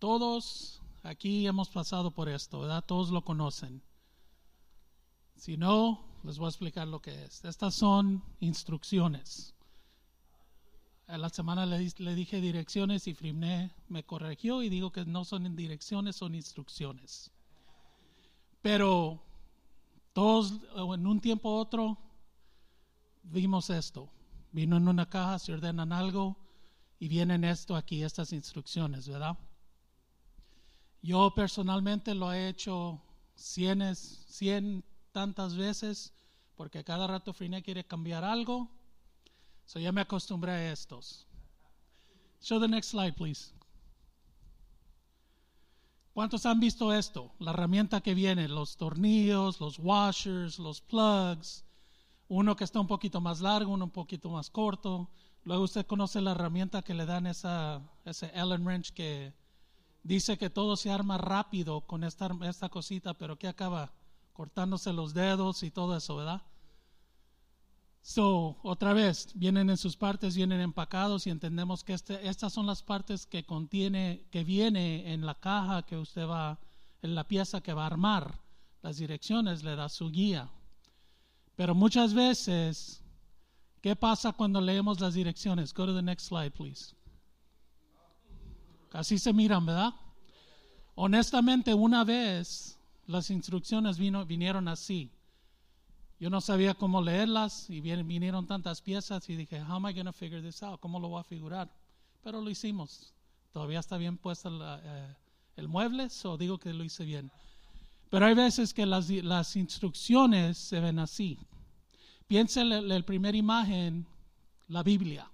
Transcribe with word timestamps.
Todos 0.00 0.80
aquí 1.02 1.46
hemos 1.46 1.68
pasado 1.68 2.10
por 2.10 2.30
esto, 2.30 2.60
¿verdad? 2.60 2.82
Todos 2.86 3.10
lo 3.10 3.22
conocen. 3.22 3.82
Si 5.36 5.58
no, 5.58 6.02
les 6.24 6.38
voy 6.38 6.46
a 6.46 6.48
explicar 6.48 6.88
lo 6.88 7.02
que 7.02 7.24
es. 7.24 7.44
Estas 7.44 7.74
son 7.74 8.24
instrucciones. 8.40 9.54
A 11.06 11.18
la 11.18 11.28
semana 11.28 11.66
le, 11.66 12.14
dije 12.14 12.40
direcciones 12.40 13.06
y 13.08 13.14
Frimné 13.14 13.74
me 13.88 14.02
corrigió 14.02 14.62
y 14.62 14.70
digo 14.70 14.90
que 14.90 15.04
no 15.04 15.26
son 15.26 15.54
direcciones, 15.54 16.16
son 16.16 16.34
instrucciones. 16.34 17.30
Pero 18.62 19.22
todos 20.14 20.54
en 20.76 21.06
un 21.06 21.20
tiempo 21.20 21.50
u 21.50 21.58
otro 21.58 21.98
vimos 23.22 23.68
esto. 23.68 24.08
Vino 24.50 24.78
en 24.78 24.88
una 24.88 25.10
caja, 25.10 25.38
se 25.38 25.52
ordenan 25.52 25.92
algo 25.92 26.38
y 26.98 27.08
vienen 27.08 27.44
esto 27.44 27.76
aquí, 27.76 28.02
estas 28.02 28.32
instrucciones, 28.32 29.06
¿verdad? 29.06 29.36
Yo 31.02 31.34
personalmente 31.34 32.14
lo 32.14 32.32
he 32.32 32.48
hecho 32.48 33.00
cienes, 33.34 34.24
cien 34.28 34.84
tantas 35.12 35.56
veces 35.56 36.12
porque 36.56 36.84
cada 36.84 37.06
rato 37.06 37.32
Friné 37.32 37.62
quiere 37.62 37.86
cambiar 37.86 38.22
algo. 38.22 38.68
So 39.64 39.78
ya 39.78 39.92
me 39.92 40.02
acostumbré 40.02 40.52
a 40.52 40.72
estos. 40.72 41.26
Show 42.42 42.60
the 42.60 42.68
next 42.68 42.90
slide, 42.90 43.14
please. 43.14 43.52
¿Cuántos 46.12 46.44
han 46.44 46.60
visto 46.60 46.92
esto? 46.92 47.32
La 47.38 47.52
herramienta 47.52 48.00
que 48.00 48.14
viene, 48.14 48.48
los 48.48 48.76
tornillos, 48.76 49.60
los 49.60 49.78
washers, 49.78 50.58
los 50.58 50.80
plugs, 50.80 51.64
uno 52.28 52.56
que 52.56 52.64
está 52.64 52.80
un 52.80 52.86
poquito 52.86 53.20
más 53.20 53.40
largo, 53.40 53.72
uno 53.72 53.86
un 53.86 53.90
poquito 53.90 54.28
más 54.28 54.50
corto. 54.50 55.08
Luego 55.44 55.64
usted 55.64 55.86
conoce 55.86 56.20
la 56.20 56.32
herramienta 56.32 56.82
que 56.82 56.94
le 56.94 57.06
dan 57.06 57.26
esa, 57.26 57.80
ese 58.04 58.26
Allen 58.38 58.66
wrench 58.66 58.92
que 58.92 59.32
dice 60.02 60.38
que 60.38 60.50
todo 60.50 60.76
se 60.76 60.90
arma 60.90 61.18
rápido 61.18 61.82
con 61.82 62.04
esta, 62.04 62.30
esta 62.42 62.68
cosita, 62.68 63.14
pero 63.14 63.38
que 63.38 63.48
acaba 63.48 63.92
cortándose 64.32 64.92
los 64.92 65.14
dedos 65.14 65.62
y 65.62 65.70
todo 65.70 65.96
eso, 65.96 66.16
¿verdad? 66.16 66.42
So, 68.02 68.58
otra 68.62 68.94
vez, 68.94 69.28
vienen 69.34 69.68
en 69.68 69.76
sus 69.76 69.96
partes, 69.96 70.34
vienen 70.34 70.60
empacados 70.60 71.26
y 71.26 71.30
entendemos 71.30 71.84
que 71.84 71.92
este, 71.92 72.26
estas 72.26 72.52
son 72.52 72.66
las 72.66 72.82
partes 72.82 73.26
que 73.26 73.44
contiene, 73.44 74.26
que 74.30 74.42
viene 74.42 75.12
en 75.12 75.26
la 75.26 75.34
caja 75.34 75.82
que 75.82 75.98
usted 75.98 76.26
va, 76.26 76.58
en 77.02 77.14
la 77.14 77.28
pieza 77.28 77.60
que 77.60 77.74
va 77.74 77.82
a 77.82 77.86
armar. 77.88 78.40
Las 78.82 78.96
direcciones 78.96 79.62
le 79.62 79.76
da 79.76 79.90
su 79.90 80.10
guía. 80.10 80.50
Pero 81.56 81.74
muchas 81.74 82.14
veces, 82.14 83.02
¿qué 83.82 83.94
pasa 83.94 84.32
cuando 84.32 84.62
leemos 84.62 84.98
las 85.00 85.12
direcciones? 85.12 85.74
Go 85.74 85.84
to 85.84 85.94
the 85.94 86.00
next 86.00 86.28
slide, 86.28 86.52
please. 86.52 86.94
Así 88.92 89.18
se 89.18 89.32
miran, 89.32 89.66
¿verdad? 89.66 89.94
Honestamente, 90.94 91.72
una 91.74 92.04
vez 92.04 92.78
las 93.06 93.30
instrucciones 93.30 93.98
vino, 93.98 94.26
vinieron 94.26 94.68
así. 94.68 95.10
Yo 96.18 96.28
no 96.28 96.40
sabía 96.40 96.74
cómo 96.74 97.00
leerlas 97.00 97.70
y 97.70 97.80
vinieron 97.80 98.46
tantas 98.46 98.82
piezas 98.82 99.28
y 99.30 99.36
dije, 99.36 99.62
how 99.62 99.76
am 99.76 99.88
I 99.88 99.94
going 99.94 100.04
to 100.04 100.12
figure 100.12 100.42
this 100.42 100.62
out? 100.62 100.78
¿Cómo 100.80 101.00
lo 101.00 101.08
voy 101.08 101.20
a 101.20 101.24
figurar? 101.24 101.74
Pero 102.22 102.42
lo 102.42 102.50
hicimos. 102.50 103.14
Todavía 103.52 103.80
está 103.80 103.96
bien 103.96 104.18
puesto 104.18 104.50
eh, 104.62 105.16
el 105.56 105.68
mueble, 105.68 106.08
o 106.24 106.36
digo 106.36 106.58
que 106.58 106.74
lo 106.74 106.84
hice 106.84 107.04
bien. 107.04 107.32
Pero 108.10 108.26
hay 108.26 108.34
veces 108.34 108.74
que 108.74 108.84
las, 108.84 109.08
las 109.08 109.56
instrucciones 109.56 110.58
se 110.58 110.80
ven 110.80 110.98
así. 110.98 111.38
Piensa 112.26 112.60
en 112.60 112.88
la 112.88 113.00
primera 113.02 113.36
imagen, 113.36 114.06
la 114.68 114.82
Biblia. 114.82 115.30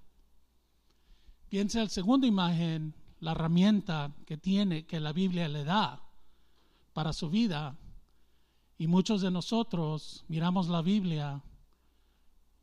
Piensa 1.49 1.79
en 1.79 1.85
la 1.85 1.91
segunda 1.91 2.27
imagen, 2.27 2.95
la 3.21 3.33
herramienta 3.33 4.13
que 4.27 4.37
tiene, 4.37 4.87
que 4.87 5.01
la 5.01 5.13
Biblia 5.13 5.49
le 5.49 5.65
da 5.65 6.03
para 6.93 7.13
su 7.13 7.31
vida. 7.31 7.77
Y 8.79 8.87
muchos 8.87 9.23
de 9.23 9.31
nosotros 9.31 10.25
miramos 10.29 10.69
la 10.69 10.83
Biblia 10.83 11.43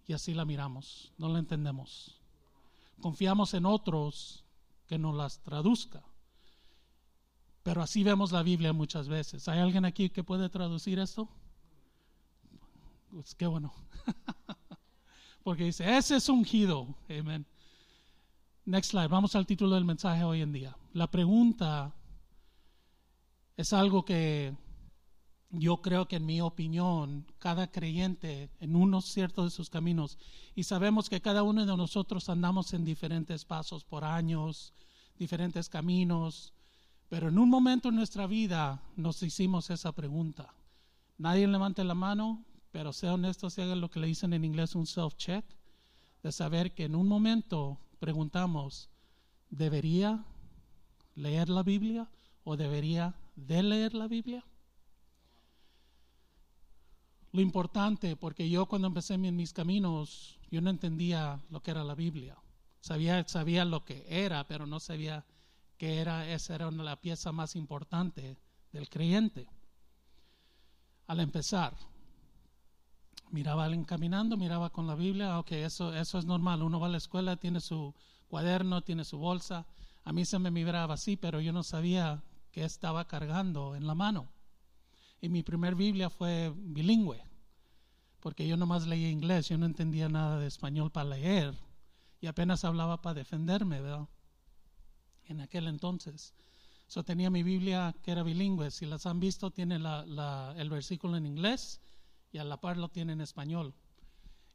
y 0.06 0.14
así 0.14 0.34
la 0.34 0.46
miramos, 0.46 1.12
no 1.18 1.30
la 1.30 1.40
entendemos. 1.40 2.20
Confiamos 3.02 3.54
en 3.54 3.66
otros 3.66 4.44
que 4.88 4.98
nos 5.00 5.16
las 5.16 5.40
traduzca. 5.42 6.04
Pero 7.64 7.82
así 7.82 8.04
vemos 8.04 8.32
la 8.32 8.44
Biblia 8.44 8.74
muchas 8.74 9.08
veces. 9.08 9.48
¿Hay 9.48 9.60
alguien 9.60 9.86
aquí 9.86 10.10
que 10.10 10.24
puede 10.24 10.50
traducir 10.50 11.00
esto? 11.00 11.30
Pues 13.10 13.34
qué 13.36 13.48
bueno. 13.48 13.74
Porque 15.44 15.66
dice, 15.66 15.98
ese 15.98 16.18
es 16.18 16.30
ungido. 16.30 16.88
Amén. 17.10 17.46
Next 18.66 18.92
slide. 18.92 19.10
Vamos 19.10 19.36
al 19.36 19.46
título 19.46 19.76
del 19.76 19.84
mensaje 19.84 20.24
hoy 20.24 20.40
en 20.40 20.54
día. 20.54 20.78
La 20.94 21.12
pregunta 21.12 21.94
es 23.58 23.74
algo 23.74 24.06
que 24.06 24.56
yo 25.50 25.82
creo 25.82 26.08
que 26.08 26.16
en 26.16 26.26
mi 26.26 26.40
opinión, 26.40 27.28
cada 27.40 27.70
creyente 27.70 28.50
en 28.62 28.78
uno 28.78 29.02
cierto 29.02 29.44
de 29.44 29.50
sus 29.50 29.70
caminos, 29.70 30.18
y 30.56 30.64
sabemos 30.64 31.10
que 31.10 31.20
cada 31.20 31.44
uno 31.44 31.66
de 31.66 31.76
nosotros 31.76 32.30
andamos 32.30 32.74
en 32.74 32.86
diferentes 32.86 33.44
pasos 33.44 33.84
por 33.84 34.06
años, 34.06 34.74
diferentes 35.20 35.68
caminos, 35.68 36.54
pero 37.10 37.28
en 37.28 37.40
un 37.40 37.50
momento 37.50 37.90
en 37.90 37.96
nuestra 37.96 38.28
vida 38.28 38.82
nos 38.96 39.22
hicimos 39.24 39.72
esa 39.72 39.92
pregunta. 39.92 40.54
Nadie 41.18 41.48
levante 41.48 41.84
la 41.84 41.96
mano, 41.96 42.46
pero 42.72 42.94
sea 42.94 43.16
honesto, 43.16 43.50
se 43.50 43.62
haga 43.62 43.76
lo 43.76 43.90
que 43.90 44.00
le 44.00 44.08
dicen 44.08 44.32
en 44.32 44.46
inglés 44.46 44.74
un 44.74 44.86
self-check, 44.86 45.44
de 46.24 46.32
saber 46.32 46.74
que 46.74 46.86
en 46.86 46.96
un 46.96 47.10
momento 47.10 47.83
preguntamos, 48.04 48.90
¿debería 49.50 50.26
leer 51.16 51.48
la 51.48 51.64
Biblia 51.64 52.10
o 52.44 52.58
debería 52.58 53.16
de 53.38 53.64
leer 53.64 53.94
la 53.94 54.10
Biblia? 54.10 54.44
Lo 57.32 57.40
importante, 57.40 58.18
porque 58.18 58.50
yo 58.50 58.66
cuando 58.66 58.90
empecé 58.90 59.14
en 59.14 59.34
mis 59.38 59.54
caminos, 59.54 60.38
yo 60.52 60.60
no 60.60 60.70
entendía 60.70 61.40
lo 61.50 61.62
que 61.62 61.72
era 61.72 61.86
la 61.86 61.96
Biblia. 61.96 62.36
Sabía, 62.82 63.26
sabía 63.26 63.64
lo 63.64 63.86
que 63.86 64.04
era, 64.10 64.46
pero 64.50 64.66
no 64.68 64.82
sabía 64.82 65.26
que 65.78 66.00
era, 66.00 66.30
esa 66.30 66.56
era 66.56 66.72
la 66.72 67.00
pieza 67.00 67.32
más 67.32 67.56
importante 67.56 68.38
del 68.74 68.90
creyente. 68.90 69.48
Al 71.08 71.22
empezar, 71.22 71.74
miraba 73.34 73.64
a 73.64 73.66
alguien 73.66 73.84
caminando, 73.84 74.38
miraba 74.38 74.70
con 74.70 74.86
la 74.86 74.94
Biblia, 74.94 75.40
ok, 75.40 75.54
eso, 75.54 75.94
eso 75.94 76.20
es 76.20 76.26
normal. 76.26 76.62
Uno 76.62 76.80
va 76.80 76.86
a 76.86 76.90
la 76.92 76.98
escuela, 76.98 77.36
tiene 77.36 77.60
su 77.60 77.94
cuaderno, 78.28 78.84
tiene 78.84 79.04
su 79.04 79.18
bolsa. 79.18 79.66
A 80.04 80.14
mí 80.14 80.24
se 80.24 80.38
me 80.38 80.52
miraba 80.52 80.94
así, 80.94 81.18
pero 81.18 81.42
yo 81.42 81.52
no 81.52 81.64
sabía 81.64 82.24
que 82.52 82.64
estaba 82.64 83.08
cargando 83.08 83.76
en 83.76 83.88
la 83.88 83.96
mano. 83.96 84.30
Y 85.20 85.30
mi 85.30 85.42
primer 85.42 85.74
Biblia 85.74 86.12
fue 86.12 86.54
bilingüe, 86.56 87.24
porque 88.20 88.48
yo 88.48 88.56
nomás 88.56 88.86
leía 88.86 89.10
inglés, 89.10 89.50
yo 89.50 89.58
no 89.58 89.66
entendía 89.66 90.10
nada 90.10 90.38
de 90.38 90.48
español 90.48 90.92
para 90.92 91.10
leer 91.10 91.58
y 92.22 92.28
apenas 92.28 92.64
hablaba 92.64 93.02
para 93.02 93.16
defenderme, 93.16 93.82
¿verdad? 93.82 94.08
En 95.26 95.42
aquel 95.42 95.68
entonces. 95.68 96.36
So 96.88 97.04
tenía 97.04 97.32
mi 97.32 97.42
Biblia 97.42 97.96
que 98.04 98.12
era 98.12 98.22
bilingüe. 98.22 98.70
Si 98.70 98.86
las 98.86 99.08
han 99.08 99.20
visto, 99.20 99.50
tiene 99.50 99.76
el 99.78 100.70
versículo 100.70 101.18
en 101.18 101.26
inglés 101.26 101.82
y 102.34 102.40
a 102.40 102.44
la 102.44 102.60
par 102.60 102.76
lo 102.76 102.90
tiene 102.90 103.14
en 103.14 103.22
español. 103.22 103.74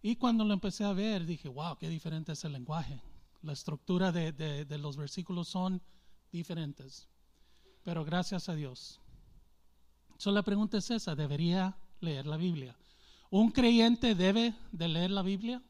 Y 0.02 0.16
cuando 0.16 0.44
lo 0.44 0.52
empecé 0.52 0.84
a 0.84 0.92
ver, 0.92 1.24
dije, 1.24 1.48
wow, 1.48 1.78
qué 1.78 1.88
diferente 1.88 2.32
es 2.32 2.44
el 2.44 2.52
lenguaje. 2.52 3.00
La 3.40 3.54
estructura 3.54 4.12
de, 4.12 4.32
de 4.32 4.78
los 4.78 4.98
versículos 4.98 5.48
son 5.48 5.80
diferentes 6.30 7.08
pero 7.88 8.04
gracias 8.04 8.50
a 8.50 8.54
Dios. 8.54 9.00
So, 10.18 10.30
la 10.30 10.42
pregunta 10.42 10.76
es 10.76 10.90
esa, 10.90 11.14
¿debería 11.14 11.74
leer 12.00 12.26
la 12.26 12.36
Biblia? 12.36 12.76
¿Un 13.30 13.50
creyente 13.50 14.14
debe 14.14 14.54
de 14.72 14.88
leer 14.88 15.10
la 15.10 15.22
Biblia? 15.22 15.62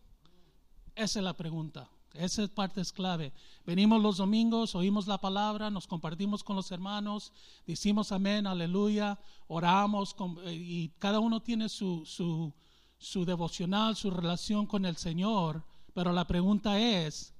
Esa 0.97 1.21
es 1.21 1.25
la 1.25 1.37
pregunta. 1.37 1.89
Esa 2.15 2.49
parte 2.49 2.81
es 2.81 2.93
clave. 2.93 3.33
Venimos 3.65 4.03
los 4.03 4.17
domingos, 4.17 4.75
oímos 4.75 5.07
la 5.07 5.19
palabra, 5.19 5.71
nos 5.71 5.87
compartimos 5.87 6.43
con 6.43 6.57
los 6.57 6.71
hermanos, 6.71 7.33
decimos 7.67 8.13
amén, 8.13 8.47
aleluya, 8.47 9.19
oramos 9.47 10.17
y 10.47 10.89
cada 10.99 11.21
uno 11.21 11.41
tiene 11.41 11.69
su, 11.69 12.05
su, 12.07 12.53
su 12.97 13.25
devocional, 13.25 13.95
su 13.95 14.11
relación 14.11 14.67
con 14.67 14.85
el 14.85 14.97
Señor, 14.97 15.65
pero 15.95 16.13
la 16.13 16.27
pregunta 16.27 16.81
es, 16.81 17.35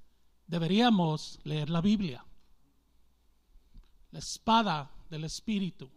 ¿deberíamos 0.47 1.39
leer 1.43 1.69
la 1.69 1.81
Biblia? 1.81 2.23
la 4.11 4.19
espada 4.19 4.91
del 5.09 5.23
Espíritu. 5.23 5.89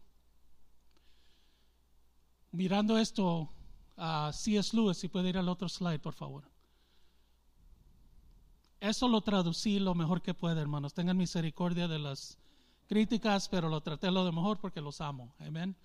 Mirando 2.52 2.98
esto, 2.98 3.48
a 3.96 4.30
C.S. 4.32 4.76
Lewis, 4.76 4.98
si 4.98 5.08
puede 5.08 5.30
ir 5.30 5.38
al 5.38 5.48
otro 5.48 5.68
slide, 5.68 6.00
por 6.00 6.12
favor. 6.12 6.51
Eso 8.82 9.06
lo 9.06 9.20
traducí 9.20 9.78
lo 9.78 9.94
mejor 9.94 10.22
que 10.22 10.34
puede, 10.34 10.60
hermanos. 10.60 10.92
Tengan 10.92 11.16
misericordia 11.16 11.86
de 11.86 12.00
las 12.00 12.36
críticas, 12.88 13.48
pero 13.48 13.68
lo 13.68 13.80
traté 13.80 14.10
lo 14.10 14.24
de 14.24 14.32
mejor 14.32 14.58
porque 14.58 14.80
los 14.80 15.00
amo. 15.00 15.32
Amén. 15.38 15.76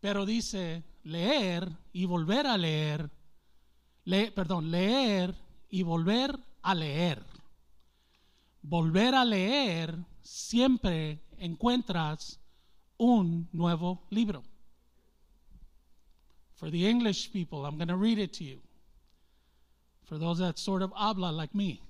Pero 0.00 0.24
dice 0.24 0.82
leer 1.02 1.70
y 1.92 2.06
volver 2.06 2.46
a 2.46 2.56
leer, 2.56 3.10
perdón, 4.34 4.70
leer 4.70 5.34
y 5.68 5.82
volver 5.82 6.34
a 6.62 6.74
leer. 6.74 7.22
Volver 8.62 9.14
a 9.16 9.24
leer 9.26 9.98
siempre 10.22 11.20
encuentras 11.36 12.40
un 12.96 13.50
nuevo 13.52 14.06
libro. 14.08 14.42
For 16.54 16.70
the 16.70 16.88
English 16.88 17.32
people, 17.32 17.66
I'm 17.66 17.76
going 17.76 17.88
to 17.88 17.96
read 17.96 18.18
it 18.18 18.32
to 18.38 18.44
you. 18.44 18.62
For 20.04 20.18
those 20.18 20.38
that 20.38 20.58
sort 20.58 20.80
of 20.80 20.90
habla 20.96 21.32
like 21.32 21.54
me, 21.54 21.82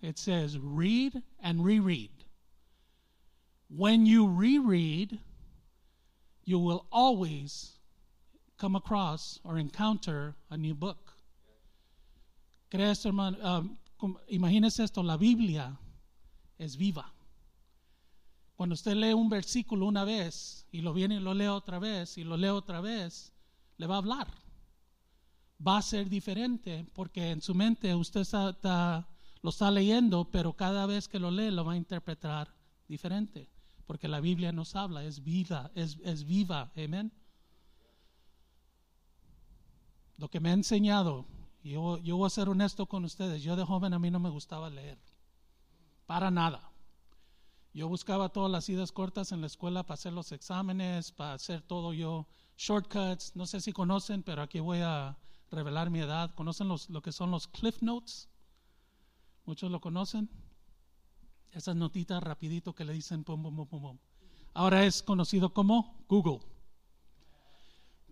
it 0.00 0.18
says 0.18 0.58
read 0.58 1.22
and 1.42 1.64
reread. 1.64 2.10
When 3.68 4.06
you 4.06 4.28
reread, 4.28 5.18
you 6.44 6.58
will 6.58 6.86
always 6.92 7.72
come 8.58 8.76
across 8.76 9.40
or 9.44 9.58
encounter 9.58 10.34
a 10.50 10.56
new 10.56 10.74
book. 10.74 11.12
¿Crees? 12.70 13.04
Um, 13.06 13.78
imagínese 14.30 14.84
esto, 14.84 15.02
la 15.02 15.16
Biblia 15.16 15.76
es 16.58 16.76
viva. 16.76 17.12
Cuando 18.56 18.74
usted 18.74 18.96
lee 18.96 19.12
un 19.12 19.28
versículo 19.28 19.86
una 19.86 20.04
vez 20.04 20.64
y 20.72 20.80
lo 20.80 20.94
viene 20.94 21.16
y 21.16 21.20
lo 21.20 21.34
lee 21.34 21.46
otra 21.46 21.78
vez 21.78 22.16
y 22.16 22.24
lo 22.24 22.36
lee 22.36 22.48
otra 22.48 22.80
vez, 22.80 23.32
le 23.76 23.86
va 23.86 23.96
a 23.96 23.98
hablar. 23.98 24.28
Va 25.66 25.78
a 25.78 25.82
ser 25.82 26.08
diferente 26.08 26.86
porque 26.94 27.30
en 27.30 27.42
su 27.42 27.54
mente 27.54 27.94
usted 27.94 28.20
está, 28.20 29.06
lo 29.46 29.50
está 29.50 29.70
leyendo, 29.70 30.28
pero 30.32 30.54
cada 30.54 30.86
vez 30.86 31.06
que 31.06 31.20
lo 31.20 31.30
lee 31.30 31.52
lo 31.52 31.64
va 31.64 31.74
a 31.74 31.76
interpretar 31.76 32.52
diferente. 32.88 33.48
Porque 33.86 34.08
la 34.08 34.18
Biblia 34.18 34.50
nos 34.50 34.74
habla, 34.74 35.04
es 35.04 35.22
viva, 35.22 35.70
es, 35.76 35.98
es 36.02 36.24
viva, 36.24 36.72
amén. 36.74 37.12
Lo 40.16 40.28
que 40.28 40.40
me 40.40 40.50
ha 40.50 40.52
enseñado, 40.52 41.26
yo, 41.62 41.98
yo 41.98 42.16
voy 42.16 42.26
a 42.26 42.30
ser 42.30 42.48
honesto 42.48 42.86
con 42.86 43.04
ustedes, 43.04 43.40
yo 43.44 43.54
de 43.54 43.62
joven 43.62 43.94
a 43.94 44.00
mí 44.00 44.10
no 44.10 44.18
me 44.18 44.30
gustaba 44.30 44.68
leer, 44.68 44.98
para 46.06 46.32
nada. 46.32 46.72
Yo 47.72 47.86
buscaba 47.86 48.30
todas 48.30 48.50
las 48.50 48.68
idas 48.68 48.90
cortas 48.90 49.30
en 49.30 49.42
la 49.42 49.46
escuela 49.46 49.84
para 49.84 49.94
hacer 49.94 50.12
los 50.12 50.32
exámenes, 50.32 51.12
para 51.12 51.34
hacer 51.34 51.62
todo 51.62 51.92
yo, 51.92 52.26
shortcuts, 52.56 53.36
no 53.36 53.46
sé 53.46 53.60
si 53.60 53.72
conocen, 53.72 54.24
pero 54.24 54.42
aquí 54.42 54.58
voy 54.58 54.80
a 54.80 55.16
revelar 55.52 55.90
mi 55.90 56.00
edad. 56.00 56.34
¿Conocen 56.34 56.66
los, 56.66 56.90
lo 56.90 57.00
que 57.00 57.12
son 57.12 57.30
los 57.30 57.46
Cliff 57.46 57.80
Notes? 57.80 58.28
¿Muchos 59.46 59.70
lo 59.70 59.80
conocen? 59.80 60.28
Esas 61.52 61.76
notitas 61.76 62.22
rapidito 62.22 62.74
que 62.74 62.84
le 62.84 62.92
dicen 62.92 63.24
pum, 63.24 63.42
pum, 63.42 63.66
pum, 63.66 63.80
pum. 63.80 63.98
Ahora 64.52 64.84
es 64.84 65.02
conocido 65.02 65.54
como 65.54 66.04
Google. 66.08 66.40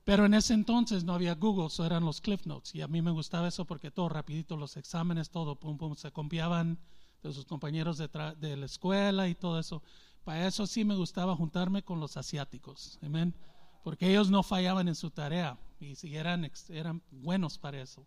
Pero 0.05 0.27
en 0.27 0.35
ese 0.35 0.55
entonces 0.55 1.05
no 1.05 1.15
había 1.15 1.35
Google, 1.35 1.67
eso 1.67 1.85
eran 1.85 2.05
los 2.05 2.21
Cliff 2.21 2.47
Notes. 2.47 2.75
Y 2.75 2.83
a 2.83 2.89
mí 2.89 3.03
me 3.03 3.11
gustaba 3.11 3.49
eso 3.49 3.65
porque 3.65 3.91
todo 3.91 4.09
rapidito, 4.09 4.57
los 4.57 4.77
exámenes, 4.77 5.31
todo, 5.31 5.57
pum, 5.57 5.77
pum, 5.77 5.95
se 5.97 6.13
copiaban 6.13 6.79
de 7.23 7.33
sus 7.33 7.47
compañeros 7.47 7.99
de, 7.99 8.09
de 8.39 8.57
la 8.57 8.67
escuela 8.67 9.29
y 9.29 9.35
todo 9.35 9.59
eso. 9.59 9.83
Para 10.25 10.47
eso 10.47 10.67
sí 10.67 10.85
me 10.85 10.95
gustaba 10.95 11.37
juntarme 11.37 11.83
con 11.83 12.01
los 12.01 12.17
asiáticos, 12.17 12.99
amén, 13.03 13.35
porque 13.83 14.11
ellos 14.11 14.31
no 14.31 14.43
fallaban 14.43 14.89
en 14.89 14.95
su 14.95 15.11
tarea 15.11 15.59
y 15.81 16.15
eran, 16.15 16.51
eran 16.71 17.03
buenos 17.11 17.59
para 17.59 17.81
eso. 17.83 18.07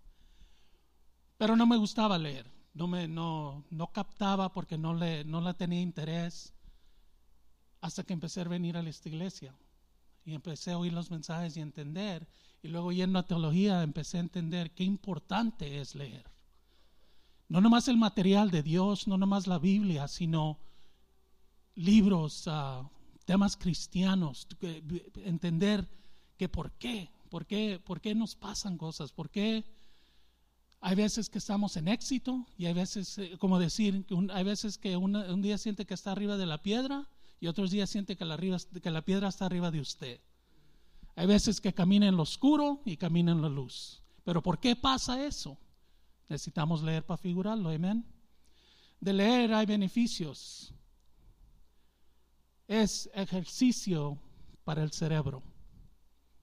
Pero 1.38 1.56
no 1.56 1.68
me 1.68 1.78
gustaba 1.78 2.18
leer, 2.18 2.50
no 2.78 2.88
me 2.88 3.08
no, 3.08 3.66
no 3.72 3.88
captaba 3.92 4.54
porque 4.54 4.78
no 4.78 4.94
le 4.94 5.26
no 5.26 5.54
tenía 5.56 5.82
interés 5.82 6.54
hasta 7.82 8.04
que 8.04 8.14
empecé 8.14 8.42
a 8.42 8.44
venir 8.46 8.78
a 8.78 8.88
esta 8.88 9.10
iglesia 9.10 9.56
y 10.26 10.36
empecé 10.36 10.72
a 10.72 10.78
oír 10.78 10.94
los 10.94 11.10
mensajes 11.10 11.58
y 11.58 11.62
entender 11.62 12.28
y 12.62 12.68
luego 12.68 12.92
yendo 12.92 13.18
a 13.18 13.26
teología 13.26 13.82
empecé 13.82 14.18
a 14.18 14.22
entender 14.22 14.72
qué 14.72 14.84
importante 14.84 15.80
es 15.80 15.96
leer. 15.96 16.26
No 17.50 17.62
nomás 17.62 17.88
el 17.88 17.98
material 17.98 18.52
de 18.52 18.62
Dios, 18.62 19.08
no 19.08 19.18
nomás 19.18 19.48
la 19.48 19.58
Biblia, 19.58 20.08
sino 20.08 20.60
libros, 21.76 22.44
ah, 22.48 22.90
temas 23.26 23.56
cristianos, 23.56 24.48
entender 25.24 25.88
que 26.38 26.50
por 26.50 26.74
qué, 26.74 27.10
por 27.30 27.46
qué, 27.46 27.80
por 27.84 28.02
qué 28.02 28.14
nos 28.16 28.36
pasan 28.36 28.78
cosas, 28.78 29.12
por 29.12 29.30
qué 29.30 29.64
hay 30.80 30.96
veces 30.96 31.30
que 31.30 31.40
estamos 31.40 31.76
en 31.78 31.88
éxito 31.88 32.46
y 32.58 32.66
hay 32.66 32.74
veces, 32.74 33.18
eh, 33.18 33.38
como 33.40 33.60
decir, 33.60 34.06
hay 34.32 34.44
veces 34.44 34.78
que 34.78 34.96
un 34.96 35.42
día 35.42 35.58
siente 35.58 35.86
que 35.86 35.94
está 35.94 36.12
arriba 36.12 36.38
de 36.38 36.46
la 36.46 36.62
piedra 36.62 37.10
y 37.40 37.48
otros 37.48 37.72
días 37.72 37.90
siente 37.90 38.16
que 38.16 38.26
la, 38.26 38.38
que 38.38 38.92
la 38.92 39.04
piedra 39.04 39.28
está 39.28 39.46
arriba 39.46 39.72
de 39.72 39.80
usted. 39.80 40.20
Hay 41.16 41.26
veces 41.26 41.60
que 41.60 41.74
camina 41.74 42.08
en 42.08 42.16
lo 42.16 42.24
oscuro 42.24 42.82
y 42.86 42.98
camina 42.98 43.32
en 43.32 43.42
la 43.42 43.50
luz. 43.50 44.04
Pero 44.24 44.42
¿por 44.42 44.60
qué 44.60 44.76
pasa 44.76 45.26
eso? 45.26 45.58
Necesitamos 46.30 46.84
leer 46.84 47.06
para 47.06 47.18
figurarlo, 47.18 47.70
amén. 47.70 48.06
De 49.00 49.14
leer 49.14 49.54
hay 49.54 49.66
beneficios. 49.66 50.74
Es 52.68 53.10
ejercicio 53.14 54.20
para 54.64 54.84
el 54.84 54.92
cerebro. 54.92 55.42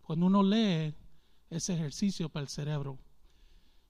Cuando 0.03 0.27
uno 0.27 0.43
lee, 0.43 0.95
es 1.51 1.69
ejercicio 1.69 2.29
para 2.29 2.45
el 2.45 2.49
cerebro. 2.49 2.99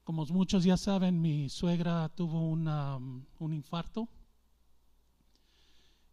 Como 0.05 0.27
muchos 0.27 0.65
ya 0.65 0.77
saben, 0.77 1.21
mi 1.21 1.49
suegra 1.49 2.11
tuvo 2.11 2.51
un 2.51 3.53
infarto. 3.53 4.07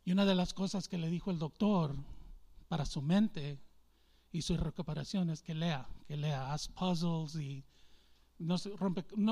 Y 0.06 0.14
una 0.14 0.26
de 0.26 0.34
las 0.34 0.54
cosas 0.54 0.88
que 0.88 0.98
le 0.98 1.10
dijo 1.10 1.30
el 1.30 1.40
doctor 1.40 1.94
para 2.70 2.86
su 2.86 3.02
mente 3.02 3.60
y 4.32 4.42
su 4.42 4.56
recuperación 4.56 5.30
es 5.30 5.44
que 5.44 5.54
lea, 5.54 5.88
que 6.08 6.16
lea, 6.16 6.54
haz 6.54 6.70
puzzles 6.70 7.36
y 7.36 7.66
no, 8.40 8.56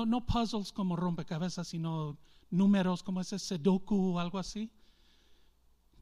no 0.06 0.26
puzzles 0.26 0.72
como 0.72 0.94
rompecabezas, 0.94 1.68
sino 1.68 2.18
números 2.50 3.02
como 3.02 3.22
ese 3.22 3.38
Sudoku 3.38 4.12
o 4.12 4.20
algo 4.20 4.38
así, 4.38 4.70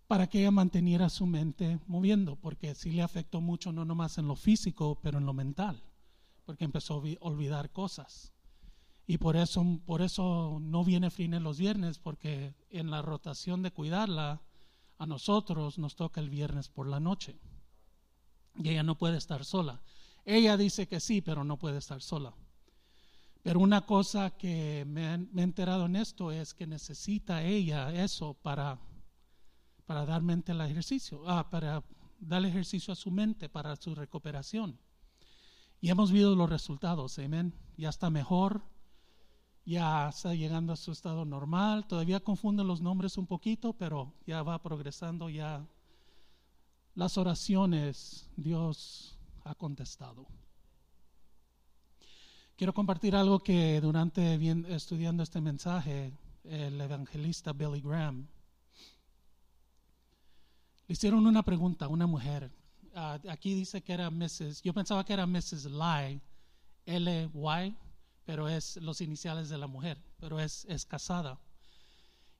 para 0.08 0.26
que 0.26 0.40
ella 0.40 0.50
manteniera 0.50 1.08
su 1.08 1.26
mente 1.26 1.78
moviendo, 1.86 2.34
porque 2.36 2.74
sí 2.74 2.90
le 2.90 3.02
afectó 3.02 3.40
mucho, 3.40 3.72
no 3.72 3.84
nomás 3.84 4.18
en 4.18 4.26
lo 4.26 4.34
físico, 4.34 4.98
pero 5.00 5.18
en 5.18 5.26
lo 5.26 5.32
mental, 5.32 5.80
porque 6.44 6.64
empezó 6.64 6.94
a 6.94 7.02
olvidar 7.20 7.70
cosas. 7.70 8.32
Y 9.10 9.16
por 9.16 9.36
eso, 9.36 9.64
por 9.86 10.02
eso 10.02 10.58
no 10.60 10.84
viene 10.84 11.10
Frine 11.10 11.40
los 11.40 11.56
viernes, 11.56 11.98
porque 11.98 12.54
en 12.68 12.90
la 12.90 13.00
rotación 13.00 13.62
de 13.62 13.70
cuidarla, 13.70 14.42
a 14.98 15.06
nosotros 15.06 15.78
nos 15.78 15.96
toca 15.96 16.20
el 16.20 16.28
viernes 16.28 16.68
por 16.68 16.86
la 16.86 17.00
noche. 17.00 17.40
Y 18.56 18.68
ella 18.68 18.82
no 18.82 18.98
puede 18.98 19.16
estar 19.16 19.46
sola. 19.46 19.80
Ella 20.26 20.58
dice 20.58 20.88
que 20.88 21.00
sí, 21.00 21.22
pero 21.22 21.42
no 21.42 21.58
puede 21.58 21.78
estar 21.78 22.02
sola. 22.02 22.34
Pero 23.42 23.60
una 23.60 23.86
cosa 23.86 24.36
que 24.36 24.84
me, 24.86 25.14
he 25.14 25.42
enterado 25.42 25.86
en 25.86 25.96
esto 25.96 26.30
es 26.30 26.52
que 26.52 26.66
necesita 26.66 27.42
ella 27.42 27.90
eso 27.94 28.34
para, 28.34 28.78
para 29.86 30.04
dar 30.04 30.20
mente 30.20 30.52
al 30.52 30.60
ejercicio, 30.60 31.22
ah, 31.26 31.48
para 31.48 31.82
darle 32.18 32.48
ejercicio 32.48 32.92
a 32.92 32.96
su 32.96 33.10
mente 33.10 33.48
para 33.48 33.74
su 33.76 33.94
recuperación. 33.94 34.78
Y 35.80 35.88
hemos 35.88 36.12
visto 36.12 36.36
los 36.36 36.50
resultados, 36.50 37.18
amén. 37.18 37.54
Ya 37.78 37.88
está 37.88 38.10
mejor, 38.10 38.62
ya 39.68 40.08
está 40.08 40.34
llegando 40.34 40.72
a 40.72 40.76
su 40.76 40.92
estado 40.92 41.26
normal. 41.26 41.86
Todavía 41.86 42.20
confunde 42.20 42.64
los 42.64 42.80
nombres 42.80 43.18
un 43.18 43.26
poquito, 43.26 43.74
pero 43.74 44.14
ya 44.26 44.42
va 44.42 44.62
progresando, 44.62 45.28
ya 45.28 45.66
las 46.94 47.18
oraciones 47.18 48.30
Dios 48.34 49.18
ha 49.44 49.54
contestado. 49.54 50.26
Quiero 52.56 52.72
compartir 52.72 53.14
algo 53.14 53.40
que 53.40 53.78
durante 53.82 54.36
estudiando 54.74 55.22
este 55.22 55.42
mensaje, 55.42 56.14
el 56.44 56.80
evangelista 56.80 57.52
Billy 57.52 57.82
Graham 57.82 58.26
le 60.86 60.92
hicieron 60.94 61.26
una 61.26 61.42
pregunta 61.42 61.84
a 61.84 61.88
una 61.88 62.06
mujer. 62.06 62.50
Ah, 62.94 63.20
aquí 63.28 63.52
dice 63.54 63.82
que 63.82 63.92
era 63.92 64.10
Mrs. 64.10 64.62
Yo 64.62 64.72
pensaba 64.72 65.04
que 65.04 65.12
era 65.12 65.26
Mrs. 65.26 65.66
Lai, 65.66 66.22
L-Y, 66.86 67.76
pero 68.28 68.46
es 68.46 68.76
los 68.82 69.00
iniciales 69.00 69.48
de 69.48 69.56
la 69.56 69.66
mujer, 69.66 69.96
pero 70.20 70.38
es, 70.38 70.66
es 70.66 70.84
casada. 70.84 71.40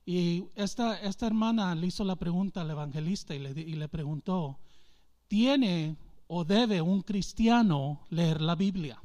Y 0.05 0.45
esta, 0.53 1.01
esta 1.01 1.25
hermana 1.25 1.73
le 1.73 1.87
hizo 1.87 2.03
la 2.03 2.15
pregunta 2.15 2.61
al 2.61 2.69
evangelista 2.69 3.33
y 3.33 3.39
le, 3.39 3.59
y 3.59 3.73
le 3.73 3.89
preguntó, 3.89 4.59
¿tiene 5.27 5.97
o 6.27 6.45
debe 6.45 6.79
un 6.79 7.01
cristiano 7.01 8.05
leer 8.11 8.39
la 8.39 8.53
Biblia? 8.53 9.01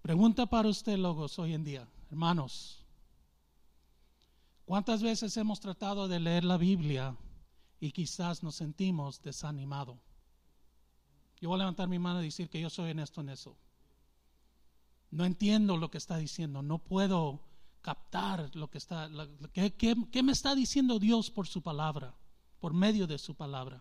Pregunta 0.00 0.46
para 0.46 0.70
usted, 0.70 0.96
Logos, 0.96 1.38
hoy 1.38 1.52
en 1.52 1.62
día, 1.62 1.86
hermanos. 2.08 2.82
¿Cuántas 4.64 5.02
veces 5.02 5.36
hemos 5.36 5.60
tratado 5.60 6.08
de 6.08 6.20
leer 6.20 6.44
la 6.44 6.56
Biblia 6.56 7.14
y 7.80 7.92
quizás 7.92 8.42
nos 8.42 8.54
sentimos 8.54 9.20
desanimados? 9.20 9.98
Yo 11.38 11.50
voy 11.50 11.56
a 11.56 11.64
levantar 11.64 11.86
mi 11.86 11.98
mano 11.98 12.22
y 12.22 12.24
decir 12.24 12.48
que 12.48 12.62
yo 12.62 12.70
soy 12.70 12.92
honesto 12.92 13.20
en 13.20 13.28
eso. 13.28 13.58
No 15.14 15.24
entiendo 15.24 15.76
lo 15.76 15.92
que 15.92 15.98
está 15.98 16.16
diciendo, 16.18 16.60
no 16.60 16.78
puedo 16.78 17.40
captar 17.82 18.50
lo 18.54 18.68
que 18.68 18.78
está, 18.78 19.08
¿qué, 19.52 20.22
me 20.24 20.32
está 20.32 20.56
diciendo 20.56 20.98
Dios 20.98 21.30
por 21.30 21.46
su 21.46 21.62
palabra, 21.62 22.16
por 22.58 22.74
medio 22.74 23.06
de 23.06 23.18
su 23.18 23.36
palabra. 23.36 23.80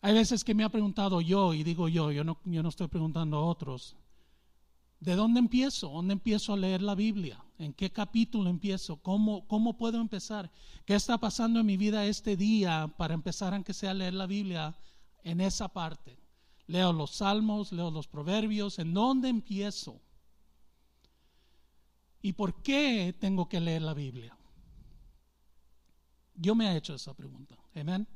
Hay 0.00 0.14
veces 0.14 0.42
que 0.42 0.54
me 0.54 0.64
ha 0.64 0.70
preguntado 0.70 1.20
yo, 1.20 1.52
y 1.52 1.62
digo 1.62 1.88
yo, 1.90 2.10
yo 2.10 2.24
no, 2.24 2.38
yo 2.46 2.62
no 2.62 2.70
estoy 2.70 2.88
preguntando 2.88 3.36
a 3.36 3.44
otros, 3.44 3.96
¿de 4.98 5.14
dónde 5.14 5.40
empiezo? 5.40 5.90
¿Dónde 5.90 6.14
empiezo 6.14 6.54
a 6.54 6.56
leer 6.56 6.80
la 6.80 6.94
Biblia? 6.94 7.44
¿En 7.58 7.74
qué 7.74 7.92
capítulo 7.92 8.48
empiezo? 8.48 8.96
¿Cómo, 8.96 9.46
¿Cómo 9.46 9.76
puedo 9.76 10.00
empezar? 10.00 10.50
¿Qué 10.86 10.94
está 10.94 11.18
pasando 11.18 11.60
en 11.60 11.66
mi 11.66 11.76
vida 11.76 12.06
este 12.06 12.34
día 12.34 12.90
para 12.96 13.12
empezar, 13.12 13.52
aunque 13.52 13.74
sea 13.74 13.90
a 13.90 13.94
leer 13.94 14.14
la 14.14 14.26
Biblia 14.26 14.74
en 15.22 15.42
esa 15.42 15.68
parte? 15.68 16.21
Leo 16.72 16.90
los 16.94 17.10
salmos, 17.10 17.70
leo 17.70 17.90
los 17.90 18.08
proverbios. 18.08 18.78
¿En 18.78 18.94
dónde 18.94 19.28
empiezo? 19.28 20.00
¿Y 22.22 22.32
por 22.32 22.62
qué 22.62 23.14
tengo 23.20 23.46
que 23.46 23.60
leer 23.60 23.82
la 23.82 23.92
Biblia? 23.92 24.34
Yo 26.34 26.54
me 26.54 26.72
he 26.72 26.76
hecho 26.78 26.94
esa 26.94 27.12
pregunta. 27.12 27.58
Amén. 27.74 28.08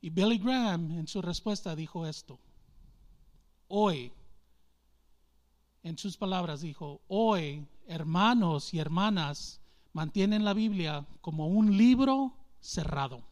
Y 0.00 0.10
Billy 0.10 0.36
Graham 0.36 0.98
en 0.98 1.06
su 1.06 1.22
respuesta 1.22 1.76
dijo 1.76 2.08
esto. 2.08 2.40
Hoy, 3.68 4.10
en 5.84 5.96
sus 5.98 6.16
palabras 6.16 6.62
dijo, 6.62 7.02
hoy 7.06 7.64
hermanos 7.86 8.74
y 8.74 8.80
hermanas 8.80 9.60
mantienen 9.92 10.44
la 10.44 10.54
Biblia 10.54 11.06
como 11.20 11.46
un 11.46 11.76
libro 11.76 12.34
cerrado. 12.58 13.22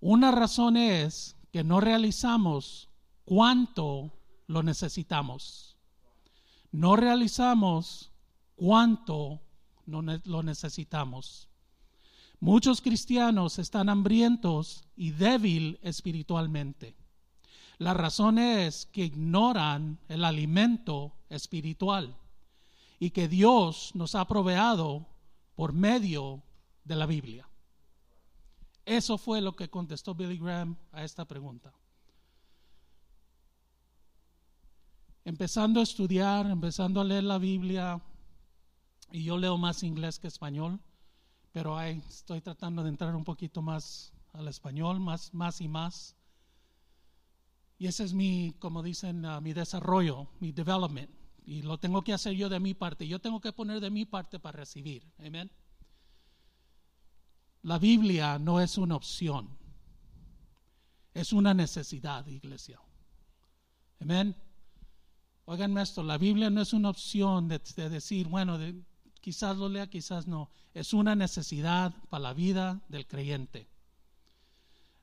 Una 0.00 0.30
razón 0.30 0.76
es 0.76 1.34
que 1.54 1.62
no 1.62 1.78
realizamos 1.78 2.88
cuánto 3.24 4.10
lo 4.48 4.64
necesitamos. 4.64 5.76
No 6.72 6.96
realizamos 6.96 8.10
cuánto 8.56 9.40
lo 9.86 10.42
necesitamos. 10.42 11.48
Muchos 12.40 12.80
cristianos 12.80 13.60
están 13.60 13.88
hambrientos 13.88 14.82
y 14.96 15.12
débil 15.12 15.78
espiritualmente. 15.82 16.96
La 17.78 17.94
razón 17.94 18.40
es 18.40 18.86
que 18.86 19.04
ignoran 19.04 20.00
el 20.08 20.24
alimento 20.24 21.12
espiritual 21.28 22.16
y 22.98 23.10
que 23.10 23.28
Dios 23.28 23.92
nos 23.94 24.16
ha 24.16 24.26
proveado 24.26 25.06
por 25.54 25.72
medio 25.72 26.42
de 26.82 26.96
la 26.96 27.06
Biblia. 27.06 27.48
Eso 28.84 29.16
fue 29.18 29.40
lo 29.40 29.56
que 29.56 29.70
contestó 29.70 30.14
Billy 30.14 30.38
Graham 30.38 30.76
a 30.92 31.04
esta 31.04 31.24
pregunta. 31.24 31.72
Empezando 35.24 35.80
a 35.80 35.84
estudiar, 35.84 36.46
empezando 36.46 37.00
a 37.00 37.04
leer 37.04 37.24
la 37.24 37.38
Biblia, 37.38 38.02
y 39.10 39.22
yo 39.22 39.38
leo 39.38 39.56
más 39.56 39.82
inglés 39.82 40.18
que 40.18 40.26
español, 40.26 40.80
pero 41.52 41.78
ahí 41.78 42.02
estoy 42.08 42.40
tratando 42.40 42.82
de 42.82 42.88
entrar 42.90 43.14
un 43.14 43.24
poquito 43.24 43.62
más 43.62 44.12
al 44.32 44.48
español, 44.48 44.98
más, 44.98 45.32
más 45.32 45.60
y 45.60 45.68
más. 45.68 46.16
Y 47.78 47.86
ese 47.86 48.04
es 48.04 48.12
mi, 48.12 48.54
como 48.58 48.82
dicen, 48.82 49.24
uh, 49.24 49.40
mi 49.40 49.52
desarrollo, 49.52 50.28
mi 50.40 50.52
development. 50.52 51.10
Y 51.46 51.62
lo 51.62 51.78
tengo 51.78 52.02
que 52.02 52.12
hacer 52.12 52.32
yo 52.34 52.48
de 52.48 52.58
mi 52.58 52.74
parte. 52.74 53.06
Yo 53.06 53.20
tengo 53.20 53.40
que 53.40 53.52
poner 53.52 53.80
de 53.80 53.90
mi 53.90 54.04
parte 54.04 54.40
para 54.40 54.58
recibir. 54.58 55.04
Amén. 55.18 55.50
La 57.64 57.78
Biblia 57.78 58.38
no 58.38 58.60
es 58.60 58.76
una 58.76 58.94
opción. 58.94 59.48
Es 61.14 61.32
una 61.32 61.54
necesidad, 61.54 62.26
iglesia. 62.26 62.78
Amén. 64.00 64.36
Oiganme 65.46 65.80
esto, 65.80 66.02
la 66.02 66.18
Biblia 66.18 66.50
no 66.50 66.60
es 66.60 66.74
una 66.74 66.90
opción 66.90 67.48
de, 67.48 67.60
de 67.76 67.88
decir, 67.88 68.28
bueno, 68.28 68.58
de, 68.58 68.82
quizás 69.22 69.56
lo 69.56 69.70
lea, 69.70 69.88
quizás 69.88 70.26
no. 70.26 70.50
Es 70.74 70.92
una 70.92 71.14
necesidad 71.14 71.94
para 72.10 72.22
la 72.24 72.34
vida 72.34 72.82
del 72.88 73.06
creyente. 73.06 73.70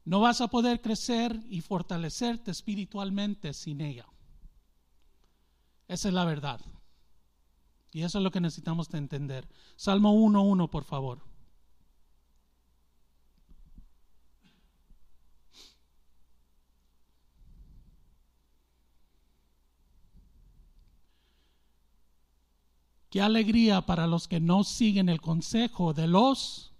No 0.05 0.19
vas 0.19 0.39
a 0.41 0.47
poder 0.47 0.81
crecer 0.81 1.39
y 1.49 1.61
fortalecerte 1.61 2.51
espiritualmente 2.51 3.53
sin 3.53 3.81
ella. 3.81 4.05
Esa 5.87 6.09
es 6.09 6.13
la 6.13 6.25
verdad. 6.25 6.61
Y 7.91 8.03
eso 8.03 8.19
es 8.19 8.23
lo 8.23 8.29
que 8.29 8.39
necesitamos 8.39 8.93
entender. 8.93 9.49
Salmo 9.75 10.13
1.1, 10.13 10.69
por 10.69 10.83
favor. 10.83 11.30
Qué 23.11 23.21
alegría 23.21 23.81
para 23.81 24.07
los 24.07 24.29
que 24.29 24.39
no 24.39 24.63
siguen 24.63 25.09
el 25.09 25.19
consejo 25.19 25.93
de 25.93 26.07
los 26.07 26.71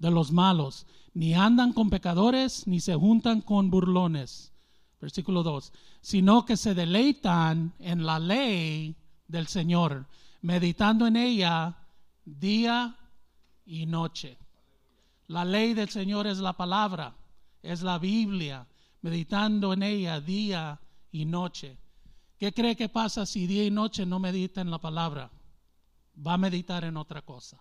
de 0.00 0.10
los 0.10 0.32
malos, 0.32 0.84
ni 1.14 1.32
andan 1.32 1.72
con 1.72 1.90
pecadores, 1.90 2.66
ni 2.66 2.80
se 2.80 2.96
juntan 2.96 3.40
con 3.40 3.70
burlones. 3.70 4.52
Versículo 5.00 5.44
2. 5.44 5.72
Sino 6.00 6.44
que 6.44 6.56
se 6.56 6.74
deleitan 6.74 7.72
en 7.78 8.04
la 8.04 8.18
ley 8.18 8.96
del 9.28 9.46
Señor, 9.46 10.06
meditando 10.42 11.06
en 11.06 11.16
ella 11.16 11.78
día 12.24 12.96
y 13.64 13.86
noche. 13.86 14.36
La 15.28 15.44
ley 15.44 15.72
del 15.72 15.88
Señor 15.88 16.26
es 16.26 16.38
la 16.38 16.54
palabra, 16.54 17.14
es 17.62 17.82
la 17.82 17.98
Biblia, 17.98 18.66
meditando 19.02 19.72
en 19.72 19.84
ella 19.84 20.20
día 20.20 20.80
y 21.12 21.24
noche. 21.24 21.78
¿Qué 22.40 22.52
cree 22.52 22.74
que 22.74 22.88
pasa 22.88 23.24
si 23.24 23.46
día 23.46 23.64
y 23.64 23.70
noche 23.70 24.04
no 24.04 24.18
medita 24.18 24.60
en 24.60 24.72
la 24.72 24.78
palabra? 24.78 25.30
Va 26.16 26.34
a 26.34 26.38
meditar 26.38 26.84
en 26.84 26.96
otra 26.96 27.22
cosa. 27.22 27.60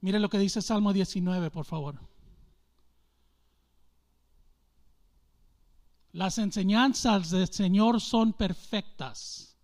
Mire 0.00 0.20
lo 0.20 0.28
que 0.28 0.38
dice 0.38 0.60
Salmo 0.60 0.92
19, 0.92 1.50
por 1.50 1.64
favor. 1.64 1.98
Las 6.12 6.38
enseñanzas 6.38 7.30
del 7.30 7.48
Señor 7.48 8.00
son 8.00 8.32
perfectas, 8.34 9.56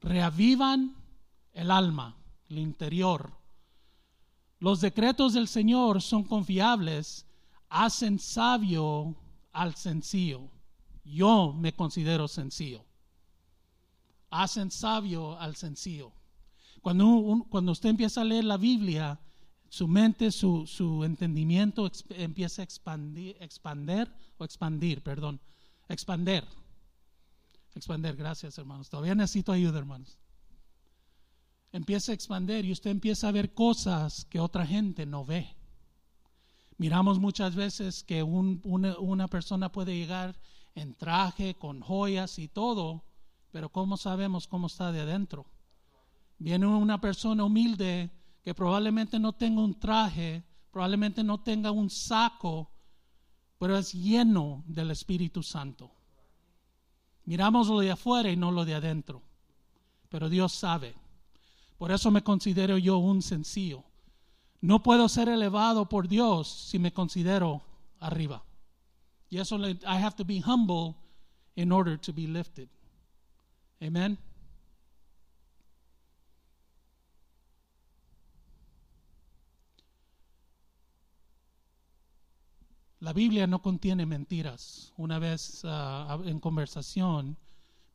reavivan 0.00 0.94
el 1.52 1.70
alma, 1.70 2.16
el 2.48 2.58
interior. 2.58 3.32
Los 4.58 4.80
decretos 4.80 5.32
del 5.32 5.48
Señor 5.48 6.02
son 6.02 6.22
confiables, 6.22 7.26
hacen 7.68 8.18
sabio 8.18 9.16
al 9.52 9.74
sencillo. 9.74 10.50
Yo 11.02 11.52
me 11.52 11.74
considero 11.74 12.28
sencillo 12.28 12.89
hacen 14.30 14.70
sabio 14.70 15.38
al 15.38 15.56
sencillo. 15.56 16.12
Cuando, 16.80 17.06
usted 17.06 17.90
empieza 17.90 18.22
a 18.22 18.24
leer 18.24 18.44
la 18.44 18.56
Biblia, 18.56 19.20
su 19.68 19.86
mente, 19.86 20.30
su, 20.30 21.02
entendimiento 21.04 21.90
empieza 22.10 22.62
a 22.62 22.64
expandir, 22.64 23.36
expander 23.40 24.12
o 24.38 24.44
expandir, 24.44 25.02
perdón, 25.02 25.40
expander. 25.88 26.46
Expander, 27.74 28.16
gracias 28.16 28.58
hermanos. 28.58 28.88
Todavía 28.88 29.14
necesito 29.14 29.52
ayuda, 29.52 29.78
hermanos. 29.78 30.18
Empieza 31.72 32.10
a 32.10 32.14
expander 32.14 32.64
y 32.64 32.72
usted 32.72 32.90
empieza 32.90 33.28
a 33.28 33.32
ver 33.32 33.54
cosas 33.54 34.24
que 34.24 34.40
otra 34.40 34.66
gente 34.66 35.06
no 35.06 35.24
ve. 35.24 35.54
Miramos 36.78 37.20
muchas 37.20 37.54
veces 37.54 38.02
que 38.02 38.22
una 38.22 39.28
persona 39.28 39.70
puede 39.70 39.96
llegar 39.96 40.40
en 40.74 40.94
traje, 40.94 41.54
con 41.54 41.80
joyas 41.80 42.38
y 42.38 42.48
todo, 42.48 43.04
pero 43.50 43.68
¿cómo 43.68 43.96
sabemos 43.96 44.46
cómo 44.46 44.66
está 44.66 44.92
de 44.92 45.00
adentro? 45.00 45.46
Viene 46.38 46.66
una 46.66 47.00
persona 47.00 47.44
humilde 47.44 48.10
que 48.42 48.54
probablemente 48.54 49.18
no 49.18 49.32
tenga 49.32 49.60
un 49.60 49.78
traje, 49.78 50.42
probablemente 50.70 51.22
no 51.22 51.40
tenga 51.40 51.70
un 51.70 51.90
saco, 51.90 52.70
pero 53.58 53.76
es 53.76 53.92
lleno 53.92 54.64
del 54.66 54.90
Espíritu 54.90 55.42
Santo. 55.42 55.90
Miramos 57.24 57.68
lo 57.68 57.80
de 57.80 57.90
afuera 57.90 58.30
y 58.30 58.36
no 58.36 58.50
lo 58.50 58.64
de 58.64 58.74
adentro, 58.74 59.22
pero 60.08 60.28
Dios 60.28 60.52
sabe. 60.52 60.94
Por 61.76 61.92
eso 61.92 62.10
me 62.10 62.22
considero 62.22 62.78
yo 62.78 62.98
un 62.98 63.22
sencillo. 63.22 63.84
No 64.60 64.82
puedo 64.82 65.08
ser 65.08 65.28
elevado 65.28 65.88
por 65.88 66.08
Dios 66.08 66.48
si 66.48 66.78
me 66.78 66.92
considero 66.92 67.62
arriba. 67.98 68.42
Y 69.28 69.38
eso, 69.38 69.58
I 69.58 69.76
have 69.84 70.16
to 70.16 70.24
be 70.24 70.42
humble 70.44 70.96
in 71.54 71.70
order 71.70 71.98
to 71.98 72.12
be 72.12 72.26
lifted. 72.26 72.68
Amen. 73.82 74.18
La 83.00 83.14
Biblia 83.14 83.46
no 83.46 83.62
contiene 83.62 84.04
mentiras. 84.04 84.92
Una 84.98 85.18
vez 85.18 85.64
uh, 85.64 86.22
en 86.24 86.38
conversación 86.38 87.38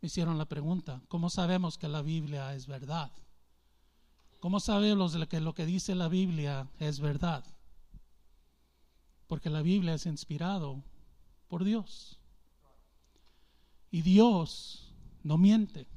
me 0.01 0.07
hicieron 0.07 0.39
la 0.39 0.45
pregunta, 0.45 1.03
¿cómo 1.07 1.29
sabemos 1.29 1.77
que 1.77 1.87
la 1.87 2.01
Biblia 2.01 2.55
es 2.55 2.65
verdad? 2.65 3.11
¿Cómo 4.39 4.59
sabemos 4.59 5.15
que 5.27 5.39
lo 5.39 5.53
que 5.53 5.67
dice 5.67 5.93
la 5.93 6.07
Biblia 6.07 6.67
es 6.79 6.99
verdad? 6.99 7.45
Porque 9.27 9.51
la 9.51 9.61
Biblia 9.61 9.93
es 9.93 10.07
inspirado 10.07 10.83
por 11.47 11.63
Dios. 11.63 12.19
Y 13.91 14.01
Dios 14.01 14.84
no 15.25 15.39
miente. 15.39 15.87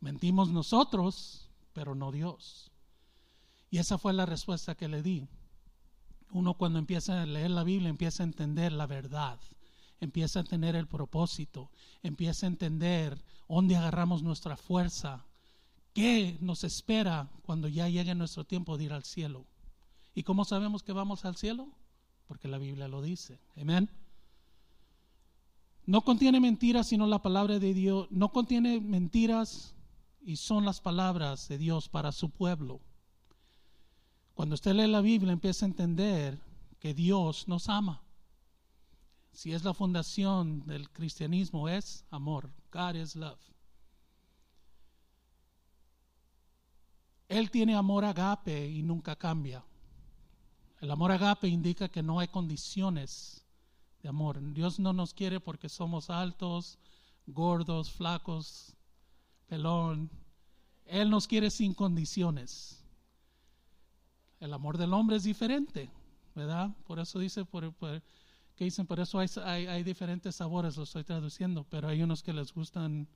Mentimos 0.00 0.50
nosotros, 0.50 1.48
pero 1.72 1.94
no 1.94 2.12
Dios. 2.12 2.70
Y 3.70 3.78
esa 3.78 3.96
fue 3.96 4.12
la 4.12 4.26
respuesta 4.26 4.74
que 4.74 4.86
le 4.86 5.02
di. 5.02 5.26
Uno 6.30 6.54
cuando 6.54 6.78
empieza 6.78 7.22
a 7.22 7.26
leer 7.26 7.50
la 7.50 7.64
Biblia 7.64 7.88
empieza 7.88 8.22
a 8.22 8.26
entender 8.26 8.70
la 8.72 8.86
verdad, 8.86 9.40
empieza 9.98 10.40
a 10.40 10.44
tener 10.44 10.76
el 10.76 10.88
propósito, 10.88 11.70
empieza 12.02 12.44
a 12.44 12.50
entender 12.50 13.24
dónde 13.48 13.76
agarramos 13.76 14.22
nuestra 14.22 14.58
fuerza, 14.58 15.24
qué 15.94 16.36
nos 16.42 16.64
espera 16.64 17.30
cuando 17.42 17.66
ya 17.66 17.88
llegue 17.88 18.14
nuestro 18.14 18.44
tiempo 18.44 18.76
de 18.76 18.84
ir 18.84 18.92
al 18.92 19.04
cielo. 19.04 19.46
¿Y 20.14 20.22
cómo 20.22 20.44
sabemos 20.44 20.82
que 20.82 20.92
vamos 20.92 21.24
al 21.24 21.36
cielo? 21.36 21.72
Porque 22.26 22.46
la 22.46 22.58
Biblia 22.58 22.88
lo 22.88 23.00
dice. 23.00 23.40
Amén. 23.56 23.88
No 25.90 26.02
contiene 26.02 26.38
mentiras, 26.38 26.86
sino 26.86 27.04
la 27.08 27.20
palabra 27.20 27.58
de 27.58 27.74
Dios. 27.74 28.06
No 28.12 28.28
contiene 28.28 28.78
mentiras 28.78 29.74
y 30.22 30.36
son 30.36 30.64
las 30.64 30.80
palabras 30.80 31.48
de 31.48 31.58
Dios 31.58 31.88
para 31.88 32.12
su 32.12 32.30
pueblo. 32.30 32.80
Cuando 34.34 34.54
usted 34.54 34.72
lee 34.72 34.86
la 34.86 35.00
Biblia 35.00 35.32
empieza 35.32 35.66
a 35.66 35.68
entender 35.68 36.38
que 36.78 36.94
Dios 36.94 37.48
nos 37.48 37.68
ama. 37.68 38.04
Si 39.32 39.52
es 39.52 39.64
la 39.64 39.74
fundación 39.74 40.64
del 40.64 40.88
cristianismo 40.90 41.68
es 41.68 42.04
amor. 42.12 42.52
God 42.70 42.94
is 42.94 43.16
love. 43.16 43.40
Él 47.26 47.50
tiene 47.50 47.74
amor 47.74 48.04
agape 48.04 48.64
y 48.68 48.84
nunca 48.84 49.16
cambia. 49.16 49.64
El 50.78 50.92
amor 50.92 51.10
agape 51.10 51.48
indica 51.48 51.88
que 51.88 52.00
no 52.00 52.20
hay 52.20 52.28
condiciones 52.28 53.44
de 54.02 54.08
amor. 54.08 54.38
Dios 54.54 54.78
no 54.78 54.92
nos 54.92 55.14
quiere 55.14 55.40
porque 55.40 55.68
somos 55.68 56.10
altos, 56.10 56.78
gordos, 57.26 57.90
flacos, 57.90 58.74
pelón. 59.46 60.10
Él 60.86 61.10
nos 61.10 61.26
quiere 61.26 61.50
sin 61.50 61.74
condiciones. 61.74 62.82
El 64.40 64.54
amor 64.54 64.78
del 64.78 64.94
hombre 64.94 65.16
es 65.16 65.24
diferente, 65.24 65.90
¿verdad? 66.34 66.70
Por 66.86 66.98
eso 66.98 67.18
dice, 67.18 67.44
por, 67.44 67.74
que 68.56 68.64
dicen, 68.64 68.86
por 68.86 68.98
eso 68.98 69.18
hay, 69.18 69.28
hay, 69.44 69.66
hay 69.66 69.82
diferentes 69.82 70.36
sabores, 70.36 70.76
lo 70.76 70.84
estoy 70.84 71.04
traduciendo, 71.04 71.64
pero 71.64 71.88
hay 71.88 72.02
unos 72.02 72.22
que 72.22 72.32
les 72.32 72.52
gustan 72.52 73.06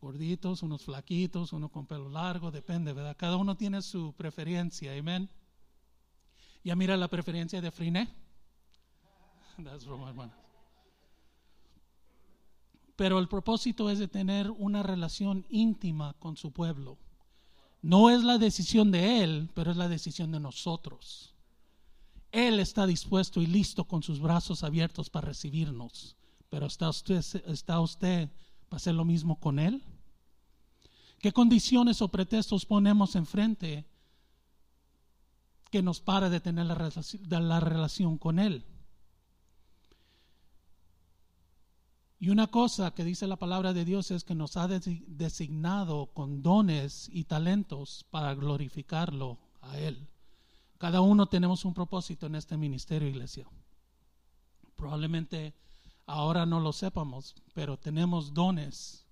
gorditos, 0.00 0.62
unos 0.62 0.82
flaquitos, 0.82 1.52
uno 1.52 1.68
con 1.68 1.86
pelo 1.86 2.08
largo, 2.08 2.50
depende, 2.50 2.92
¿verdad? 2.92 3.16
Cada 3.18 3.36
uno 3.36 3.56
tiene 3.56 3.82
su 3.82 4.12
preferencia, 4.14 4.96
amén. 4.98 5.30
Ya 6.64 6.76
mira 6.76 6.96
la 6.96 7.08
preferencia 7.08 7.60
de 7.60 7.70
Friné. 7.70 8.08
Pero 12.96 13.18
el 13.18 13.28
propósito 13.28 13.88
es 13.88 13.98
de 13.98 14.08
tener 14.08 14.50
una 14.50 14.82
relación 14.82 15.46
íntima 15.48 16.14
con 16.18 16.36
su 16.36 16.52
pueblo. 16.52 16.98
No 17.80 18.10
es 18.10 18.22
la 18.22 18.36
decisión 18.36 18.90
de 18.90 19.22
él, 19.22 19.48
pero 19.54 19.70
es 19.70 19.78
la 19.78 19.88
decisión 19.88 20.32
de 20.32 20.40
nosotros. 20.40 21.34
Él 22.30 22.60
está 22.60 22.86
dispuesto 22.86 23.40
y 23.40 23.46
listo 23.46 23.86
con 23.86 24.02
sus 24.02 24.20
brazos 24.20 24.62
abiertos 24.64 25.08
para 25.08 25.28
recibirnos. 25.28 26.14
Pero 26.50 26.66
¿está 26.66 26.90
usted, 26.90 27.24
está 27.46 27.80
usted 27.80 28.28
¿Va 28.70 28.76
a 28.76 28.76
hacer 28.76 28.94
lo 28.94 29.04
mismo 29.04 29.40
con 29.40 29.58
Él? 29.58 29.82
¿Qué 31.18 31.32
condiciones 31.32 32.00
o 32.02 32.08
pretextos 32.08 32.64
ponemos 32.64 33.16
enfrente 33.16 33.84
que 35.70 35.82
nos 35.82 36.00
para 36.00 36.30
de 36.30 36.40
tener 36.40 36.66
la 36.66 37.40
la 37.40 37.60
relación 37.60 38.16
con 38.16 38.38
Él? 38.38 38.64
Y 42.20 42.28
una 42.28 42.46
cosa 42.46 42.92
que 42.92 43.02
dice 43.02 43.26
la 43.26 43.36
palabra 43.36 43.72
de 43.72 43.84
Dios 43.84 44.12
es 44.12 44.22
que 44.22 44.36
nos 44.36 44.56
ha 44.56 44.68
designado 44.68 46.12
con 46.12 46.42
dones 46.42 47.08
y 47.12 47.24
talentos 47.24 48.06
para 48.10 48.34
glorificarlo 48.34 49.38
a 49.62 49.78
Él. 49.78 50.06
Cada 50.78 51.00
uno 51.00 51.26
tenemos 51.26 51.64
un 51.64 51.74
propósito 51.74 52.26
en 52.26 52.36
este 52.36 52.56
ministerio, 52.56 53.08
iglesia. 53.08 53.48
Probablemente 54.76 55.54
Ahora 56.10 56.44
no 56.44 56.58
lo 56.58 56.72
sepamos, 56.72 57.36
pero 57.54 57.78
tenemos 57.78 58.34
dones 58.34 59.06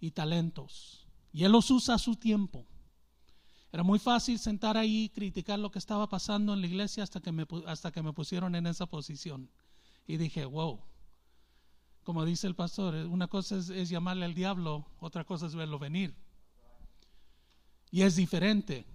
y 0.00 0.12
talentos. 0.12 1.06
Y 1.34 1.44
Él 1.44 1.52
los 1.52 1.70
usa 1.70 1.96
a 1.96 1.98
su 1.98 2.16
tiempo. 2.16 2.66
Era 3.70 3.82
muy 3.82 3.98
fácil 3.98 4.38
sentar 4.38 4.78
ahí 4.78 5.04
y 5.04 5.08
criticar 5.10 5.58
lo 5.58 5.70
que 5.70 5.78
estaba 5.78 6.08
pasando 6.08 6.54
en 6.54 6.62
la 6.62 6.66
iglesia 6.66 7.02
hasta 7.02 7.20
que 7.20 7.30
me, 7.30 7.46
hasta 7.66 7.92
que 7.92 8.02
me 8.02 8.14
pusieron 8.14 8.54
en 8.54 8.66
esa 8.66 8.86
posición. 8.86 9.50
Y 10.06 10.16
dije, 10.16 10.46
wow, 10.46 10.80
como 12.04 12.24
dice 12.24 12.46
el 12.46 12.54
pastor, 12.54 12.94
una 12.94 13.26
cosa 13.28 13.56
es, 13.56 13.70
es 13.70 13.88
llamarle 13.88 14.24
al 14.24 14.34
diablo, 14.34 14.86
otra 15.00 15.24
cosa 15.24 15.46
es 15.46 15.54
verlo 15.54 15.78
venir. 15.78 16.14
Y 17.90 18.02
es 18.02 18.16
diferente, 18.16 18.86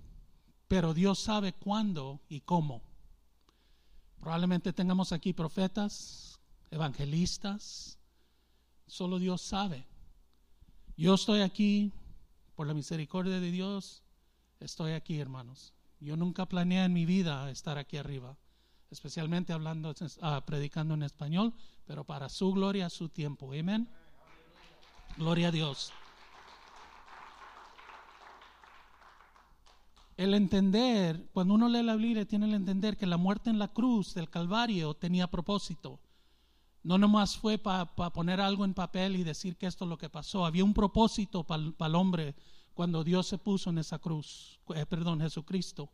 pero 0.67 0.93
Dios 0.93 1.19
sabe 1.19 1.53
cuándo 1.53 2.21
y 2.29 2.41
cómo. 2.41 2.83
Probablemente 4.19 4.73
tengamos 4.73 5.11
aquí 5.11 5.33
profetas, 5.33 6.39
evangelistas. 6.71 7.97
Solo 8.87 9.19
Dios 9.19 9.41
sabe. 9.41 9.87
Yo 10.97 11.13
estoy 11.13 11.41
aquí 11.41 11.93
por 12.55 12.67
la 12.67 12.73
misericordia 12.73 13.39
de 13.39 13.51
Dios. 13.51 14.03
Estoy 14.59 14.91
aquí, 14.91 15.19
hermanos. 15.19 15.73
Yo 15.99 16.17
nunca 16.17 16.47
planeé 16.47 16.83
en 16.83 16.93
mi 16.93 17.05
vida 17.05 17.49
estar 17.51 17.77
aquí 17.77 17.97
arriba, 17.97 18.37
especialmente 18.89 19.53
hablando, 19.53 19.93
ah, 20.21 20.43
predicando 20.45 20.93
en 20.93 21.03
español, 21.03 21.53
pero 21.89 22.03
para 22.03 22.29
su 22.29 22.51
gloria, 22.53 22.87
su 22.87 23.09
tiempo. 23.09 23.51
Amén. 23.51 23.89
Gloria 25.17 25.47
a 25.47 25.51
Dios. 25.51 25.91
El 30.15 30.35
entender, 30.35 31.31
cuando 31.33 31.55
uno 31.55 31.67
lee 31.67 31.81
la 31.81 31.95
Biblia, 31.95 32.27
tiene 32.27 32.45
el 32.45 32.53
entender 32.53 32.95
que 32.95 33.07
la 33.07 33.17
muerte 33.17 33.49
en 33.49 33.57
la 33.57 33.69
cruz 33.69 34.13
del 34.13 34.29
Calvario 34.29 34.93
tenía 34.93 35.31
propósito. 35.31 35.99
No 36.83 36.99
nomás 36.99 37.35
fue 37.35 37.57
para 37.57 37.87
poner 37.87 38.39
algo 38.39 38.65
en 38.65 38.75
papel 38.75 39.15
y 39.15 39.23
decir 39.23 39.57
que 39.57 39.65
esto 39.65 39.85
es 39.85 39.89
lo 39.89 39.97
que 39.97 40.11
pasó. 40.11 40.45
Había 40.45 40.63
un 40.63 40.75
propósito 40.75 41.43
para 41.43 41.63
el 41.63 41.95
hombre 41.95 42.35
cuando 42.75 43.03
Dios 43.03 43.25
se 43.25 43.39
puso 43.39 43.71
en 43.71 43.79
esa 43.79 43.97
cruz, 43.97 44.59
eh, 44.75 44.85
perdón, 44.85 45.21
Jesucristo. 45.21 45.89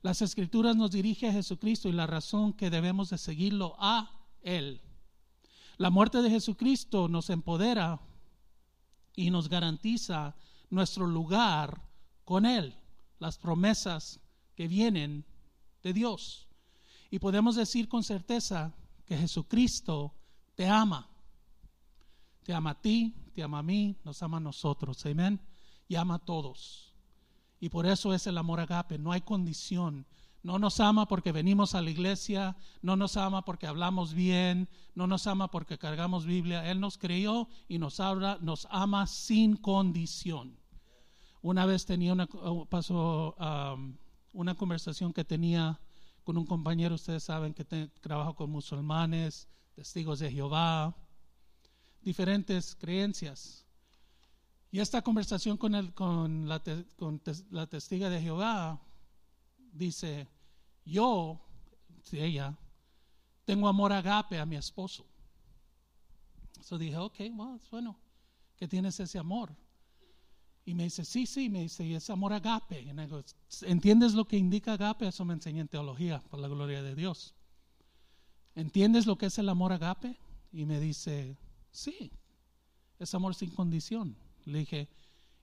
Las 0.00 0.22
escrituras 0.22 0.74
nos 0.74 0.90
dirige 0.90 1.28
a 1.28 1.32
Jesucristo 1.32 1.90
y 1.90 1.92
la 1.92 2.06
razón 2.06 2.54
que 2.54 2.70
debemos 2.70 3.10
de 3.10 3.18
seguirlo 3.18 3.76
a 3.78 4.10
Él. 4.40 4.80
La 5.78 5.90
muerte 5.90 6.22
de 6.22 6.30
Jesucristo 6.30 7.08
nos 7.08 7.30
empodera 7.30 8.00
y 9.14 9.30
nos 9.30 9.48
garantiza 9.48 10.34
nuestro 10.70 11.06
lugar 11.06 11.82
con 12.24 12.46
Él, 12.46 12.74
las 13.18 13.38
promesas 13.38 14.20
que 14.54 14.68
vienen 14.68 15.24
de 15.82 15.92
Dios. 15.92 16.48
Y 17.10 17.18
podemos 17.18 17.56
decir 17.56 17.88
con 17.88 18.02
certeza 18.02 18.74
que 19.04 19.16
Jesucristo 19.16 20.14
te 20.54 20.68
ama. 20.68 21.08
Te 22.42 22.54
ama 22.54 22.70
a 22.70 22.80
ti, 22.80 23.14
te 23.34 23.42
ama 23.42 23.58
a 23.58 23.62
mí, 23.62 23.96
nos 24.04 24.22
ama 24.22 24.38
a 24.38 24.40
nosotros. 24.40 25.04
Amén. 25.06 25.40
Y 25.88 25.96
ama 25.96 26.14
a 26.14 26.18
todos. 26.18 26.94
Y 27.60 27.68
por 27.68 27.86
eso 27.86 28.12
es 28.14 28.26
el 28.26 28.38
amor 28.38 28.60
agape. 28.60 28.98
No 28.98 29.12
hay 29.12 29.20
condición. 29.20 30.06
No 30.42 30.58
nos 30.58 30.80
ama 30.80 31.06
porque 31.06 31.30
venimos 31.30 31.74
a 31.74 31.82
la 31.82 31.90
iglesia, 31.90 32.56
no 32.80 32.96
nos 32.96 33.16
ama 33.16 33.44
porque 33.44 33.68
hablamos 33.68 34.12
bien, 34.12 34.68
no 34.94 35.06
nos 35.06 35.28
ama 35.28 35.48
porque 35.48 35.78
cargamos 35.78 36.26
Biblia. 36.26 36.68
Él 36.68 36.80
nos 36.80 36.98
creyó 36.98 37.48
y 37.68 37.78
nos 37.78 38.00
habla, 38.00 38.38
nos 38.40 38.66
ama 38.70 39.06
sin 39.06 39.56
condición. 39.56 40.58
Una 41.42 41.64
vez 41.64 41.86
tenía 41.86 42.12
una, 42.12 42.26
pasó, 42.68 43.36
um, 43.38 43.96
una 44.32 44.56
conversación 44.56 45.12
que 45.12 45.24
tenía 45.24 45.80
con 46.24 46.36
un 46.36 46.46
compañero, 46.46 46.96
ustedes 46.96 47.22
saben 47.22 47.54
que 47.54 47.64
trabajo 48.00 48.34
con 48.34 48.50
musulmanes, 48.50 49.48
testigos 49.74 50.18
de 50.18 50.30
Jehová, 50.30 50.96
diferentes 52.00 52.74
creencias. 52.74 53.64
Y 54.72 54.80
esta 54.80 55.02
conversación 55.02 55.56
con, 55.56 55.74
el, 55.74 55.92
con, 55.94 56.48
la, 56.48 56.62
con 56.96 57.20
la 57.50 57.66
testiga 57.66 58.08
de 58.08 58.20
Jehová 58.20 58.80
dice, 59.72 60.28
yo, 60.84 61.40
ella, 62.12 62.56
tengo 63.44 63.68
amor 63.68 63.92
agape 63.92 64.38
a 64.38 64.46
mi 64.46 64.56
esposo. 64.56 65.06
Entonces 66.48 66.78
dije, 66.78 66.96
ok, 66.96 67.20
bueno, 67.70 67.98
¿qué 68.56 68.68
tienes 68.68 69.00
ese 69.00 69.18
amor? 69.18 69.54
Y 70.64 70.74
me 70.74 70.84
dice, 70.84 71.04
sí, 71.04 71.26
sí, 71.26 71.48
me 71.48 71.62
dice, 71.62 71.84
y 71.84 71.94
es 71.94 72.08
amor 72.10 72.32
agape. 72.32 72.86
¿entiendes 73.62 74.14
lo 74.14 74.26
que 74.26 74.36
indica 74.36 74.74
agape? 74.74 75.08
Eso 75.08 75.24
me 75.24 75.34
enseñé 75.34 75.60
en 75.60 75.68
teología, 75.68 76.22
por 76.30 76.38
la 76.38 76.48
gloria 76.48 76.82
de 76.82 76.94
Dios. 76.94 77.34
¿Entiendes 78.54 79.06
lo 79.06 79.16
que 79.16 79.26
es 79.26 79.38
el 79.38 79.48
amor 79.48 79.72
agape? 79.72 80.16
Y 80.52 80.66
me 80.66 80.78
dice, 80.78 81.36
sí, 81.70 82.12
es 82.98 83.14
amor 83.14 83.34
sin 83.34 83.50
condición. 83.50 84.16
Le 84.44 84.60
dije, 84.60 84.88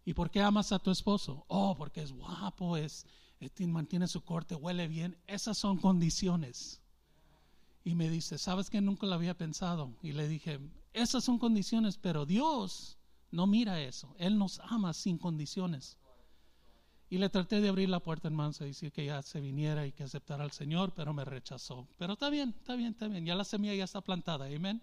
¿y 0.05 0.13
por 0.13 0.29
qué 0.29 0.41
amas 0.41 0.71
a 0.71 0.79
tu 0.79 0.91
esposo? 0.91 1.43
Oh, 1.49 1.75
porque 1.75 2.01
es 2.01 2.13
guapo, 2.13 2.77
es, 2.77 3.05
mantiene 3.67 4.07
su 4.07 4.21
corte, 4.21 4.55
huele 4.55 4.87
bien. 4.87 5.17
Esas 5.27 5.57
son 5.57 5.77
condiciones. 5.77 6.81
Y 7.83 7.95
me 7.95 8.09
dice, 8.09 8.37
¿sabes 8.37 8.69
que 8.69 8.81
nunca 8.81 9.07
lo 9.07 9.15
había 9.15 9.37
pensado? 9.37 9.95
Y 10.01 10.11
le 10.11 10.27
dije, 10.27 10.59
esas 10.93 11.23
son 11.23 11.39
condiciones, 11.39 11.97
pero 11.97 12.25
Dios 12.25 12.97
no 13.31 13.47
mira 13.47 13.81
eso. 13.81 14.13
Él 14.17 14.37
nos 14.37 14.59
ama 14.59 14.93
sin 14.93 15.17
condiciones. 15.17 15.97
Y 17.09 17.17
le 17.17 17.29
traté 17.29 17.59
de 17.59 17.69
abrir 17.69 17.89
la 17.89 18.01
puerta, 18.01 18.27
hermanos, 18.27 18.61
y 18.61 18.65
decir 18.65 18.91
que 18.91 19.05
ya 19.05 19.21
se 19.23 19.41
viniera 19.41 19.87
y 19.87 19.91
que 19.91 20.03
aceptara 20.03 20.43
al 20.43 20.51
Señor, 20.51 20.93
pero 20.93 21.13
me 21.13 21.25
rechazó. 21.25 21.87
Pero 21.97 22.13
está 22.13 22.29
bien, 22.29 22.53
está 22.57 22.75
bien, 22.75 22.91
está 22.91 23.07
bien. 23.07 23.25
Ya 23.25 23.33
la 23.35 23.45
semilla 23.45 23.73
ya 23.73 23.85
está 23.85 24.01
plantada. 24.01 24.45
Amén. 24.45 24.81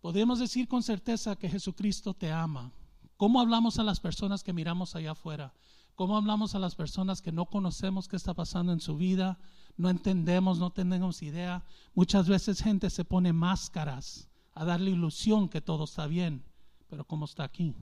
Podemos 0.00 0.38
decir 0.38 0.68
con 0.68 0.84
certeza 0.84 1.34
que 1.34 1.48
Jesucristo 1.48 2.14
te 2.14 2.30
ama. 2.30 2.70
¿Cómo 3.16 3.40
hablamos 3.40 3.78
a 3.78 3.82
las 3.82 4.00
personas 4.00 4.42
que 4.42 4.52
miramos 4.52 4.94
allá 4.94 5.12
afuera? 5.12 5.54
¿Cómo 5.94 6.18
hablamos 6.18 6.54
a 6.54 6.58
las 6.58 6.74
personas 6.74 7.22
que 7.22 7.32
no 7.32 7.46
conocemos 7.46 8.06
qué 8.06 8.16
está 8.16 8.34
pasando 8.34 8.72
en 8.72 8.80
su 8.80 8.96
vida? 8.96 9.38
No 9.78 9.88
entendemos, 9.88 10.58
no 10.58 10.70
tenemos 10.70 11.22
idea. 11.22 11.64
Muchas 11.94 12.28
veces 12.28 12.62
gente 12.62 12.90
se 12.90 13.04
pone 13.04 13.32
máscaras 13.32 14.28
a 14.52 14.64
darle 14.66 14.90
ilusión 14.90 15.48
que 15.48 15.62
todo 15.62 15.84
está 15.84 16.06
bien, 16.06 16.44
pero 16.88 17.06
¿cómo 17.06 17.24
está 17.24 17.44
aquí? 17.44 17.74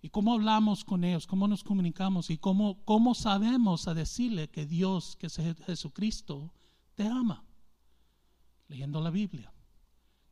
¿Y 0.00 0.10
cómo 0.10 0.34
hablamos 0.34 0.84
con 0.84 1.02
ellos? 1.02 1.26
¿Cómo 1.26 1.48
nos 1.48 1.64
comunicamos? 1.64 2.30
¿Y 2.30 2.38
cómo, 2.38 2.84
cómo 2.84 3.16
sabemos 3.16 3.88
a 3.88 3.94
decirle 3.94 4.48
que 4.48 4.64
Dios, 4.64 5.16
que 5.16 5.26
es 5.26 5.36
Jesucristo, 5.66 6.52
te 6.94 7.08
ama? 7.08 7.44
Leyendo 8.68 9.00
la 9.00 9.10
Biblia. 9.10 9.52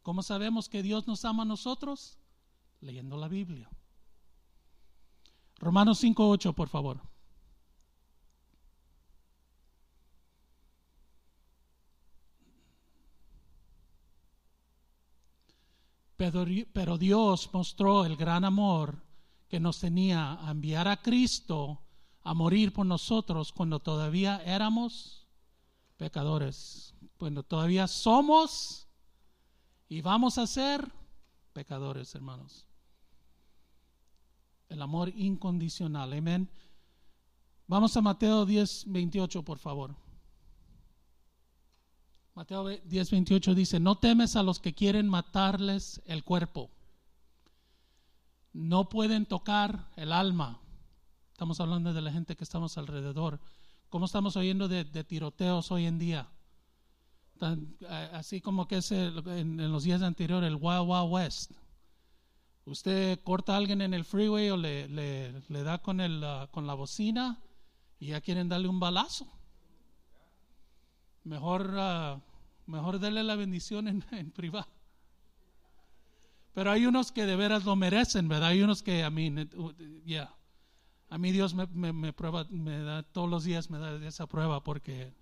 ¿Cómo 0.03 0.23
sabemos 0.23 0.69
que 0.69 0.85
Dios 0.85 1.09
nos 1.09 1.25
ama 1.25 1.43
a 1.43 1.47
nosotros? 1.47 2.19
Leyendo 2.85 3.17
la 3.17 3.29
Biblia. 3.29 3.69
Romanos 5.57 6.05
5.8, 6.05 6.55
por 6.55 6.69
favor. 6.69 7.01
Pero, 16.17 16.99
Dios 16.99 17.51
mostró 17.53 18.05
el 18.05 18.17
gran 18.17 18.45
amor 18.45 19.03
que 19.49 19.61
nos 19.61 19.81
tenía 19.81 20.47
a 20.47 20.51
enviar 20.51 20.87
a 20.87 21.01
Cristo 21.01 21.81
a 22.21 22.35
morir 22.35 22.73
por 22.73 22.87
nosotros 22.87 23.53
cuando 23.53 23.81
todavía 23.81 24.43
éramos 24.45 25.27
pecadores, 25.97 26.95
cuando 27.17 27.43
todavía 27.43 27.87
somos 27.89 28.89
y 29.89 30.03
vamos 30.03 30.39
a 30.39 30.47
ser 30.47 30.91
pecadores, 31.53 32.15
hermanos. 32.15 32.67
El 34.69 34.83
amor 34.83 35.11
incondicional, 35.15 36.13
amén. 36.13 36.49
Vamos 37.67 37.97
a 37.97 38.03
Mateo 38.03 38.45
10, 38.45 38.85
28, 38.89 39.43
por 39.43 39.59
favor. 39.59 39.95
Mateo 42.35 42.69
10, 42.69 43.11
28 43.11 43.55
dice, 43.55 43.79
no 43.79 43.97
temes 43.99 44.35
a 44.37 44.43
los 44.43 44.59
que 44.59 44.75
quieren 44.75 45.09
matarles 45.09 46.03
el 46.07 46.25
cuerpo. 46.25 46.71
No 48.53 48.89
pueden 48.89 49.27
tocar 49.27 49.89
el 49.97 50.13
alma. 50.13 50.61
Estamos 51.33 51.61
hablando 51.61 51.93
de 51.93 52.03
la 52.03 52.13
gente 52.13 52.37
que 52.37 52.45
estamos 52.45 52.77
alrededor. 52.77 53.41
¿Cómo 53.89 54.07
estamos 54.07 54.37
oyendo 54.37 54.69
de, 54.69 54.85
tiroteos 55.05 55.71
hoy 55.71 55.87
en 55.87 55.99
día? 55.99 56.29
así 58.13 58.41
como 58.41 58.67
que 58.67 58.79
es 58.79 58.91
en, 58.91 59.71
los 59.71 59.83
días 59.85 60.01
anteriores 60.03 60.49
el 60.49 60.57
Wild 60.57 60.89
Wild 60.89 61.13
West. 61.13 61.53
Usted 62.67 63.21
corta 63.23 63.55
a 63.55 63.57
alguien 63.59 63.83
en 63.83 63.93
el 63.93 64.05
freeway 64.05 64.49
o 64.49 64.57
le, 64.57 64.89
le, 64.89 65.63
da 65.63 65.79
con, 65.83 66.01
el, 66.01 66.23
uh, 66.25 66.51
con 66.51 66.67
la 66.67 66.75
bocina 66.75 67.39
y 67.99 68.09
ya 68.09 68.23
quieren 68.23 68.49
darle 68.49 68.69
un 68.69 68.81
balazo. 68.81 69.31
Mejor, 71.25 71.75
uh, 71.75 72.21
mejor 72.71 72.99
darle 73.01 73.23
la 73.23 73.37
bendición 73.37 73.87
en, 73.89 74.05
en, 74.13 74.31
privado. 74.31 74.69
Pero 76.55 76.71
hay 76.71 76.87
unos 76.87 77.13
que 77.13 77.27
de 77.27 77.37
veras 77.37 77.65
lo 77.65 77.77
merecen, 77.77 78.29
¿verdad? 78.29 78.49
Hay 78.49 78.63
unos 78.63 78.83
que, 78.83 79.05
a 79.05 79.11
mí, 79.11 79.31
uh, 79.57 79.73
ya. 80.07 80.35
A 81.11 81.19
mí 81.19 81.33
Dios 81.33 81.55
me, 81.55 81.67
me, 81.93 82.13
prueba, 82.15 82.47
me 82.51 82.79
da 82.79 83.03
todos 83.03 83.29
los 83.29 83.45
días 83.45 83.71
me 83.71 83.79
da 83.79 83.95
esa 84.07 84.27
prueba 84.27 84.65
porque 84.65 85.13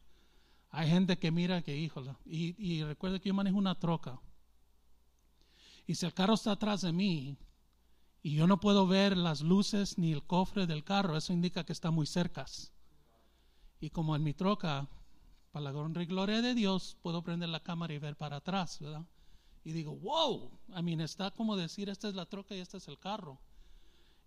hay 0.70 0.88
gente 0.88 1.18
que 1.18 1.33
mira 1.33 1.62
que, 1.62 1.76
híjola. 1.76 2.16
Y, 2.24 2.55
y 2.57 2.85
recuerda 2.85 3.18
que 3.18 3.31
yo 3.31 3.35
manejo 3.35 3.59
una 3.59 3.78
troca. 3.78 4.20
Y 5.92 5.94
si 5.94 6.07
el 6.07 6.14
carro 6.14 6.33
está 6.33 6.52
atrás 6.52 6.81
de 6.81 6.90
mí 6.90 7.37
y 8.22 8.35
yo 8.35 8.46
no 8.46 8.59
puedo 8.61 8.87
ver 8.87 9.14
las 9.14 9.42
luces 9.42 9.98
ni 9.98 10.11
el 10.11 10.22
cofre 10.22 10.66
del 10.66 10.85
carro, 10.85 11.18
eso 11.18 11.35
indica 11.35 11.64
que 11.64 11.74
está 11.74 11.90
muy 11.90 12.07
cerca. 12.07 12.46
Y 13.78 13.90
como 13.90 14.16
en 14.16 14.22
mi 14.22 14.33
troca, 14.33 14.88
para 15.50 15.70
la 15.70 15.72
gloria 15.72 16.40
de 16.40 16.55
Dios, 16.55 16.96
puedo 17.02 17.22
prender 17.22 17.50
la 17.50 17.62
cámara 17.62 17.92
y 17.92 17.98
ver 17.98 18.16
para 18.16 18.37
atrás, 18.37 18.78
¿verdad? 18.81 19.05
Y 19.64 19.72
digo, 19.72 19.94
wow, 19.96 20.59
a 20.72 20.81
mí 20.81 20.94
está 20.94 21.31
como 21.31 21.57
decir, 21.57 21.90
esta 21.90 22.09
es 22.09 22.14
la 22.14 22.24
troca 22.24 22.57
y 22.57 22.61
este 22.61 22.78
es 22.78 22.88
el 22.88 22.98
carro. 22.98 23.38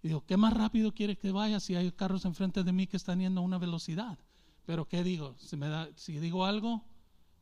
Y 0.03 0.09
digo, 0.09 0.23
¿qué 0.23 0.37
más 0.37 0.53
rápido 0.53 0.93
quiere 0.93 1.17
que 1.17 1.31
vaya 1.31 1.59
si 1.59 1.75
hay 1.75 1.91
carros 1.93 2.25
enfrente 2.25 2.63
de 2.63 2.73
mí 2.73 2.85
que 2.85 2.97
están 2.97 3.21
yendo 3.21 3.41
a 3.41 3.43
una 3.43 3.57
velocidad? 3.57 4.19
Pero 4.67 4.87
¿qué 4.87 5.03
digo? 5.03 5.35
Si, 5.39 5.57
me 5.57 5.67
da, 5.67 5.89
si 5.95 6.19
digo 6.19 6.45
algo, 6.45 6.85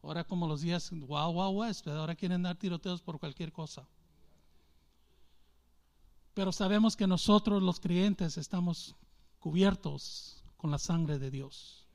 ahora 0.01 0.23
como 0.23 0.47
los 0.47 0.61
días, 0.61 0.91
wow, 0.91 1.33
wow, 1.33 1.51
west, 1.51 1.85
ahora 1.89 2.15
quieren 2.15 2.43
dar 2.43 2.55
tiroteos 2.55 3.01
por 3.01 3.19
cualquier 3.19 3.51
cosa. 3.51 3.85
Pero 6.33 6.51
sabemos 6.51 6.95
que 6.95 7.07
nosotros 7.07 7.61
los 7.61 7.79
creyentes 7.79 8.37
estamos 8.37 8.95
cubiertos 9.39 10.43
con 10.57 10.71
la 10.71 10.79
sangre 10.79 11.19
de 11.19 11.29
Dios. 11.29 11.85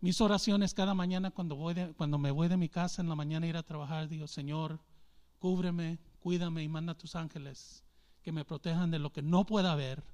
Mis 0.00 0.20
oraciones 0.20 0.74
cada 0.74 0.92
mañana 0.92 1.30
cuando, 1.30 1.56
voy 1.56 1.74
cuando 1.96 2.18
me 2.18 2.30
voy 2.30 2.48
de 2.48 2.58
mi 2.58 2.68
casa 2.68 3.00
en 3.00 3.08
la 3.08 3.14
mañana 3.14 3.46
a 3.46 3.48
ir 3.48 3.56
a 3.56 3.62
trabajar, 3.62 4.08
digo, 4.08 4.26
Señor, 4.26 4.80
cúbreme, 5.38 5.98
cuídame 6.20 6.62
y 6.62 6.68
manda 6.68 6.92
a 6.92 6.98
tus 6.98 7.16
ángeles 7.16 7.82
que 8.22 8.32
me 8.32 8.44
protejan 8.44 8.90
de 8.90 8.98
lo 8.98 9.12
que 9.12 9.22
no 9.22 9.46
pueda 9.46 9.74
ver 9.74 10.04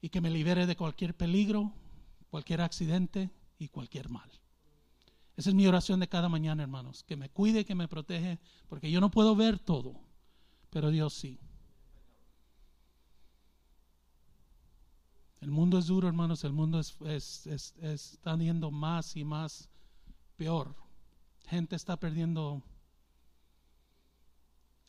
y 0.00 0.10
que 0.10 0.20
me 0.20 0.30
libere 0.30 0.66
de 0.66 0.76
cualquier 0.76 1.16
peligro, 1.16 1.72
cualquier 2.30 2.60
accidente 2.60 3.30
y 3.58 3.68
cualquier 3.68 4.10
mal. 4.10 4.30
Esa 5.36 5.50
es 5.50 5.54
mi 5.54 5.66
oración 5.66 6.00
de 6.00 6.08
cada 6.08 6.28
mañana, 6.28 6.62
hermanos, 6.62 7.04
que 7.04 7.16
me 7.16 7.30
cuide, 7.30 7.64
que 7.64 7.74
me 7.74 7.88
protege, 7.88 8.38
porque 8.68 8.90
yo 8.90 9.00
no 9.00 9.10
puedo 9.10 9.34
ver 9.34 9.58
todo, 9.58 10.00
pero 10.70 10.90
Dios 10.90 11.14
sí. 11.14 11.38
El 15.40 15.50
mundo 15.50 15.78
es 15.78 15.86
duro, 15.86 16.08
hermanos, 16.08 16.42
el 16.44 16.52
mundo 16.52 16.80
es, 16.80 16.96
es, 17.46 17.74
está 17.80 18.36
yendo 18.36 18.70
más 18.70 19.16
y 19.16 19.24
más 19.24 19.68
peor. 20.36 20.74
Gente 21.46 21.76
está 21.76 21.96
perdiendo 21.98 22.62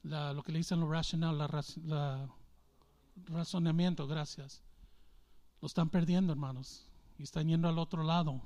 lo 0.04 0.44
que 0.44 0.52
le 0.52 0.60
dicen 0.60 0.80
lo 0.80 0.90
racional, 0.90 1.38
la, 1.38 2.30
razonamiento, 3.26 4.08
gracias. 4.08 4.64
Lo 5.62 5.68
están 5.68 5.90
perdiendo, 5.90 6.32
hermanos, 6.32 6.88
y 7.18 7.24
están 7.24 7.48
yendo 7.48 7.68
al 7.68 7.78
otro 7.78 8.04
lado. 8.04 8.42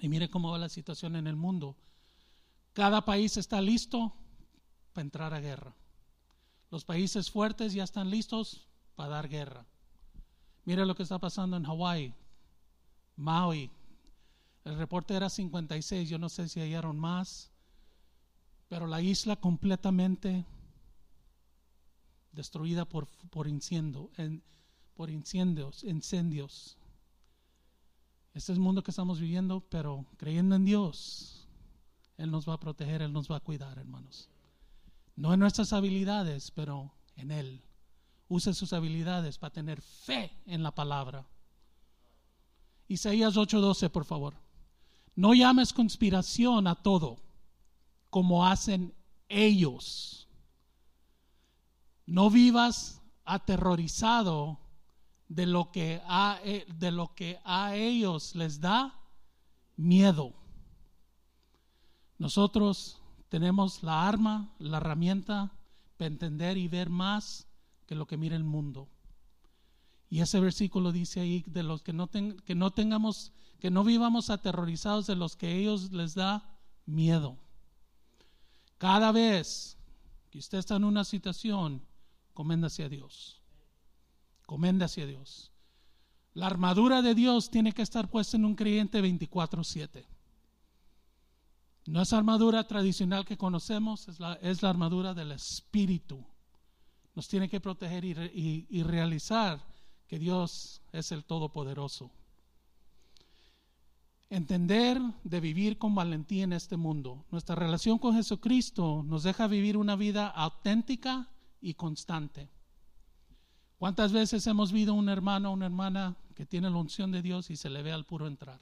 Y 0.00 0.08
mire 0.08 0.30
cómo 0.30 0.50
va 0.50 0.58
la 0.58 0.68
situación 0.68 1.16
en 1.16 1.26
el 1.26 1.36
mundo. 1.36 1.76
Cada 2.72 3.04
país 3.04 3.36
está 3.36 3.60
listo 3.60 4.14
para 4.92 5.02
entrar 5.02 5.34
a 5.34 5.40
guerra. 5.40 5.74
Los 6.70 6.84
países 6.84 7.30
fuertes 7.30 7.72
ya 7.72 7.84
están 7.84 8.10
listos 8.10 8.68
para 8.94 9.10
dar 9.10 9.28
guerra. 9.28 9.66
Mira 10.68 10.84
lo 10.84 10.94
que 10.94 11.02
está 11.02 11.18
pasando 11.18 11.56
en 11.56 11.64
Hawái, 11.64 12.12
Maui. 13.16 13.70
El 14.66 14.76
reporte 14.76 15.14
era 15.14 15.30
56, 15.30 16.06
yo 16.06 16.18
no 16.18 16.28
sé 16.28 16.46
si 16.46 16.60
hallaron 16.60 16.98
más, 16.98 17.50
pero 18.68 18.86
la 18.86 19.00
isla 19.00 19.36
completamente 19.36 20.44
destruida 22.32 22.84
por, 22.84 23.08
por, 23.30 23.48
incendio, 23.48 24.10
por 24.92 25.08
incendios, 25.08 25.84
incendios. 25.84 26.76
Este 28.34 28.52
es 28.52 28.58
el 28.58 28.62
mundo 28.62 28.82
que 28.82 28.90
estamos 28.90 29.20
viviendo, 29.20 29.60
pero 29.70 30.04
creyendo 30.18 30.54
en 30.54 30.66
Dios, 30.66 31.48
Él 32.18 32.30
nos 32.30 32.46
va 32.46 32.52
a 32.52 32.60
proteger, 32.60 33.00
Él 33.00 33.14
nos 33.14 33.30
va 33.30 33.36
a 33.36 33.40
cuidar, 33.40 33.78
hermanos. 33.78 34.28
No 35.16 35.32
en 35.32 35.40
nuestras 35.40 35.72
habilidades, 35.72 36.50
pero 36.50 36.92
en 37.16 37.30
Él 37.30 37.62
use 38.28 38.52
sus 38.54 38.72
habilidades 38.72 39.38
para 39.38 39.52
tener 39.52 39.80
fe 39.80 40.30
en 40.46 40.62
la 40.62 40.74
palabra. 40.74 41.26
Isaías 42.86 43.36
8:12, 43.36 43.90
por 43.90 44.04
favor. 44.04 44.34
No 45.14 45.34
llames 45.34 45.72
conspiración 45.72 46.66
a 46.66 46.76
todo, 46.76 47.18
como 48.10 48.46
hacen 48.46 48.94
ellos. 49.28 50.28
No 52.06 52.30
vivas 52.30 53.02
aterrorizado 53.24 54.58
de 55.28 55.46
lo 55.46 55.70
que 55.70 56.00
a, 56.06 56.38
eh, 56.44 56.66
de 56.78 56.90
lo 56.90 57.14
que 57.14 57.40
a 57.44 57.74
ellos 57.74 58.34
les 58.34 58.60
da 58.60 58.94
miedo. 59.76 60.32
Nosotros 62.18 63.02
tenemos 63.28 63.82
la 63.82 64.08
arma, 64.08 64.54
la 64.58 64.78
herramienta 64.78 65.52
para 65.96 66.06
entender 66.06 66.56
y 66.56 66.68
ver 66.68 66.88
más 66.88 67.47
que 67.88 67.96
lo 67.96 68.06
que 68.06 68.16
mira 68.16 68.36
el 68.36 68.44
mundo. 68.44 68.88
Y 70.08 70.20
ese 70.20 70.38
versículo 70.38 70.92
dice 70.92 71.18
ahí 71.18 71.42
de 71.48 71.64
los 71.64 71.82
que 71.82 71.92
no, 71.92 72.08
que 72.08 72.54
no 72.54 72.70
tengamos, 72.70 73.32
que 73.58 73.72
no 73.72 73.82
vivamos 73.82 74.30
aterrorizados 74.30 75.08
de 75.08 75.16
los 75.16 75.34
que 75.34 75.56
ellos 75.56 75.90
les 75.90 76.14
da 76.14 76.56
miedo. 76.86 77.36
Cada 78.78 79.10
vez 79.10 79.76
que 80.30 80.38
usted 80.38 80.58
está 80.58 80.76
en 80.76 80.84
una 80.84 81.02
situación 81.02 81.82
Coméndase 82.38 82.84
a 82.84 82.88
Dios. 82.88 83.42
Coméndase 84.46 85.02
a 85.02 85.06
Dios. 85.06 85.50
La 86.34 86.46
armadura 86.46 87.02
de 87.02 87.16
Dios 87.16 87.50
tiene 87.50 87.72
que 87.72 87.82
estar 87.82 88.08
puesta 88.08 88.36
en 88.36 88.44
un 88.44 88.54
creyente 88.54 89.02
24/7. 89.02 90.06
No 91.86 92.00
es 92.00 92.12
armadura 92.12 92.68
tradicional 92.68 93.24
que 93.24 93.36
conocemos, 93.36 94.06
es 94.06 94.20
la, 94.20 94.34
es 94.34 94.62
la 94.62 94.70
armadura 94.70 95.14
del 95.14 95.32
Espíritu. 95.32 96.24
Nos 97.18 97.26
tiene 97.26 97.48
que 97.48 97.58
proteger 97.58 98.04
y, 98.04 98.64
y 98.70 98.82
realizar 98.84 99.60
que 100.06 100.20
Dios 100.20 100.82
es 100.92 101.10
el 101.10 101.24
Todopoderoso. 101.24 102.12
Entender 104.30 105.00
de 105.24 105.40
vivir 105.40 105.78
con 105.78 105.96
valentía 105.96 106.44
en 106.44 106.52
este 106.52 106.76
mundo. 106.76 107.24
Nuestra 107.32 107.56
relación 107.56 107.98
con 107.98 108.14
Jesucristo 108.14 109.02
nos 109.04 109.24
deja 109.24 109.48
vivir 109.48 109.76
una 109.76 109.96
vida 109.96 110.28
auténtica 110.28 111.28
y 111.60 111.74
constante. 111.74 112.48
¿Cuántas 113.78 114.12
veces 114.12 114.46
hemos 114.46 114.70
visto 114.70 114.94
un 114.94 115.08
hermano 115.08 115.50
o 115.50 115.54
una 115.54 115.66
hermana 115.66 116.16
que 116.36 116.46
tiene 116.46 116.70
la 116.70 116.76
unción 116.76 117.10
de 117.10 117.20
Dios 117.20 117.50
y 117.50 117.56
se 117.56 117.68
le 117.68 117.82
ve 117.82 117.90
al 117.90 118.06
puro 118.06 118.28
entrar? 118.28 118.60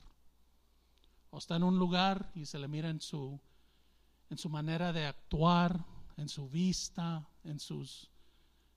O 1.28 1.36
está 1.36 1.56
en 1.56 1.62
un 1.62 1.78
lugar 1.78 2.32
y 2.34 2.46
se 2.46 2.58
le 2.58 2.68
mira 2.68 2.88
en 2.88 3.02
su, 3.02 3.38
en 4.30 4.38
su 4.38 4.48
manera 4.48 4.94
de 4.94 5.04
actuar, 5.04 5.84
en 6.16 6.30
su 6.30 6.48
vista, 6.48 7.28
en 7.44 7.60
sus, 7.60 8.08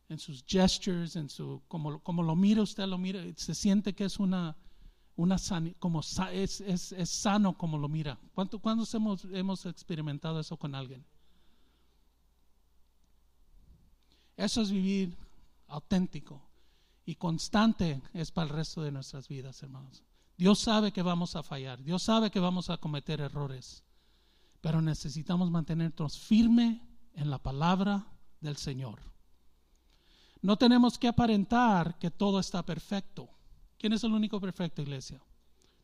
en 0.09 0.17
sus 0.17 0.43
gestures, 0.45 1.15
en 1.15 1.29
su, 1.29 1.61
como, 1.67 1.99
como 2.01 2.23
lo 2.23 2.35
mira 2.35 2.63
usted, 2.63 2.85
lo 2.87 2.97
mira, 2.97 3.21
se 3.35 3.53
siente 3.53 3.93
que 3.93 4.05
es 4.05 4.19
una, 4.19 4.57
una 5.15 5.37
como 5.77 6.01
es, 6.01 6.61
es, 6.61 6.91
es, 6.91 7.09
sano 7.09 7.57
como 7.57 7.77
lo 7.77 7.87
mira. 7.87 8.17
¿Cuánto, 8.33 8.59
¿Cuándo 8.59 8.85
hemos, 8.91 9.25
hemos 9.25 9.65
experimentado 9.67 10.39
eso 10.39 10.57
con 10.57 10.73
alguien? 10.73 11.05
Eso 14.35 14.61
es 14.61 14.71
vivir 14.71 15.15
auténtico 15.67 16.41
y 17.05 17.15
constante 17.15 18.01
es 18.13 18.31
para 18.31 18.49
el 18.49 18.55
resto 18.55 18.81
de 18.81 18.91
nuestras 18.91 19.27
vidas, 19.27 19.61
hermanos. 19.61 20.03
Dios 20.37 20.59
sabe 20.59 20.91
que 20.91 21.01
vamos 21.01 21.35
a 21.35 21.43
fallar, 21.43 21.83
Dios 21.83 22.03
sabe 22.03 22.31
que 22.31 22.39
vamos 22.39 22.69
a 22.69 22.77
cometer 22.77 23.19
errores, 23.19 23.83
pero 24.61 24.81
necesitamos 24.81 25.51
mantenernos 25.51 26.17
firme 26.17 26.81
en 27.13 27.29
la 27.29 27.37
palabra 27.37 28.07
del 28.39 28.57
Señor. 28.57 28.99
No 30.41 30.57
tenemos 30.57 30.97
que 30.97 31.07
aparentar 31.07 31.97
que 31.99 32.11
todo 32.11 32.39
está 32.39 32.65
perfecto. 32.65 33.29
¿Quién 33.77 33.93
es 33.93 34.03
el 34.03 34.13
único 34.13 34.39
perfecto, 34.39 34.81
iglesia? 34.81 35.21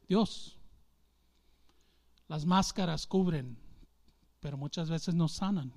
Dios. 0.07 0.57
Las 2.27 2.45
máscaras 2.45 3.05
cubren, 3.05 3.57
pero 4.39 4.57
muchas 4.57 4.89
veces 4.89 5.13
nos 5.13 5.33
sanan. 5.33 5.73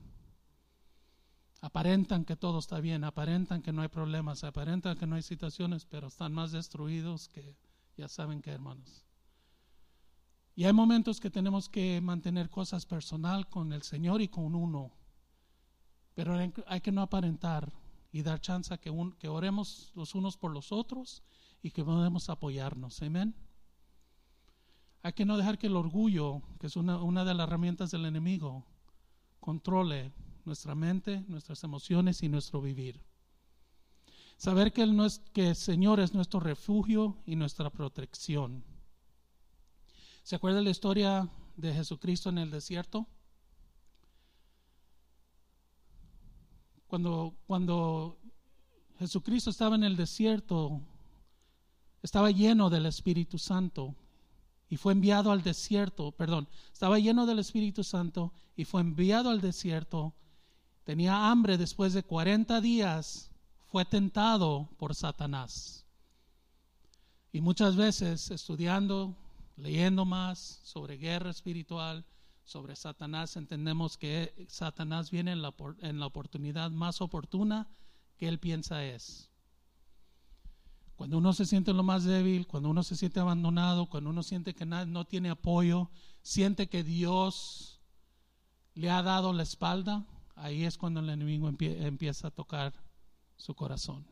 Aparentan 1.61 2.25
que 2.25 2.37
todo 2.37 2.61
está 2.61 2.81
bien, 2.81 3.03
aparentan 3.03 3.63
que 3.63 3.73
no 3.73 3.83
hay 3.83 3.89
problemas, 3.89 4.45
aparentan 4.45 4.97
que 4.97 5.07
no 5.07 5.17
hay 5.17 5.23
situaciones, 5.23 5.85
pero 5.85 6.07
están 6.07 6.33
más 6.33 6.53
destruidos 6.53 7.29
que 7.29 7.57
ya 7.97 8.09
saben 8.09 8.41
que, 8.41 8.51
hermanos. 8.51 9.05
Y 10.55 10.65
hay 10.65 10.73
momentos 10.73 11.21
que 11.21 11.31
tenemos 11.31 11.69
que 11.69 12.01
mantener 12.01 12.49
cosas 12.49 12.87
personal 12.87 13.49
con 13.49 13.73
el 13.73 13.83
Señor 13.83 14.23
y 14.23 14.29
con 14.29 14.55
uno, 14.55 14.93
pero 16.15 16.37
hay 16.67 16.81
que 16.81 16.93
no 16.93 17.03
aparentar 17.03 17.73
y 18.13 18.23
dar 18.23 18.41
chance 18.41 18.73
a 18.73 18.79
que, 18.79 18.93
que 19.19 19.29
oremos 19.29 19.93
los 19.95 20.15
unos 20.15 20.37
por 20.37 20.53
los 20.53 20.73
otros 20.73 21.23
y 21.63 21.71
que 21.71 21.85
podemos 21.85 22.31
apoyarnos. 22.31 23.03
Amén. 23.03 23.35
Hay 25.03 25.13
que 25.13 25.25
no 25.25 25.37
dejar 25.37 25.59
que 25.59 25.69
el 25.69 25.77
orgullo, 25.77 26.43
que 26.59 26.67
es 26.67 26.77
una, 26.77 27.03
una 27.03 27.25
de 27.25 27.35
las 27.35 27.47
herramientas 27.47 27.91
del 27.91 28.05
enemigo, 28.05 28.65
controle 29.41 30.13
nuestra 30.45 30.75
mente, 30.75 31.25
nuestras 31.29 31.63
emociones 31.65 32.23
y 32.23 32.29
nuestro 32.29 32.61
vivir. 32.61 33.01
Saber 34.37 34.73
que 34.73 34.83
el, 34.83 34.97
que 35.33 35.51
el 35.51 35.57
Señor 35.57 36.01
es 36.01 36.15
nuestro 36.15 36.41
refugio 36.41 37.17
y 37.27 37.37
nuestra 37.37 37.71
protección. 37.71 38.65
¿Se 40.23 40.37
acuerda 40.37 40.61
la 40.61 40.71
historia 40.71 41.29
de 41.57 41.75
Jesucristo 41.75 42.29
en 42.29 42.39
el 42.39 42.51
desierto? 42.51 43.07
Cuando, 46.89 47.35
cuando 47.47 48.19
Jesucristo 48.99 49.51
estaba 49.51 49.77
en 49.77 49.85
el 49.85 49.97
desierto, 49.97 50.81
estaba 52.03 52.31
lleno 52.31 52.71
del 52.71 52.87
Espíritu 52.87 53.39
Santo 53.39 53.95
y 54.71 54.77
fue 54.79 54.95
enviado 54.95 55.31
al 55.31 55.43
desierto, 55.43 56.13
perdón, 56.13 56.49
estaba 56.73 56.99
lleno 56.99 57.27
del 57.27 57.39
Espíritu 57.39 57.85
Santo 57.85 58.33
y 58.57 58.65
fue 58.65 58.81
enviado 58.81 59.29
al 59.31 59.41
desierto. 59.43 60.15
Tenía 60.85 61.31
hambre 61.31 61.59
después 61.59 61.93
de 61.93 62.03
40 62.03 62.61
días, 62.63 63.31
fue 63.67 63.85
tentado 63.85 64.71
por 64.79 64.95
Satanás. 64.95 65.85
Y 67.33 67.43
muchas 67.43 67.77
veces 67.77 68.31
estudiando, 68.31 69.15
leyendo 69.57 70.07
más 70.07 70.61
sobre 70.65 70.97
guerra 70.97 71.31
espiritual, 71.31 72.07
sobre 72.49 72.77
Satanás, 72.77 73.37
entendemos 73.37 73.99
que 73.99 74.47
Satanás 74.49 75.11
viene 75.11 75.33
en 75.33 75.43
la, 75.43 75.55
en 75.81 76.01
la 76.01 76.07
oportunidad 76.07 76.71
más 76.71 77.03
oportuna 77.03 77.69
que 78.17 78.27
él 78.27 78.39
piensa 78.39 78.87
es. 78.87 79.31
Cuando 80.97 81.19
uno 81.19 81.35
se 81.35 81.45
siente 81.45 81.75
lo 81.75 81.83
más 81.83 82.05
débil, 82.05 82.47
cuando 82.47 82.71
uno 82.71 82.83
se 82.83 82.97
siente 82.97 83.21
abandonado, 83.21 83.91
cuando 83.91 84.09
uno 84.09 84.23
siente 84.23 84.55
que 84.55 84.65
no 84.65 85.05
tiene 85.05 85.29
apoyo, 85.29 85.91
siente 86.23 86.71
que 86.71 86.83
Dios 86.83 87.83
le 88.73 88.89
ha 88.89 89.03
dado 89.03 89.35
la 89.35 89.43
espalda, 89.43 90.07
ahí 90.35 90.65
es 90.65 90.79
cuando 90.79 91.01
el 91.01 91.11
enemigo 91.11 91.51
empieza 91.51 92.29
a 92.29 92.31
tocar 92.31 92.73
su 93.37 93.55
corazón, 93.55 94.07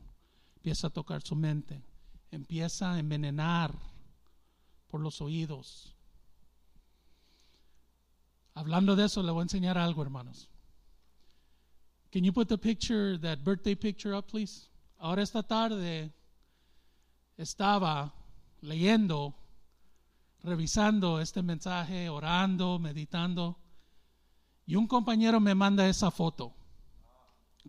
empieza 0.57 0.89
a 0.89 0.91
tocar 0.91 1.23
su 1.23 1.37
mente, 1.37 1.83
empieza 2.31 2.93
a 2.93 2.99
envenenar 2.99 3.75
por 4.89 5.01
los 5.01 5.23
oídos. 5.23 5.96
Hablando 8.57 8.97
de 8.97 9.05
eso, 9.05 9.23
le 9.23 9.31
voy 9.33 9.41
a 9.41 9.43
enseñar 9.43 9.77
algo, 9.77 10.01
hermanos. 10.01 10.49
Can 12.11 12.25
you 12.25 12.33
put 12.33 12.49
the 12.49 12.57
picture, 12.57 13.19
that 13.19 13.45
birthday 13.45 13.75
picture 13.75 14.17
up, 14.17 14.29
please? 14.29 14.71
Ahora 14.99 15.23
esta 15.23 15.43
tarde 15.43 16.11
estaba 17.37 18.15
leyendo, 18.63 19.35
revisando 20.43 21.21
este 21.21 21.43
mensaje, 21.43 22.09
orando, 22.09 22.79
meditando, 22.79 23.59
y 24.65 24.77
un 24.77 24.87
compañero 24.87 25.39
me 25.39 25.55
manda 25.55 25.87
esa 25.87 26.11
foto. 26.11 26.55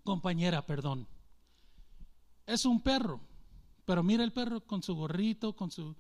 Compañera, 0.06 0.66
perdón. 0.66 1.06
Es 2.46 2.64
un 2.64 2.80
perro, 2.80 3.20
pero 3.84 4.04
mira 4.04 4.24
el 4.24 4.32
perro 4.32 4.62
con 4.62 4.82
su 4.82 4.96
gorrito, 4.96 5.54
con 5.54 5.70
su... 5.70 5.98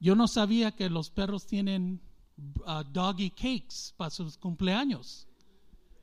Yo 0.00 0.16
no 0.16 0.26
sabía 0.26 0.72
que 0.72 0.90
los 0.90 1.10
perros 1.10 1.46
tienen 1.46 2.02
uh, 2.66 2.82
doggy 2.90 3.30
cakes 3.30 3.92
para 3.96 4.10
sus 4.10 4.36
cumpleaños. 4.36 5.26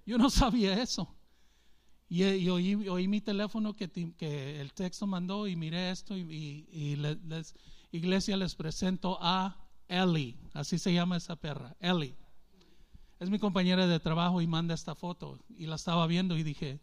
Yo 0.05 0.17
no 0.17 0.29
sabía 0.29 0.81
eso. 0.81 1.15
Y, 2.09 2.49
oí, 2.49 3.07
mi 3.07 3.21
teléfono 3.21 3.73
que, 3.73 3.89
el 4.59 4.73
texto 4.73 5.07
mandó 5.07 5.47
y 5.47 5.55
miré 5.55 5.91
esto 5.91 6.17
y, 6.17 6.67
y 6.69 6.97
les, 6.97 7.55
iglesia 7.91 8.35
les 8.35 8.53
presento 8.53 9.17
a 9.21 9.55
Ellie, 9.87 10.37
así 10.53 10.77
se 10.77 10.93
llama 10.93 11.17
esa 11.17 11.35
perra, 11.35 11.75
Ellie. 11.79 12.15
Es 13.19 13.29
mi 13.29 13.39
compañera 13.39 13.87
de 13.87 13.99
trabajo 13.99 14.41
y 14.41 14.47
manda 14.47 14.73
esta 14.73 14.95
foto 14.95 15.39
y 15.49 15.67
la 15.67 15.75
estaba 15.75 16.07
viendo 16.07 16.37
y 16.37 16.43
dije, 16.43 16.81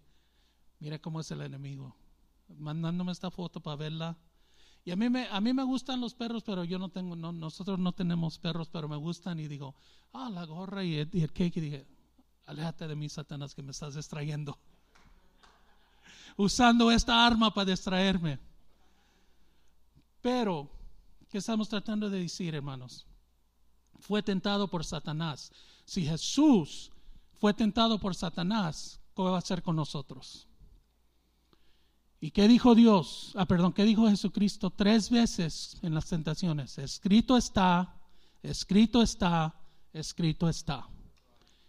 mira 0.78 0.98
cómo 0.98 1.20
es 1.20 1.30
el 1.30 1.40
enemigo, 1.40 1.96
mandándome 2.58 3.12
esta 3.12 3.30
foto 3.30 3.60
para 3.60 3.76
verla. 3.76 4.18
Y 4.88 4.90
a 4.90 4.96
mí 4.96 5.10
me, 5.10 5.28
a 5.28 5.38
mí 5.42 5.52
me 5.52 5.64
gustan 5.64 6.00
los 6.00 6.14
perros, 6.14 6.42
pero 6.44 6.64
yo 6.64 6.78
no 6.78 6.88
tengo, 6.88 7.14
no, 7.14 7.30
nosotros 7.30 7.78
no 7.78 7.92
tenemos 7.92 8.38
perros, 8.38 8.70
pero 8.72 8.88
me 8.88 8.96
gustan 8.96 9.38
y 9.38 9.46
digo, 9.46 9.74
ah, 10.14 10.30
la 10.30 10.46
gorra 10.46 10.82
y 10.82 10.94
el, 10.94 11.10
y 11.12 11.28
cake 11.28 11.58
y 11.58 11.60
dije, 11.60 11.86
aléjate 12.46 12.88
de 12.88 12.96
mí, 12.96 13.06
Satanás, 13.10 13.54
que 13.54 13.62
me 13.62 13.72
estás 13.72 13.96
distrayendo 13.96 14.56
usando 16.38 16.90
esta 16.90 17.26
arma 17.26 17.52
para 17.52 17.66
distraerme. 17.70 18.38
Pero, 20.22 20.70
¿qué 21.28 21.36
estamos 21.36 21.68
tratando 21.68 22.08
de 22.08 22.20
decir, 22.20 22.54
hermanos? 22.54 23.04
Fue 24.00 24.22
tentado 24.22 24.68
por 24.68 24.86
Satanás. 24.86 25.52
Si 25.84 26.06
Jesús 26.06 26.90
fue 27.38 27.52
tentado 27.52 27.98
por 27.98 28.14
Satanás, 28.14 28.98
¿qué 29.14 29.20
va 29.20 29.34
a 29.34 29.40
hacer 29.40 29.62
con 29.62 29.76
nosotros? 29.76 30.47
¿Y 32.20 32.32
qué 32.32 32.48
dijo 32.48 32.74
Dios? 32.74 33.32
Ah, 33.36 33.46
perdón, 33.46 33.72
¿qué 33.72 33.84
dijo 33.84 34.08
Jesucristo 34.08 34.70
tres 34.70 35.08
veces 35.08 35.78
en 35.82 35.94
las 35.94 36.06
tentaciones? 36.06 36.76
Escrito 36.78 37.36
está, 37.36 37.94
escrito 38.42 39.02
está, 39.02 39.54
escrito 39.92 40.48
está. 40.48 40.88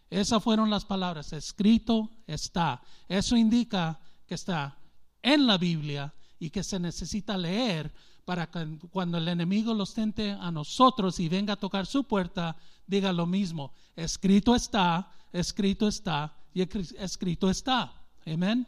Esas 0.09 0.43
fueron 0.43 0.71
las 0.71 0.85
palabras, 0.85 1.33
escrito 1.33 2.09
está. 2.25 2.81
Eso 3.07 3.37
indica 3.37 3.99
que 4.25 4.33
está 4.33 4.75
en 5.21 5.45
la 5.45 5.59
Biblia 5.59 6.13
y 6.39 6.49
que 6.49 6.63
se 6.63 6.79
necesita 6.79 7.37
leer 7.37 7.93
para 8.25 8.49
que 8.49 8.79
cuando 8.91 9.19
el 9.19 9.27
enemigo 9.27 9.73
los 9.75 9.93
tente 9.93 10.31
a 10.31 10.51
nosotros 10.51 11.19
y 11.19 11.29
venga 11.29 11.53
a 11.53 11.59
tocar 11.59 11.85
su 11.85 12.05
puerta, 12.05 12.55
diga 12.87 13.13
lo 13.13 13.27
mismo. 13.27 13.71
Escrito 13.95 14.55
está, 14.55 15.11
escrito 15.31 15.87
está 15.87 16.35
y 16.55 16.61
escrito 16.97 17.51
está. 17.51 17.93
Amén. 18.25 18.65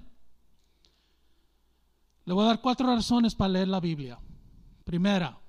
Le 2.25 2.33
voy 2.33 2.43
a 2.43 2.47
dar 2.47 2.61
cuatro 2.61 2.87
razones 2.87 3.35
para 3.35 3.53
leer 3.53 3.67
la 3.67 3.79
Biblia. 3.79 4.19
Primera, 4.83 5.39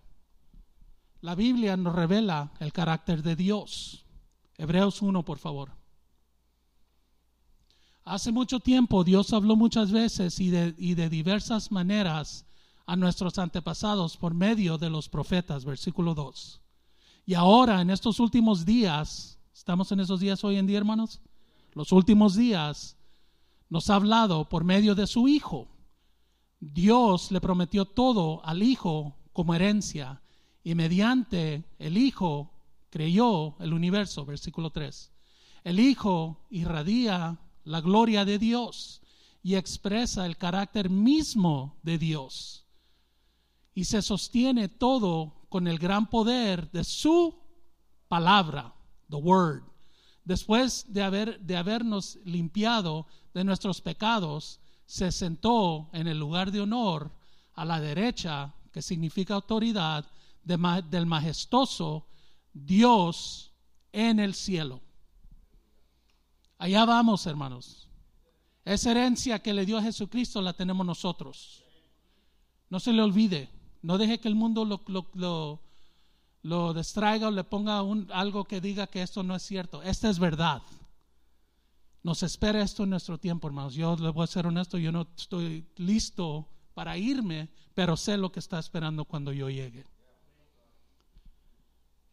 la 1.20 1.34
Biblia 1.34 1.76
nos 1.76 1.94
revela 1.94 2.52
el 2.58 2.72
carácter 2.72 3.22
de 3.22 3.36
Dios. 3.36 4.04
Hebreos 4.56 5.02
1, 5.02 5.24
por 5.24 5.38
favor. 5.38 5.70
Hace 8.04 8.32
mucho 8.32 8.58
tiempo 8.58 9.04
Dios 9.04 9.32
habló 9.32 9.54
muchas 9.54 9.92
veces 9.92 10.40
y 10.40 10.50
de, 10.50 10.74
y 10.76 10.94
de 10.94 11.08
diversas 11.08 11.70
maneras 11.70 12.44
a 12.86 12.96
nuestros 12.96 13.38
antepasados 13.38 14.16
por 14.16 14.34
medio 14.34 14.78
de 14.78 14.90
los 14.90 15.08
profetas, 15.08 15.64
versículo 15.64 16.14
2. 16.14 16.60
Y 17.26 17.34
ahora, 17.34 17.80
en 17.80 17.90
estos 17.90 18.18
últimos 18.18 18.64
días, 18.64 19.38
¿estamos 19.54 19.92
en 19.92 20.00
esos 20.00 20.18
días 20.18 20.42
hoy 20.42 20.56
en 20.56 20.66
día, 20.66 20.78
hermanos? 20.78 21.20
Los 21.72 21.92
últimos 21.92 22.34
días 22.34 22.96
nos 23.68 23.88
ha 23.88 23.94
hablado 23.94 24.48
por 24.48 24.64
medio 24.64 24.94
de 24.94 25.06
su 25.06 25.28
Hijo. 25.28 25.68
Dios 26.64 27.32
le 27.32 27.40
prometió 27.40 27.86
todo 27.86 28.40
al 28.44 28.62
Hijo 28.62 29.16
como 29.32 29.52
herencia 29.52 30.22
y 30.62 30.76
mediante 30.76 31.64
el 31.80 31.98
Hijo 31.98 32.52
creyó 32.88 33.56
el 33.58 33.72
universo, 33.72 34.24
versículo 34.24 34.70
3. 34.70 35.10
El 35.64 35.80
Hijo 35.80 36.46
irradia 36.50 37.36
la 37.64 37.80
gloria 37.80 38.24
de 38.24 38.38
Dios 38.38 39.02
y 39.42 39.56
expresa 39.56 40.24
el 40.24 40.36
carácter 40.36 40.88
mismo 40.88 41.80
de 41.82 41.98
Dios. 41.98 42.64
Y 43.74 43.82
se 43.82 44.00
sostiene 44.00 44.68
todo 44.68 45.34
con 45.48 45.66
el 45.66 45.80
gran 45.80 46.08
poder 46.08 46.70
de 46.70 46.84
su 46.84 47.34
palabra, 48.06 48.72
the 49.10 49.16
word. 49.16 49.64
Después 50.24 50.84
de, 50.86 51.02
haber, 51.02 51.40
de 51.40 51.56
habernos 51.56 52.20
limpiado 52.24 53.08
de 53.34 53.42
nuestros 53.42 53.80
pecados, 53.80 54.60
se 54.86 55.12
sentó 55.12 55.88
en 55.92 56.08
el 56.08 56.18
lugar 56.18 56.50
de 56.50 56.60
honor 56.60 57.10
a 57.54 57.64
la 57.64 57.80
derecha, 57.80 58.54
que 58.72 58.82
significa 58.82 59.34
autoridad, 59.34 60.06
del 60.44 61.06
majestuoso 61.06 62.06
Dios 62.52 63.52
en 63.92 64.18
el 64.18 64.34
cielo. 64.34 64.80
Allá 66.58 66.84
vamos, 66.84 67.26
hermanos. 67.26 67.88
Esa 68.64 68.92
herencia 68.92 69.40
que 69.40 69.52
le 69.52 69.66
dio 69.66 69.78
a 69.78 69.82
Jesucristo 69.82 70.40
la 70.40 70.52
tenemos 70.52 70.86
nosotros. 70.86 71.64
No 72.70 72.78
se 72.80 72.92
le 72.92 73.02
olvide. 73.02 73.50
No 73.82 73.98
deje 73.98 74.20
que 74.20 74.28
el 74.28 74.36
mundo 74.36 74.64
lo, 74.64 74.82
lo, 75.14 75.60
lo, 76.42 76.72
distraiga 76.72 77.28
o 77.28 77.30
le 77.32 77.42
ponga 77.42 77.82
un, 77.82 78.08
algo 78.12 78.44
que 78.44 78.60
diga 78.60 78.86
que 78.86 79.02
esto 79.02 79.22
no 79.22 79.34
es 79.34 79.42
cierto. 79.42 79.82
Esta 79.82 80.08
es 80.08 80.18
verdad. 80.18 80.62
Nos 82.02 82.22
espera 82.22 82.62
esto 82.62 82.82
en 82.82 82.90
nuestro 82.90 83.18
tiempo, 83.18 83.46
hermanos. 83.46 83.74
Yo 83.74 83.96
le 83.96 84.08
voy 84.08 84.24
a 84.24 84.26
ser 84.26 84.46
honesto, 84.46 84.76
yo 84.78 84.90
no 84.90 85.06
estoy 85.16 85.66
listo 85.76 86.48
para 86.74 86.96
irme, 86.96 87.48
pero 87.74 87.96
sé 87.96 88.16
lo 88.16 88.32
que 88.32 88.40
está 88.40 88.58
esperando 88.58 89.04
cuando 89.04 89.32
yo 89.32 89.48
llegue. 89.48 89.86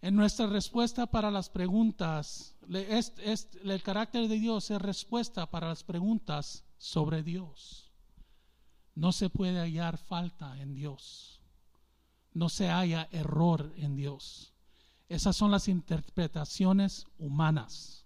En 0.01 0.15
nuestra 0.15 0.47
respuesta 0.47 1.07
para 1.07 1.29
las 1.31 1.49
preguntas, 1.49 2.55
el 2.69 3.83
carácter 3.83 4.27
de 4.27 4.39
Dios 4.39 4.71
es 4.71 4.81
respuesta 4.81 5.49
para 5.49 5.67
las 5.67 5.83
preguntas 5.83 6.63
sobre 6.77 7.23
Dios. 7.23 7.91
No 8.95 9.11
se 9.11 9.29
puede 9.29 9.59
hallar 9.59 9.97
falta 9.97 10.57
en 10.61 10.75
Dios. 10.75 11.41
No 12.33 12.47
se 12.47 12.69
halla 12.69 13.09
error 13.11 13.73
en 13.75 13.95
Dios. 13.95 14.53
Esas 15.09 15.35
son 15.35 15.51
las 15.51 15.67
interpretaciones 15.67 17.07
humanas. 17.17 18.05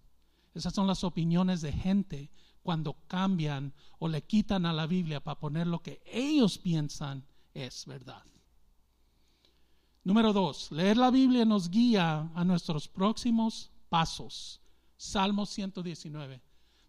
Esas 0.54 0.74
son 0.74 0.88
las 0.88 1.04
opiniones 1.04 1.62
de 1.62 1.72
gente 1.72 2.32
cuando 2.62 2.96
cambian 3.08 3.74
o 4.00 4.08
le 4.08 4.24
quitan 4.24 4.66
a 4.66 4.74
la 4.74 4.88
Biblia 4.88 5.24
para 5.24 5.40
poner 5.40 5.68
lo 5.68 5.82
que 5.82 6.02
ellos 6.06 6.58
piensan 6.58 7.26
es 7.54 7.86
verdad. 7.86 8.24
Número 10.04 10.34
dos, 10.34 10.72
leer 10.72 10.98
la 10.98 11.12
Biblia 11.12 11.46
nos 11.46 11.70
guía 11.70 12.30
a 12.36 12.44
nuestros 12.44 12.88
próximos 12.88 13.72
pasos. 13.90 14.60
Salmo 14.98 15.46
119. 15.46 16.42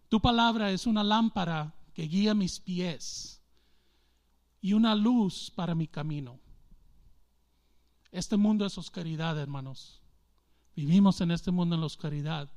Tu 0.09 0.21
palabra 0.21 0.71
es 0.71 0.85
una 0.85 1.03
lámpara 1.03 1.73
que 1.93 2.03
guía 2.03 2.33
mis 2.33 2.59
pies 2.59 3.41
y 4.61 4.73
una 4.73 4.95
luz 4.95 5.51
para 5.51 5.75
mi 5.75 5.87
camino. 5.87 6.39
Este 8.11 8.37
mundo 8.37 8.65
es 8.65 8.77
oscuridad, 8.77 9.37
hermanos. 9.39 10.01
Vivimos 10.75 11.21
en 11.21 11.31
este 11.31 11.51
mundo 11.51 11.75
en 11.75 11.81
la 11.81 11.87
oscuridad. 11.87 12.49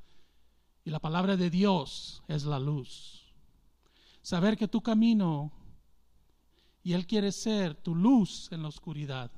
Y 0.89 0.91
la 0.91 1.01
palabra 1.01 1.37
de 1.37 1.51
Dios 1.51 2.23
es 2.29 2.47
la 2.47 2.59
luz. 2.59 3.31
Saber 4.23 4.57
que 4.57 4.69
tu 4.69 4.81
camino 4.81 5.53
y 6.83 6.95
Él 6.95 7.07
quiere 7.07 7.31
ser 7.31 7.75
tu 7.75 7.95
luz 7.95 8.51
en 8.53 8.63
la 8.63 8.69
oscuridad 8.69 9.31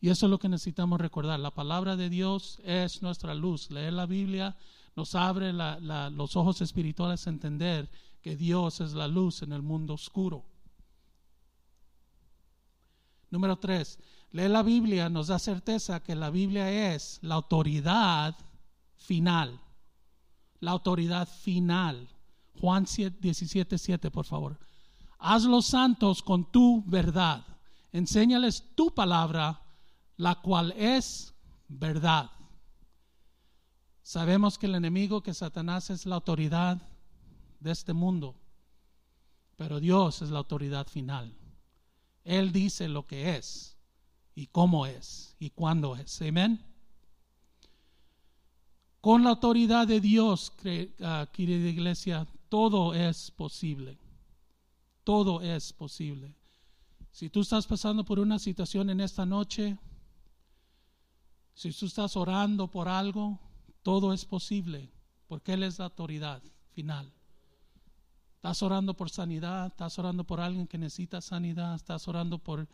y 0.00 0.10
eso 0.10 0.26
es 0.26 0.30
lo 0.30 0.38
que 0.38 0.48
necesitamos 0.48 1.00
recordar. 1.00 1.40
La 1.40 1.50
palabra 1.50 1.96
de 1.96 2.08
Dios 2.08 2.60
es 2.62 3.02
nuestra 3.02 3.34
luz. 3.34 3.68
Leer 3.72 3.94
la 3.94 4.06
Biblia 4.06 4.56
nos 4.94 5.16
abre 5.16 5.52
los 5.52 6.36
ojos 6.36 6.60
espirituales 6.60 7.26
a 7.26 7.30
entender 7.30 7.90
que 8.20 8.36
Dios 8.36 8.80
es 8.80 8.92
la 8.92 9.08
luz 9.08 9.42
en 9.42 9.50
el 9.50 9.62
mundo 9.62 9.94
oscuro. 9.94 10.44
Número 13.28 13.58
tres, 13.58 13.98
leer 14.30 14.52
la 14.52 14.62
Biblia 14.62 15.08
nos 15.08 15.26
da 15.26 15.40
certeza 15.40 15.98
que 15.98 16.14
la 16.14 16.30
Biblia 16.30 16.94
es 16.94 17.18
la 17.22 17.34
autoridad 17.34 18.36
final. 18.94 19.61
La 20.62 20.70
autoridad 20.70 21.28
final. 21.28 22.08
Juan 22.60 22.86
17, 22.86 23.78
7, 23.78 24.10
por 24.12 24.24
favor. 24.24 24.60
Haz 25.18 25.42
los 25.42 25.66
santos 25.66 26.22
con 26.22 26.52
tu 26.52 26.84
verdad. 26.86 27.44
Enséñales 27.90 28.64
tu 28.76 28.94
palabra 28.94 29.60
la 30.16 30.36
cual 30.36 30.72
es 30.76 31.34
verdad. 31.66 32.30
Sabemos 34.02 34.56
que 34.56 34.66
el 34.66 34.76
enemigo, 34.76 35.20
que 35.20 35.34
Satanás 35.34 35.90
es 35.90 36.06
la 36.06 36.14
autoridad 36.14 36.80
de 37.58 37.72
este 37.72 37.92
mundo, 37.92 38.36
pero 39.56 39.80
Dios 39.80 40.22
es 40.22 40.30
la 40.30 40.38
autoridad 40.38 40.86
final. 40.86 41.36
Él 42.22 42.52
dice 42.52 42.86
lo 42.86 43.04
que 43.04 43.36
es 43.36 43.76
y 44.36 44.46
cómo 44.46 44.86
es 44.86 45.34
y 45.40 45.50
cuándo 45.50 45.96
es. 45.96 46.22
Amén. 46.22 46.71
Con 49.02 49.24
la 49.24 49.30
autoridad 49.30 49.88
de 49.88 50.00
Dios, 50.00 50.52
querida 50.52 51.68
iglesia, 51.68 52.24
todo 52.48 52.94
es 52.94 53.32
posible. 53.32 53.98
Todo 55.02 55.40
es 55.40 55.72
posible. 55.72 56.36
Si 57.10 57.28
tú 57.28 57.40
estás 57.40 57.66
pasando 57.66 58.04
por 58.04 58.20
una 58.20 58.38
situación 58.38 58.90
en 58.90 59.00
esta 59.00 59.26
noche, 59.26 59.76
si 61.52 61.72
tú 61.72 61.86
estás 61.86 62.16
orando 62.16 62.70
por 62.70 62.86
algo, 62.88 63.40
todo 63.82 64.12
es 64.12 64.24
posible, 64.24 64.92
porque 65.26 65.54
Él 65.54 65.64
es 65.64 65.80
la 65.80 65.86
autoridad 65.86 66.40
final. 66.70 67.12
Estás 68.36 68.62
orando 68.62 68.94
por 68.94 69.10
sanidad, 69.10 69.66
estás 69.66 69.98
orando 69.98 70.22
por 70.22 70.38
alguien 70.40 70.68
que 70.68 70.78
necesita 70.78 71.20
sanidad, 71.20 71.74
estás 71.74 72.06
orando 72.06 72.38
por, 72.38 72.68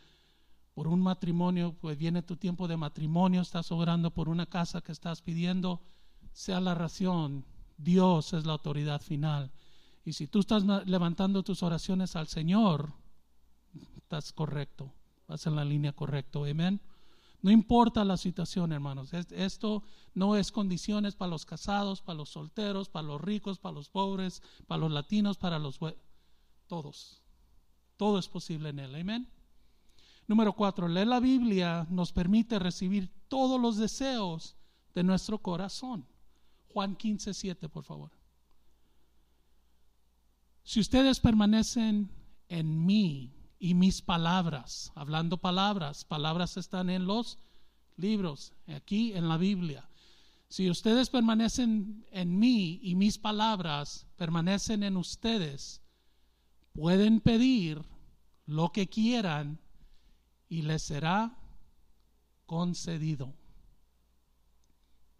por 0.74 0.88
un 0.88 1.00
matrimonio, 1.00 1.74
pues 1.80 1.96
viene 1.96 2.20
tu 2.22 2.36
tiempo 2.36 2.68
de 2.68 2.76
matrimonio, 2.76 3.40
estás 3.40 3.72
orando 3.72 4.10
por 4.10 4.28
una 4.28 4.44
casa 4.44 4.82
que 4.82 4.92
estás 4.92 5.22
pidiendo, 5.22 5.80
sea 6.38 6.60
la 6.60 6.72
razón, 6.72 7.44
Dios 7.76 8.32
es 8.32 8.46
la 8.46 8.52
autoridad 8.52 9.02
final. 9.02 9.50
Y 10.04 10.12
si 10.12 10.28
tú 10.28 10.38
estás 10.38 10.62
levantando 10.86 11.42
tus 11.42 11.64
oraciones 11.64 12.14
al 12.14 12.28
Señor, 12.28 12.92
estás 13.96 14.32
correcto, 14.32 14.94
vas 15.26 15.44
en 15.48 15.56
la 15.56 15.64
línea 15.64 15.92
correcta, 15.92 16.38
amén. 16.48 16.80
No 17.42 17.50
importa 17.50 18.04
la 18.04 18.16
situación, 18.16 18.70
hermanos. 18.70 19.12
Esto 19.12 19.82
no 20.14 20.36
es 20.36 20.52
condiciones 20.52 21.16
para 21.16 21.30
los 21.30 21.44
casados, 21.44 22.02
para 22.02 22.18
los 22.18 22.28
solteros, 22.28 22.88
para 22.88 23.08
los 23.08 23.20
ricos, 23.20 23.58
para 23.58 23.74
los 23.74 23.88
pobres, 23.88 24.40
para 24.68 24.82
los 24.82 24.92
latinos, 24.92 25.38
para 25.38 25.58
los... 25.58 25.80
Todos. 26.68 27.20
Todo 27.96 28.16
es 28.16 28.28
posible 28.28 28.68
en 28.68 28.78
Él. 28.78 28.94
Amén. 28.94 29.28
Número 30.28 30.52
cuatro, 30.52 30.86
leer 30.86 31.08
la 31.08 31.18
Biblia 31.18 31.84
nos 31.90 32.12
permite 32.12 32.60
recibir 32.60 33.10
todos 33.26 33.60
los 33.60 33.76
deseos 33.76 34.54
de 34.94 35.02
nuestro 35.02 35.38
corazón. 35.38 36.06
Juan 36.68 36.96
15, 36.96 37.34
7, 37.34 37.68
por 37.68 37.84
favor. 37.84 38.10
Si 40.62 40.80
ustedes 40.80 41.18
permanecen 41.20 42.10
en 42.48 42.84
mí 42.84 43.34
y 43.58 43.74
mis 43.74 44.02
palabras, 44.02 44.92
hablando 44.94 45.38
palabras, 45.38 46.04
palabras 46.04 46.56
están 46.56 46.90
en 46.90 47.06
los 47.06 47.38
libros, 47.96 48.52
aquí 48.66 49.12
en 49.14 49.28
la 49.28 49.36
Biblia. 49.36 49.88
Si 50.48 50.70
ustedes 50.70 51.10
permanecen 51.10 52.06
en 52.10 52.38
mí 52.38 52.80
y 52.82 52.94
mis 52.94 53.18
palabras 53.18 54.06
permanecen 54.16 54.82
en 54.82 54.96
ustedes, 54.96 55.82
pueden 56.72 57.20
pedir 57.20 57.82
lo 58.46 58.72
que 58.72 58.88
quieran 58.88 59.60
y 60.48 60.62
les 60.62 60.82
será 60.82 61.36
concedido. 62.46 63.34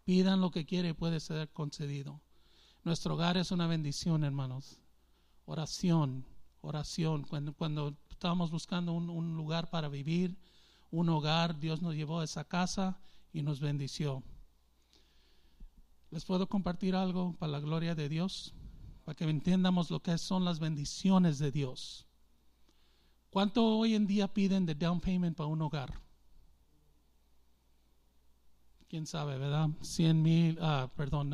Pidan 0.09 0.41
lo 0.41 0.49
que 0.49 0.65
quieren 0.65 0.89
y 0.89 0.93
puede 0.95 1.19
ser 1.19 1.49
concedido. 1.49 2.19
Nuestro 2.83 3.13
hogar 3.13 3.37
es 3.37 3.51
una 3.51 3.67
bendición, 3.67 4.23
hermanos. 4.23 4.79
Oración, 5.45 6.25
oración. 6.61 7.21
Cuando, 7.21 7.53
cuando 7.53 7.95
estábamos 8.09 8.49
buscando 8.49 8.91
un, 8.93 9.11
un 9.11 9.37
lugar 9.37 9.69
para 9.69 9.87
vivir, 9.87 10.35
un 10.89 11.09
hogar. 11.09 11.59
Dios 11.59 11.83
nos 11.83 11.93
llevó 11.93 12.21
a 12.21 12.23
esa 12.23 12.43
casa 12.43 12.99
y 13.31 13.43
nos 13.43 13.59
bendició. 13.59 14.23
¿Les 16.09 16.25
puedo 16.25 16.49
compartir 16.49 16.95
algo 16.95 17.35
para 17.37 17.51
la 17.51 17.59
gloria 17.59 17.93
de 17.93 18.09
Dios? 18.09 18.55
Para 19.05 19.15
que 19.15 19.25
entiendamos 19.25 19.91
lo 19.91 20.01
que 20.01 20.17
son 20.17 20.43
las 20.43 20.57
bendiciones 20.59 21.37
de 21.37 21.51
Dios. 21.51 22.07
¿Cuánto 23.29 23.63
hoy 23.77 23.93
en 23.93 24.07
día 24.07 24.33
piden 24.33 24.65
de 24.65 24.73
down 24.73 25.01
payment 25.01 25.37
para 25.37 25.49
un 25.49 25.61
hogar? 25.61 26.08
Quién 28.89 29.05
sabe, 29.05 29.37
¿verdad? 29.37 29.69
100 29.81 30.21
mil, 30.21 30.57
ah, 30.61 30.89
perdón, 30.95 31.33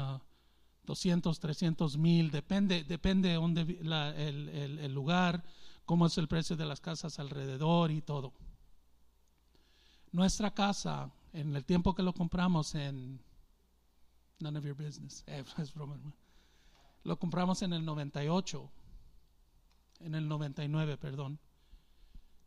200, 0.83 1.39
300 1.39 1.97
mil, 1.97 2.29
depende, 2.29 2.83
depende 2.83 3.33
dónde 3.33 3.61
el, 3.61 4.49
el, 4.79 4.93
lugar, 4.93 5.43
cómo 5.85 6.05
es 6.05 6.17
el 6.17 6.27
precio 6.27 6.55
de 6.55 6.65
las 6.65 6.81
casas 6.81 7.17
alrededor 7.17 7.91
y 7.91 8.01
todo. 8.01 8.33
Nuestra 10.11 10.53
casa, 10.53 11.11
en 11.33 11.55
el 11.55 11.65
tiempo 11.65 11.95
que 11.95 12.03
lo 12.03 12.13
compramos 12.13 12.75
en 12.75 13.21
None 14.39 14.59
of 14.59 14.65
your 14.65 14.75
business, 14.75 15.23
eh, 15.27 15.43
es 15.57 15.73
broma, 15.73 15.97
lo 17.03 17.17
compramos 17.17 17.61
en 17.61 17.71
el 17.71 17.85
98, 17.85 18.69
en 20.01 20.15
el 20.15 20.27
99, 20.27 20.97
perdón. 20.97 21.39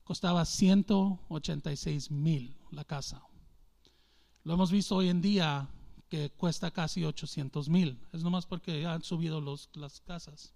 Costaba 0.04 0.44
186 0.44 2.10
mil 2.10 2.56
la 2.70 2.84
casa. 2.84 3.22
Lo 4.48 4.54
hemos 4.54 4.70
visto 4.70 4.96
hoy 4.96 5.10
en 5.10 5.20
día 5.20 5.68
que 6.08 6.30
cuesta 6.30 6.70
casi 6.70 7.04
800 7.04 7.68
mil. 7.68 8.00
Es 8.14 8.22
nomás 8.22 8.46
porque 8.46 8.86
han 8.86 9.02
subido 9.02 9.42
los, 9.42 9.68
las 9.74 10.00
casas. 10.00 10.54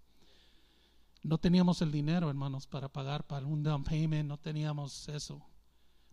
No 1.22 1.36
teníamos 1.36 1.82
el 1.82 1.92
dinero, 1.92 2.30
hermanos, 2.30 2.66
para 2.66 2.88
pagar 2.88 3.26
para 3.26 3.44
un 3.44 3.62
down 3.62 3.84
payment, 3.84 4.26
no 4.26 4.38
teníamos 4.38 5.10
eso. 5.10 5.42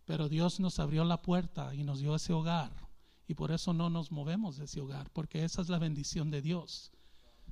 Pero 0.04 0.28
Dios 0.28 0.60
nos 0.60 0.78
abrió 0.78 1.06
la 1.06 1.22
puerta 1.22 1.74
y 1.74 1.86
nos 1.86 2.02
dio 2.02 2.16
ese 2.16 2.34
hogar. 2.34 2.70
Y 3.30 3.36
por 3.36 3.50
eso 3.50 3.72
no 3.72 3.90
nos 3.90 4.12
movemos 4.12 4.58
de 4.58 4.66
ese 4.66 4.82
hogar, 4.82 5.10
porque 5.14 5.46
esa 5.46 5.62
es 5.62 5.70
la 5.70 5.80
bendición 5.80 6.30
de 6.32 6.42
Dios. 6.42 6.92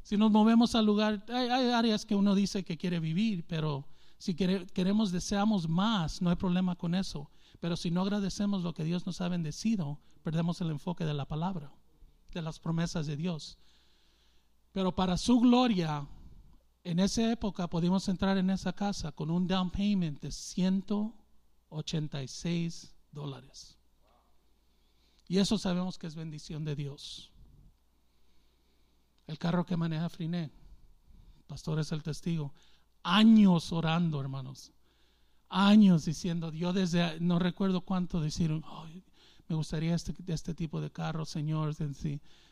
Si 0.03 0.17
nos 0.17 0.29
movemos 0.29 0.75
al 0.75 0.85
lugar, 0.85 1.23
hay, 1.29 1.47
hay 1.47 1.71
áreas 1.71 2.05
que 2.05 2.15
uno 2.15 2.35
dice 2.35 2.65
que 2.65 2.77
quiere 2.77 2.99
vivir, 2.99 3.45
pero 3.47 3.87
si 4.17 4.33
queremos, 4.35 5.11
deseamos 5.11 5.69
más, 5.69 6.21
no 6.21 6.29
hay 6.29 6.35
problema 6.35 6.75
con 6.75 6.95
eso. 6.95 7.29
Pero 7.59 7.77
si 7.77 7.91
no 7.91 8.01
agradecemos 8.01 8.63
lo 8.63 8.73
que 8.73 8.83
Dios 8.83 9.05
nos 9.05 9.21
ha 9.21 9.29
bendecido, 9.29 9.99
perdemos 10.27 10.59
el 10.59 10.71
enfoque 10.71 11.05
de 11.05 11.13
la 11.13 11.25
palabra, 11.25 11.71
de 12.33 12.41
las 12.41 12.59
promesas 12.59 13.05
de 13.05 13.15
Dios. 13.15 13.57
Pero 14.73 14.93
para 14.93 15.15
su 15.15 15.39
gloria, 15.39 16.05
en 16.83 16.99
esa 16.99 17.31
época 17.31 17.69
pudimos 17.69 18.09
entrar 18.09 18.37
en 18.37 18.49
esa 18.49 18.73
casa 18.73 19.13
con 19.13 19.31
un 19.31 19.47
down 19.47 19.71
payment 19.71 20.19
de 20.19 20.33
186 20.33 22.93
dólares. 23.09 23.77
Y 25.29 25.37
eso 25.37 25.57
sabemos 25.57 25.97
que 25.97 26.07
es 26.07 26.15
bendición 26.15 26.65
de 26.65 26.75
Dios. 26.75 27.31
El 29.27 29.37
carro 29.37 29.65
que 29.65 29.77
maneja 29.77 30.09
Friné, 30.09 30.51
pastor 31.47 31.79
es 31.79 31.93
el 31.93 32.03
testigo, 32.03 32.53
años 33.01 33.71
orando, 33.71 34.19
hermanos 34.19 34.73
años 35.49 36.05
diciendo, 36.05 36.51
yo 36.51 36.73
desde, 36.73 37.19
no 37.19 37.39
recuerdo 37.39 37.81
cuánto 37.81 38.19
decir, 38.19 38.51
me 39.47 39.55
gustaría 39.55 39.95
este, 39.95 40.13
este 40.27 40.53
tipo 40.53 40.81
de 40.81 40.91
carro, 40.91 41.25
Señor, 41.25 41.75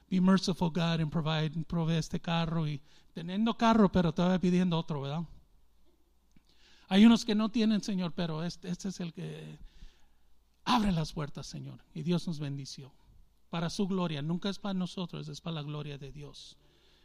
be 0.09 0.21
merciful 0.21 0.69
God 0.69 1.01
and 1.01 1.09
provide, 1.09 1.51
provee 1.65 1.97
este 1.97 2.19
carro 2.19 2.67
y 2.67 2.81
teniendo 3.13 3.57
carro, 3.57 3.91
pero 3.91 4.13
todavía 4.13 4.39
pidiendo 4.39 4.77
otro, 4.77 5.01
¿verdad? 5.01 5.23
Hay 6.87 7.05
unos 7.05 7.25
que 7.25 7.35
no 7.35 7.49
tienen, 7.49 7.81
Señor, 7.81 8.13
pero 8.13 8.43
este, 8.43 8.69
este 8.69 8.89
es 8.89 8.99
el 8.99 9.13
que 9.13 9.57
abre 10.63 10.91
las 10.91 11.13
puertas, 11.13 11.47
Señor, 11.47 11.83
y 11.93 12.03
Dios 12.03 12.27
nos 12.27 12.39
bendició. 12.39 12.93
Para 13.49 13.69
su 13.69 13.87
gloria, 13.87 14.21
nunca 14.21 14.49
es 14.49 14.59
para 14.59 14.73
nosotros, 14.73 15.27
es 15.27 15.41
para 15.41 15.55
la 15.55 15.61
gloria 15.63 15.97
de 15.97 16.11
Dios. 16.11 16.57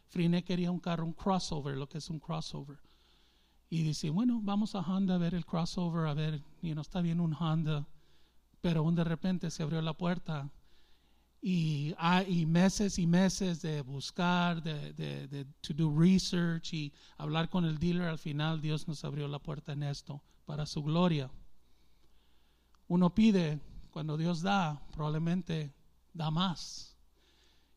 Frine 0.09 0.45
quería 0.45 0.71
un 0.71 0.81
carro, 0.81 1.05
un 1.05 1.13
crossover, 1.13 1.77
lo 1.77 1.89
que 1.89 1.99
es 1.99 2.11
un 2.11 2.19
crossover 2.19 2.79
y 3.71 3.85
dice, 3.85 4.11
bueno, 4.11 4.41
vamos 4.43 4.75
a 4.75 4.81
Honda 4.81 5.15
a 5.15 5.19
ver 5.19 5.33
el 5.33 5.47
crossover, 5.47 6.09
a 6.09 6.15
ver, 6.15 6.43
y 6.61 6.75
no 6.75 6.83
está 6.83 7.01
bien 7.01 7.21
un 7.21 7.33
Honda, 7.35 7.87
pero 8.61 8.89
de 8.91 9.05
repente 9.05 9.51
se 9.51 9.63
abrió 9.63 9.81
la 9.83 9.95
puerta 9.95 10.51
y, 11.43 11.95
hay 11.97 12.45
meses 12.45 12.99
y 12.99 13.07
meses 13.07 13.63
de 13.63 13.81
buscar, 13.81 14.63
de, 14.63 14.93
de, 14.93 15.27
de 15.29 15.45
to 15.63 15.73
do 15.73 15.91
research 15.97 16.75
y 16.75 16.93
hablar 17.17 17.49
con 17.49 17.65
el 17.65 17.79
dealer, 17.79 18.09
al 18.09 18.19
final 18.19 18.61
Dios 18.61 18.87
nos 18.87 19.05
abrió 19.05 19.27
la 19.27 19.39
puerta 19.39 19.73
en 19.73 19.83
esto, 19.83 20.23
para 20.45 20.67
su 20.67 20.83
gloria. 20.83 21.31
Uno 22.89 23.15
pide, 23.15 23.61
cuando 23.91 24.17
Dios 24.17 24.43
da, 24.43 24.83
probablemente 24.93 25.73
da 26.13 26.31
más. 26.31 26.97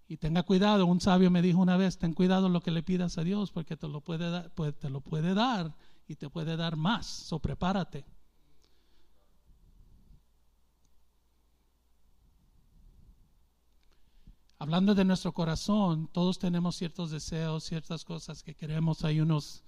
Y 0.07 0.17
tenga 0.17 0.43
cuidado, 0.43 0.85
un 0.85 0.99
sabio 0.99 1.31
me 1.31 1.41
dijo 1.41 1.59
una 1.59 1.77
vez, 1.77 1.97
ten 1.97 2.13
cuidado 2.13 2.49
lo 2.49 2.61
que 2.61 2.71
le 2.71 2.83
pidas 2.83 3.17
a 3.17 3.23
Dios 3.23 3.51
porque 3.51 3.77
te 3.77 3.87
lo 3.87 4.01
puede 4.01 4.29
dar, 4.29 4.53
pues, 4.53 4.77
te 4.77 4.89
lo 4.89 4.99
puede 4.99 5.33
dar 5.33 5.73
y 6.07 6.15
te 6.15 6.29
puede 6.29 6.57
dar 6.57 6.75
más, 6.75 7.05
so 7.05 7.39
prepárate. 7.39 8.05
Hablando 14.63 14.95
de 14.95 15.03
nuestro 15.03 15.33
corazón, 15.33 16.07
todos 16.13 16.39
tenemos 16.39 16.77
ciertos 16.77 17.11
deseos, 17.11 17.65
ciertas 17.65 18.05
cosas 18.05 18.43
que 18.43 18.55
queremos. 18.55 19.03
Hay 19.03 19.19
unos 19.19 19.61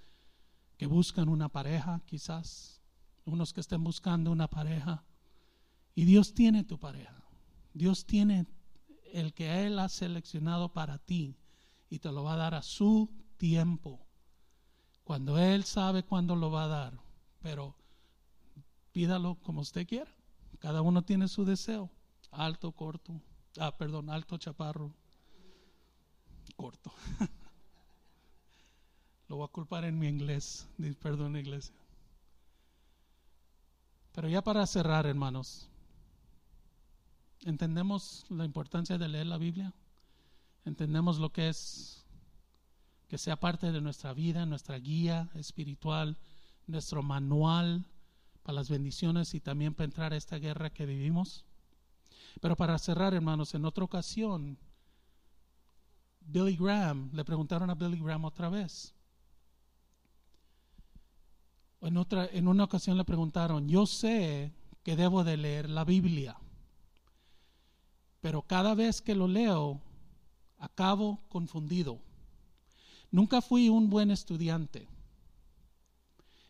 que 0.78 0.86
buscan 0.86 1.28
una 1.28 1.50
pareja, 1.50 2.02
quizás, 2.06 2.82
unos 3.26 3.52
que 3.52 3.60
estén 3.60 3.84
buscando 3.84 4.32
una 4.32 4.48
pareja. 4.48 5.04
Y 5.96 6.06
Dios 6.06 6.34
tiene 6.34 6.64
tu 6.64 6.80
pareja. 6.80 7.26
Dios 7.74 8.06
tiene 8.06 8.48
el 9.12 9.34
que 9.34 9.66
Él 9.66 9.80
ha 9.80 9.90
seleccionado 9.90 10.72
para 10.72 10.98
ti 10.98 11.36
y 11.90 12.00
te 12.00 12.10
lo 12.14 12.24
va 12.24 12.36
a 12.36 12.38
dar 12.38 12.56
a 12.56 12.62
su 12.62 13.12
tiempo. 13.36 14.00
Cuando 15.04 15.38
Él 15.38 15.66
sabe 15.66 16.04
cuándo 16.04 16.38
lo 16.38 16.52
va 16.52 16.64
a 16.64 16.68
dar. 16.70 17.02
Pero 17.42 17.76
pídalo 18.94 19.36
como 19.44 19.60
usted 19.60 19.86
quiera. 19.86 20.16
Cada 20.60 20.82
uno 20.82 21.04
tiene 21.04 21.28
su 21.28 21.44
deseo. 21.44 21.92
Alto, 22.32 22.72
corto. 22.72 23.22
Ah, 23.60 23.76
perdón, 23.78 24.10
alto, 24.10 24.38
chaparro. 24.38 24.94
Corto. 26.56 26.92
lo 29.28 29.38
voy 29.38 29.46
a 29.46 29.52
culpar 29.52 29.86
en 29.86 29.98
mi 29.98 30.08
inglés. 30.08 30.68
Perdón, 31.02 31.38
iglesia. 31.38 31.76
Pero 34.14 34.30
ya 34.30 34.42
para 34.42 34.66
cerrar, 34.66 35.06
hermanos. 35.06 35.70
¿Entendemos 37.44 38.26
la 38.30 38.46
importancia 38.46 38.98
de 38.98 39.08
leer 39.08 39.28
la 39.28 39.38
Biblia? 39.38 39.74
¿Entendemos 40.64 41.20
lo 41.20 41.32
que 41.32 41.50
es 41.50 42.04
que 43.08 43.18
sea 43.18 43.40
parte 43.40 43.72
de 43.72 43.82
nuestra 43.82 44.14
vida, 44.14 44.46
nuestra 44.46 44.80
guía 44.80 45.30
espiritual, 45.36 46.18
nuestro 46.66 47.04
manual 47.04 47.86
para 48.42 48.56
las 48.56 48.70
bendiciones 48.70 49.36
y 49.36 49.42
también 49.42 49.76
para 49.76 49.86
entrar 49.86 50.14
a 50.14 50.18
esta 50.18 50.38
guerra 50.38 50.72
que 50.72 50.86
vivimos? 50.86 51.46
Pero 52.42 52.56
para 52.56 52.78
cerrar, 52.78 53.14
hermanos, 53.14 53.54
en 53.54 53.66
otra 53.66 53.84
ocasión, 53.84 54.58
Billy 56.22 56.56
Graham, 56.56 57.10
le 57.14 57.24
preguntaron 57.24 57.70
a 57.70 57.76
Billy 57.76 58.00
Graham 58.00 58.26
otra 58.26 58.50
vez. 58.50 58.94
En, 61.82 61.98
otra, 61.98 62.28
en 62.32 62.48
una 62.48 62.64
ocasión 62.64 62.98
le 62.98 63.06
preguntaron, 63.06 63.68
yo 63.68 63.86
sé 63.86 64.54
que 64.84 64.96
debo 64.96 65.24
de 65.24 65.38
leer 65.38 65.70
la 65.70 65.84
Biblia 65.84 66.38
pero 68.26 68.42
cada 68.42 68.74
vez 68.74 69.04
que 69.04 69.14
lo 69.14 69.28
leo 69.28 69.80
acabo 70.58 71.20
confundido. 71.30 72.02
Nunca 73.12 73.40
fui 73.40 73.70
un 73.70 73.88
buen 73.88 74.10
estudiante 74.10 74.88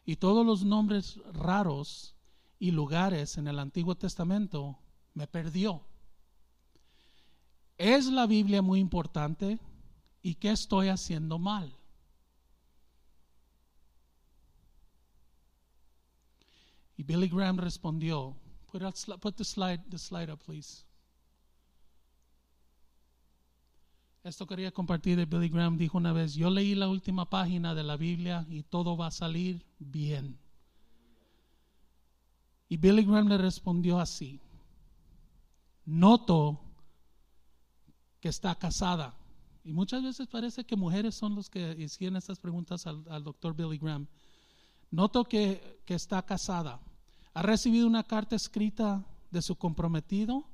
y 0.06 0.16
todos 0.16 0.46
los 0.46 0.64
nombres 0.64 1.20
raros 1.34 2.16
y 2.60 2.72
lugares 2.72 3.38
en 3.38 3.50
el 3.50 3.60
Antiguo 3.60 3.96
Testamento 3.96 4.80
me 5.16 5.26
perdió. 5.26 5.82
¿Es 7.78 8.06
la 8.06 8.28
Biblia 8.28 8.62
muy 8.62 8.80
importante? 8.80 9.60
¿Y 10.22 10.36
qué 10.36 10.52
estoy 10.52 10.90
haciendo 10.90 11.40
mal? 11.40 11.76
Y 16.98 17.04
Billy 17.04 17.28
Graham 17.28 17.58
respondió, 17.58 18.38
put, 18.72 18.82
put 19.20 19.36
the 19.36 19.44
slide, 19.44 19.84
the 19.90 19.98
slide 19.98 20.32
up, 20.32 20.40
please. 20.46 20.84
Esto 24.24 24.48
quería 24.48 24.72
compartir 24.72 25.24
Billy 25.28 25.50
Graham. 25.50 25.78
Dijo 25.78 25.98
una 25.98 26.12
vez, 26.12 26.34
yo 26.34 26.50
leí 26.50 26.74
la 26.74 26.88
última 26.88 27.30
página 27.30 27.76
de 27.76 27.84
la 27.84 27.96
Biblia 27.96 28.46
y 28.50 28.64
todo 28.64 28.98
va 28.98 29.08
a 29.08 29.12
salir 29.12 29.64
bien. 29.78 30.40
Y 32.68 32.78
Billy 32.78 33.04
Graham 33.04 33.28
le 33.28 33.38
respondió 33.38 34.00
así. 34.00 34.42
Noto 35.86 36.60
que 38.20 38.30
está 38.30 38.56
casada. 38.56 39.16
Y 39.64 39.74
muchas 39.74 40.04
veces 40.04 40.28
parece 40.28 40.64
que 40.64 40.76
mujeres 40.76 41.16
son 41.16 41.36
los 41.36 41.50
que 41.50 41.76
hicieron 41.78 42.18
estas 42.18 42.40
preguntas 42.40 42.86
al, 42.88 43.24
doctor 43.24 43.56
Billy 43.56 43.78
Graham. 43.78 44.08
Noto 44.92 45.24
que, 45.26 45.82
que 45.86 45.96
está 45.96 46.24
casada. 46.24 46.80
Ha 47.34 47.42
recibido 47.42 47.88
una 47.88 48.04
carta 48.04 48.36
escrita 48.36 49.06
de 49.32 49.42
su 49.42 49.56
comprometido 49.56 50.46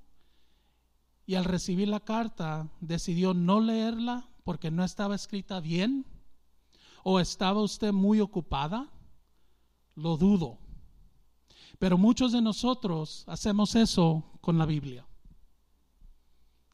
y 1.26 1.36
al 1.36 1.46
recibir 1.46 1.88
la 1.88 2.00
carta 2.00 2.70
decidió 2.80 3.34
no 3.34 3.60
leerla 3.60 4.30
porque 4.44 4.72
no 4.72 4.84
estaba 4.84 5.16
escrita 5.16 5.60
bien 5.60 6.06
o 7.04 7.20
estaba 7.20 7.62
usted 7.62 7.92
muy 7.92 8.20
ocupada. 8.20 8.90
Lo 9.96 10.18
dudo. 10.18 10.58
Pero 11.80 11.98
muchos 11.98 12.32
de 12.32 12.42
nosotros 12.42 13.24
hacemos 13.28 13.76
eso 13.76 14.24
con 14.42 14.58
la 14.58 14.66
Biblia. 14.66 15.06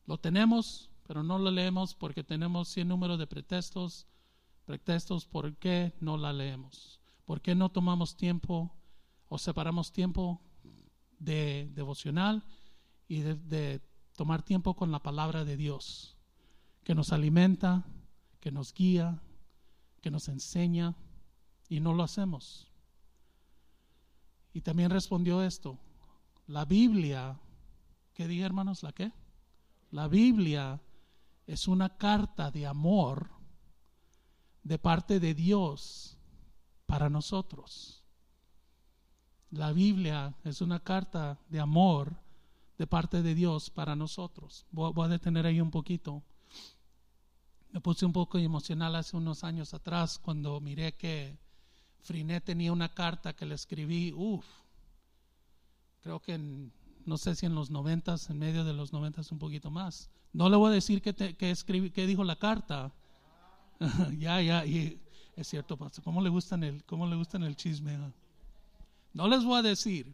Lo 0.08 0.18
tenemos, 0.18 0.90
pero 1.04 1.22
no 1.22 1.38
lo 1.38 1.52
leemos 1.52 1.94
porque 1.94 2.24
tenemos 2.24 2.70
cien 2.70 2.88
números 2.88 3.20
de 3.20 3.28
pretextos, 3.28 4.08
pretextos 4.66 5.28
por 5.28 5.56
qué 5.58 5.94
no 6.00 6.18
la 6.18 6.34
leemos. 6.34 7.00
¿Por 7.26 7.42
qué 7.42 7.54
no 7.54 7.70
tomamos 7.70 8.16
tiempo 8.16 8.74
o 9.28 9.38
separamos 9.38 9.92
tiempo 9.92 10.42
de 11.20 11.70
devocional 11.74 12.44
y 13.08 13.20
de, 13.20 13.82
tomar 14.16 14.42
tiempo 14.42 14.76
con 14.76 14.92
la 14.92 15.04
palabra 15.04 15.46
de 15.46 15.58
Dios, 15.58 16.18
que 16.84 16.96
nos 16.96 17.14
alimenta, 17.14 17.86
que 18.40 18.52
nos 18.52 18.74
guía, 18.74 19.22
que 20.02 20.10
nos 20.10 20.28
enseña, 20.28 20.96
y 21.70 21.82
no 21.82 21.94
lo 21.94 22.02
hacemos. 22.02 22.72
Y 24.54 24.62
también 24.62 24.90
respondió 24.90 25.44
esto, 25.44 25.78
la 26.48 26.66
Biblia, 26.66 27.40
¿qué 28.14 28.28
diga 28.28 28.46
hermanos? 28.46 28.82
¿La 28.82 28.92
qué? 28.92 29.12
La 29.92 30.08
Biblia 30.08 30.82
es 31.46 31.68
una 31.68 31.98
carta 31.98 32.52
de 32.52 32.68
amor 32.68 33.30
de 34.64 34.78
parte 34.78 35.20
de 35.20 35.34
Dios 35.34 36.18
para 36.86 37.10
nosotros. 37.10 38.04
La 39.52 39.72
Biblia 39.72 40.36
es 40.44 40.60
una 40.60 40.82
carta 40.82 41.40
de 41.48 41.62
amor 41.62 42.18
de 42.78 42.86
parte 42.86 43.22
de 43.22 43.34
Dios 43.34 43.70
para 43.70 43.96
nosotros. 43.96 44.66
Voy, 44.72 44.92
a 45.06 45.08
detener 45.08 45.46
ahí 45.46 45.62
un 45.62 45.72
poquito. 45.72 46.22
Me 47.72 47.80
puse 47.80 48.06
un 48.06 48.14
poco 48.14 48.38
emocional 48.38 48.96
hace 48.96 49.16
unos 49.16 49.44
años 49.46 49.74
atrás 49.74 50.20
cuando 50.20 50.60
miré 50.60 50.96
que 50.96 51.38
Friné 52.02 52.42
tenía 52.42 52.74
una 52.74 52.94
carta 52.94 53.36
que 53.36 53.46
le 53.46 53.56
escribí, 53.56 54.12
uff, 54.14 54.46
creo 56.02 56.22
que 56.22 56.38
no 57.08 57.18
sé 57.18 57.36
si 57.36 57.46
en 57.46 57.56
los 57.56 57.70
noventas, 57.70 58.30
en 58.30 58.38
medio 58.38 58.64
de 58.64 58.74
los 58.74 58.94
noventas 58.94 59.32
un 59.32 59.40
poquito 59.40 59.72
más. 59.72 60.10
No 60.34 60.50
le 60.50 60.58
voy 60.58 60.70
a 60.70 60.74
decir 60.74 61.02
que, 61.02 61.14
que, 61.14 61.52
escribí, 61.52 61.90
que 61.90 62.06
dijo 62.06 62.24
la 62.24 62.36
carta. 62.36 62.94
ya, 64.20 64.42
ya, 64.42 64.66
y 64.66 65.02
es 65.36 65.48
cierto, 65.48 65.78
pastor. 65.78 66.04
¿Cómo 66.04 66.22
le 66.22 66.30
gustan 66.30 66.64
el, 66.64 66.84
cómo 66.84 67.08
le 67.08 67.16
gustan 67.16 67.44
el 67.44 67.56
chisme? 67.56 67.98
No 69.14 69.28
les 69.28 69.44
voy 69.44 69.58
a 69.58 69.62
decir. 69.62 70.14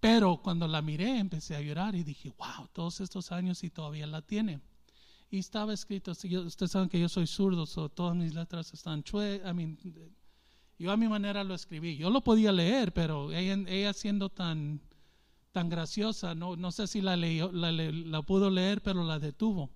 Pero 0.00 0.40
cuando 0.42 0.66
la 0.66 0.82
miré 0.82 1.18
empecé 1.18 1.54
a 1.54 1.60
llorar 1.60 1.94
y 1.94 2.02
dije, 2.02 2.32
wow, 2.36 2.66
todos 2.72 3.00
estos 3.00 3.30
años 3.30 3.62
y 3.62 3.70
todavía 3.70 4.06
la 4.06 4.20
tiene. 4.20 4.60
Y 5.30 5.38
estaba 5.38 5.72
escrito, 5.72 6.10
ustedes 6.10 6.70
saben 6.70 6.88
que 6.88 6.98
yo 6.98 7.08
soy 7.08 7.26
zurdo, 7.26 7.66
todas 7.88 8.16
mis 8.16 8.34
letras 8.34 8.72
están 8.74 9.02
chuecas. 9.02 9.54
yo 10.78 10.90
a 10.90 10.96
mi 10.96 11.08
manera 11.08 11.44
lo 11.44 11.54
escribí. 11.54 11.96
Yo 11.96 12.10
lo 12.10 12.22
podía 12.22 12.52
leer, 12.52 12.92
pero 12.92 13.32
ella, 13.32 13.92
siendo 13.92 14.28
tan, 14.28 14.80
tan 15.52 15.68
graciosa, 15.68 16.34
no, 16.34 16.56
no 16.56 16.72
sé 16.72 16.86
si 16.86 17.00
la, 17.00 17.16
leyó, 17.16 17.52
la, 17.52 17.70
la 17.70 18.22
pudo 18.22 18.50
leer, 18.50 18.82
pero 18.82 19.04
la 19.04 19.18
detuvo. 19.18 19.70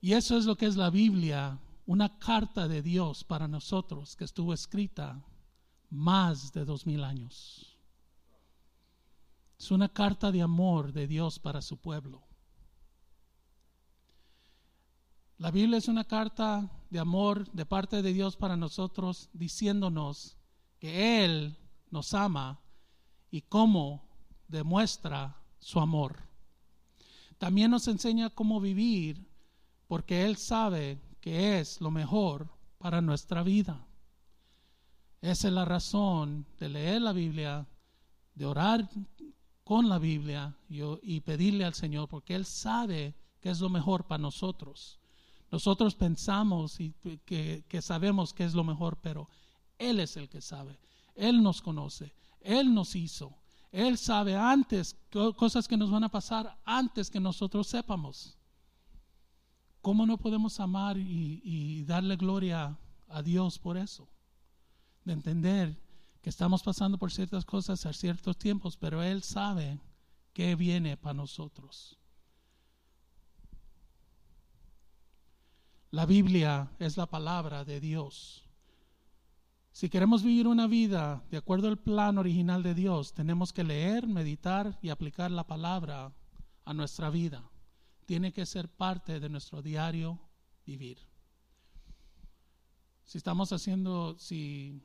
Y 0.00 0.12
eso 0.12 0.36
es 0.36 0.44
lo 0.44 0.56
que 0.56 0.66
es 0.66 0.76
la 0.76 0.90
Biblia, 0.90 1.58
una 1.86 2.18
carta 2.18 2.68
de 2.68 2.82
Dios 2.82 3.24
para 3.24 3.48
nosotros 3.48 4.16
que 4.16 4.24
estuvo 4.24 4.52
escrita 4.52 5.24
más 5.90 6.52
de 6.52 6.64
dos 6.64 6.86
mil 6.86 7.04
años. 7.04 7.76
Es 9.58 9.70
una 9.70 9.88
carta 9.88 10.32
de 10.32 10.42
amor 10.42 10.92
de 10.92 11.06
Dios 11.06 11.38
para 11.38 11.60
su 11.60 11.76
pueblo. 11.76 12.22
La 15.36 15.50
Biblia 15.50 15.78
es 15.78 15.88
una 15.88 16.04
carta 16.04 16.70
de 16.90 16.98
amor 16.98 17.50
de 17.52 17.66
parte 17.66 18.02
de 18.02 18.12
Dios 18.12 18.36
para 18.36 18.56
nosotros, 18.56 19.28
diciéndonos 19.32 20.36
que 20.78 21.24
Él 21.24 21.56
nos 21.90 22.14
ama 22.14 22.59
y 23.30 23.42
cómo 23.42 24.02
demuestra 24.48 25.36
su 25.58 25.80
amor. 25.80 26.16
También 27.38 27.70
nos 27.70 27.88
enseña 27.88 28.30
cómo 28.30 28.60
vivir 28.60 29.26
porque 29.86 30.24
Él 30.24 30.36
sabe 30.36 31.00
que 31.20 31.58
es 31.58 31.80
lo 31.80 31.90
mejor 31.90 32.48
para 32.78 33.00
nuestra 33.00 33.42
vida. 33.42 33.86
Esa 35.20 35.48
es 35.48 35.54
la 35.54 35.64
razón 35.64 36.46
de 36.58 36.68
leer 36.68 37.02
la 37.02 37.12
Biblia, 37.12 37.66
de 38.34 38.46
orar 38.46 38.88
con 39.64 39.88
la 39.88 39.98
Biblia 39.98 40.56
y, 40.68 41.20
pedirle 41.20 41.64
al 41.64 41.74
Señor, 41.74 42.08
porque 42.08 42.34
Él 42.34 42.44
sabe 42.44 43.14
que 43.40 43.50
es 43.50 43.60
lo 43.60 43.68
mejor 43.68 44.06
para 44.06 44.22
nosotros. 44.22 44.98
Nosotros 45.50 45.94
pensamos 45.94 46.80
y 46.80 46.92
que, 47.24 47.64
que 47.68 47.82
sabemos 47.82 48.32
que 48.32 48.44
es 48.44 48.54
lo 48.54 48.64
mejor, 48.64 48.98
pero 49.00 49.28
Él 49.78 50.00
es 50.00 50.16
el 50.16 50.28
que 50.28 50.40
sabe. 50.40 50.78
Él 51.14 51.42
nos 51.42 51.60
conoce, 51.60 52.14
Él 52.40 52.72
nos 52.72 52.94
hizo. 52.96 53.34
Él 53.72 53.98
sabe 53.98 54.36
antes 54.36 54.96
cosas 55.36 55.68
que 55.68 55.76
nos 55.76 55.90
van 55.90 56.04
a 56.04 56.08
pasar 56.08 56.58
antes 56.64 57.10
que 57.10 57.20
nosotros 57.20 57.66
sepamos. 57.68 58.36
¿Cómo 59.80 60.04
no 60.06 60.18
podemos 60.18 60.58
amar 60.60 60.96
y, 60.98 61.84
darle 61.84 62.16
gloria 62.16 62.76
a 63.08 63.22
Dios 63.22 63.58
por 63.58 63.76
eso? 63.76 64.08
de 65.04 65.12
entender 65.12 65.80
que 66.22 66.30
estamos 66.30 66.62
pasando 66.62 66.98
por 66.98 67.10
ciertas 67.10 67.44
cosas 67.44 67.86
a 67.86 67.92
ciertos 67.92 68.36
tiempos, 68.36 68.76
pero 68.76 69.02
Él 69.02 69.22
sabe 69.22 69.80
qué 70.32 70.54
viene 70.54 70.96
para 70.96 71.14
nosotros. 71.14 71.98
La 75.90 76.06
Biblia 76.06 76.70
es 76.78 76.96
la 76.96 77.06
palabra 77.06 77.64
de 77.64 77.80
Dios. 77.80 78.44
Si 79.72 79.88
queremos 79.88 80.22
vivir 80.22 80.46
una 80.46 80.66
vida 80.66 81.22
de 81.30 81.36
acuerdo 81.36 81.68
al 81.68 81.78
plan 81.78 82.18
original 82.18 82.62
de 82.62 82.74
Dios, 82.74 83.14
tenemos 83.14 83.52
que 83.52 83.64
leer, 83.64 84.06
meditar 84.06 84.78
y 84.82 84.88
aplicar 84.88 85.30
la 85.30 85.46
palabra 85.46 86.12
a 86.64 86.74
nuestra 86.74 87.08
vida. 87.08 87.48
Tiene 88.04 88.32
que 88.32 88.46
ser 88.46 88.68
parte 88.68 89.20
de 89.20 89.28
nuestro 89.28 89.62
diario 89.62 90.18
vivir. 90.66 90.98
Si 93.04 93.18
estamos 93.18 93.52
haciendo, 93.52 94.18
si 94.18 94.82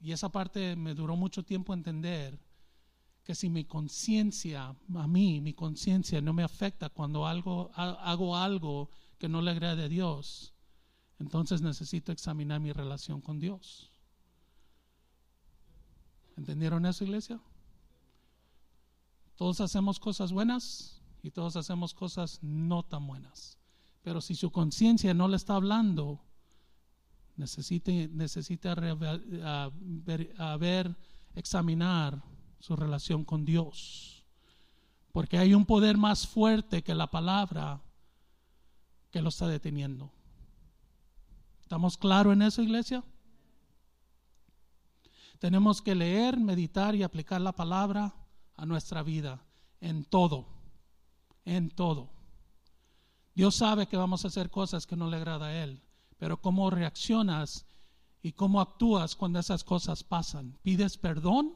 y 0.00 0.12
esa 0.12 0.28
parte 0.28 0.76
me 0.76 0.94
duró 0.94 1.16
mucho 1.16 1.44
tiempo 1.44 1.72
entender 1.72 2.38
que 3.22 3.34
si 3.34 3.48
mi 3.48 3.64
conciencia, 3.64 4.76
a 4.94 5.08
mí, 5.08 5.40
mi 5.40 5.54
conciencia 5.54 6.20
no 6.20 6.34
me 6.34 6.42
afecta 6.42 6.90
cuando 6.90 7.26
algo, 7.26 7.70
hago 7.74 8.36
algo 8.36 8.90
que 9.18 9.30
no 9.30 9.40
le 9.40 9.52
agrade 9.52 9.84
a 9.84 9.88
Dios, 9.88 10.52
entonces 11.18 11.62
necesito 11.62 12.12
examinar 12.12 12.60
mi 12.60 12.70
relación 12.70 13.22
con 13.22 13.38
Dios. 13.38 13.93
¿Entendieron 16.36 16.84
eso, 16.86 17.04
iglesia? 17.04 17.40
Todos 19.36 19.60
hacemos 19.60 19.98
cosas 19.98 20.32
buenas 20.32 21.00
y 21.22 21.30
todos 21.30 21.56
hacemos 21.56 21.94
cosas 21.94 22.38
no 22.42 22.82
tan 22.82 23.06
buenas. 23.06 23.58
Pero 24.02 24.20
si 24.20 24.34
su 24.34 24.50
conciencia 24.50 25.14
no 25.14 25.28
le 25.28 25.36
está 25.36 25.54
hablando, 25.54 26.20
necesita, 27.36 27.90
necesita 28.10 28.74
ver, 30.58 30.96
examinar 31.34 32.22
su 32.58 32.76
relación 32.76 33.24
con 33.24 33.44
Dios. 33.44 34.24
Porque 35.12 35.38
hay 35.38 35.54
un 35.54 35.64
poder 35.64 35.96
más 35.96 36.26
fuerte 36.26 36.82
que 36.82 36.94
la 36.94 37.10
palabra 37.10 37.80
que 39.10 39.22
lo 39.22 39.28
está 39.30 39.46
deteniendo. 39.46 40.12
¿Estamos 41.62 41.96
claros 41.96 42.32
en 42.34 42.42
eso, 42.42 42.62
iglesia? 42.62 43.02
Tenemos 45.44 45.82
que 45.82 45.94
leer, 45.94 46.38
meditar 46.40 46.94
y 46.94 47.02
aplicar 47.02 47.38
la 47.38 47.52
palabra 47.52 48.14
a 48.56 48.64
nuestra 48.64 49.02
vida, 49.02 49.44
en 49.78 50.04
todo, 50.04 50.46
en 51.44 51.68
todo. 51.68 52.08
Dios 53.34 53.54
sabe 53.54 53.86
que 53.86 53.98
vamos 53.98 54.24
a 54.24 54.28
hacer 54.28 54.48
cosas 54.48 54.86
que 54.86 54.96
no 54.96 55.10
le 55.10 55.18
agrada 55.18 55.48
a 55.48 55.62
Él 55.62 55.82
pero 56.24 56.40
cómo 56.40 56.70
reaccionas 56.70 57.66
y 58.22 58.32
cómo 58.32 58.62
actúas 58.62 59.14
cuando 59.14 59.38
esas 59.38 59.62
cosas 59.62 60.02
pasan. 60.02 60.56
¿Pides 60.62 60.96
perdón 60.96 61.52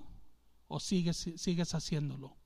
o 0.66 0.78
sigues, 0.78 1.32
sigues 1.36 1.74
haciéndolo? 1.74 2.36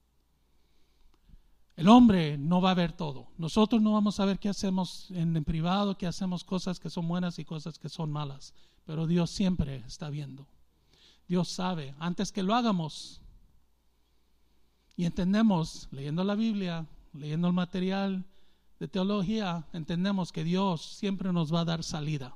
El 1.75 1.89
hombre 1.89 2.39
no 2.39 2.61
va 2.61 2.71
a 2.71 2.75
ver 2.75 2.93
todo. 2.93 3.27
Nosotros 3.39 3.83
no 3.83 3.93
vamos 3.93 4.21
a 4.21 4.25
ver 4.25 4.39
qué 4.39 4.49
hacemos 4.49 5.11
en, 5.11 5.43
privado, 5.43 5.99
qué 5.99 6.07
hacemos 6.07 6.45
cosas 6.45 6.79
que 6.79 6.91
son 6.91 7.09
buenas 7.09 7.41
y 7.41 7.45
cosas 7.45 7.81
que 7.81 7.89
son 7.89 8.13
malas. 8.13 8.55
Pero 8.85 9.09
Dios 9.09 9.31
siempre 9.31 9.83
está 9.87 10.09
viendo. 10.09 10.47
Dios 11.29 11.49
sabe, 11.49 11.95
antes 11.99 12.33
que 12.33 12.43
lo 12.43 12.55
hagamos. 12.55 13.21
Y 14.97 15.05
entendemos, 15.05 15.89
leyendo 15.91 16.25
la 16.25 16.35
Biblia, 16.35 16.87
leyendo 17.13 17.49
el 17.49 17.55
material, 17.55 18.25
de 18.83 18.89
teología 18.89 19.65
entendemos 19.73 20.33
que 20.33 20.43
Dios 20.43 20.83
siempre 20.83 21.33
nos 21.33 21.55
va 21.55 21.61
a 21.61 21.65
dar 21.65 21.85
salida. 21.85 22.35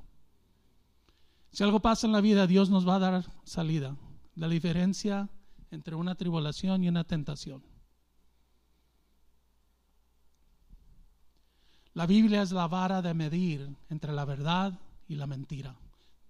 Si 1.51 1.61
algo 1.61 1.81
pasa 1.81 2.07
en 2.07 2.13
la 2.13 2.21
vida, 2.21 2.47
Dios 2.47 2.69
nos 2.69 2.87
va 2.87 2.95
a 2.95 2.99
dar 2.99 3.25
salida. 3.43 3.97
La 4.35 4.47
diferencia 4.47 5.27
entre 5.71 5.95
una 5.95 6.15
tribulación 6.15 6.83
y 6.83 6.87
una 6.87 7.03
tentación. 7.03 7.63
La 11.93 12.05
Biblia 12.05 12.43
es 12.43 12.51
la 12.51 12.67
vara 12.67 13.01
de 13.01 13.13
medir 13.13 13.75
entre 13.89 14.13
la 14.13 14.23
verdad 14.23 14.79
y 15.07 15.15
la 15.15 15.27
mentira. 15.27 15.75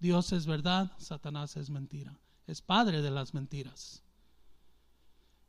Dios 0.00 0.32
es 0.32 0.46
verdad, 0.46 0.90
Satanás 0.98 1.56
es 1.56 1.70
mentira. 1.70 2.18
Es 2.48 2.62
padre 2.62 3.02
de 3.02 3.10
las 3.10 3.34
mentiras. 3.34 4.02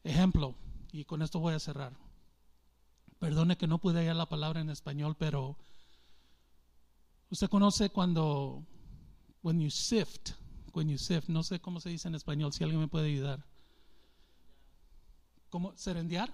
Ejemplo, 0.03 0.53
y 0.91 1.05
con 1.05 1.21
esto 1.21 1.39
voy 1.39 1.53
a 1.53 1.59
cerrar. 1.59 1.93
Perdone 3.19 3.57
que 3.57 3.67
no 3.67 3.79
pude 3.79 3.99
hallar 3.99 4.17
la 4.17 4.27
palabra 4.27 4.59
en 4.59 4.69
español, 4.69 5.15
pero 5.17 5.57
usted 7.29 7.49
conoce 7.49 7.89
cuando 7.89 8.65
when 9.41 9.61
you 9.61 9.71
sift, 9.71 10.31
when 10.73 10.89
you 10.89 10.97
sift, 10.97 11.29
no 11.29 11.41
sé 11.41 11.61
cómo 11.61 11.79
se 11.79 11.89
dice 11.89 12.09
en 12.09 12.15
español, 12.15 12.51
si 12.51 12.65
alguien 12.65 12.81
me 12.81 12.89
puede 12.89 13.07
ayudar. 13.07 13.45
¿Cómo 15.49 15.75
serendiar? 15.77 16.33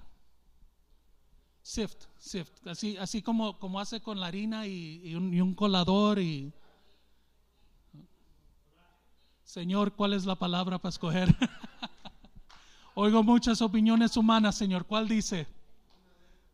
Sift, 1.62 2.06
sift, 2.18 2.66
así, 2.66 2.98
así 2.98 3.22
como, 3.22 3.60
como 3.60 3.80
hace 3.80 4.02
con 4.02 4.20
la 4.20 4.28
harina 4.28 4.66
y 4.66 5.14
un 5.16 5.54
colador 5.54 6.18
y 6.18 6.52
Señor, 9.46 9.94
¿cuál 9.94 10.14
es 10.14 10.26
la 10.26 10.36
palabra 10.36 10.80
para 10.80 10.90
escoger? 10.90 11.30
Oigo 12.96 13.22
muchas 13.22 13.62
opiniones 13.62 14.18
humanas, 14.18 14.56
Señor. 14.56 14.86
¿Cuál 14.86 15.08
dice? 15.08 15.46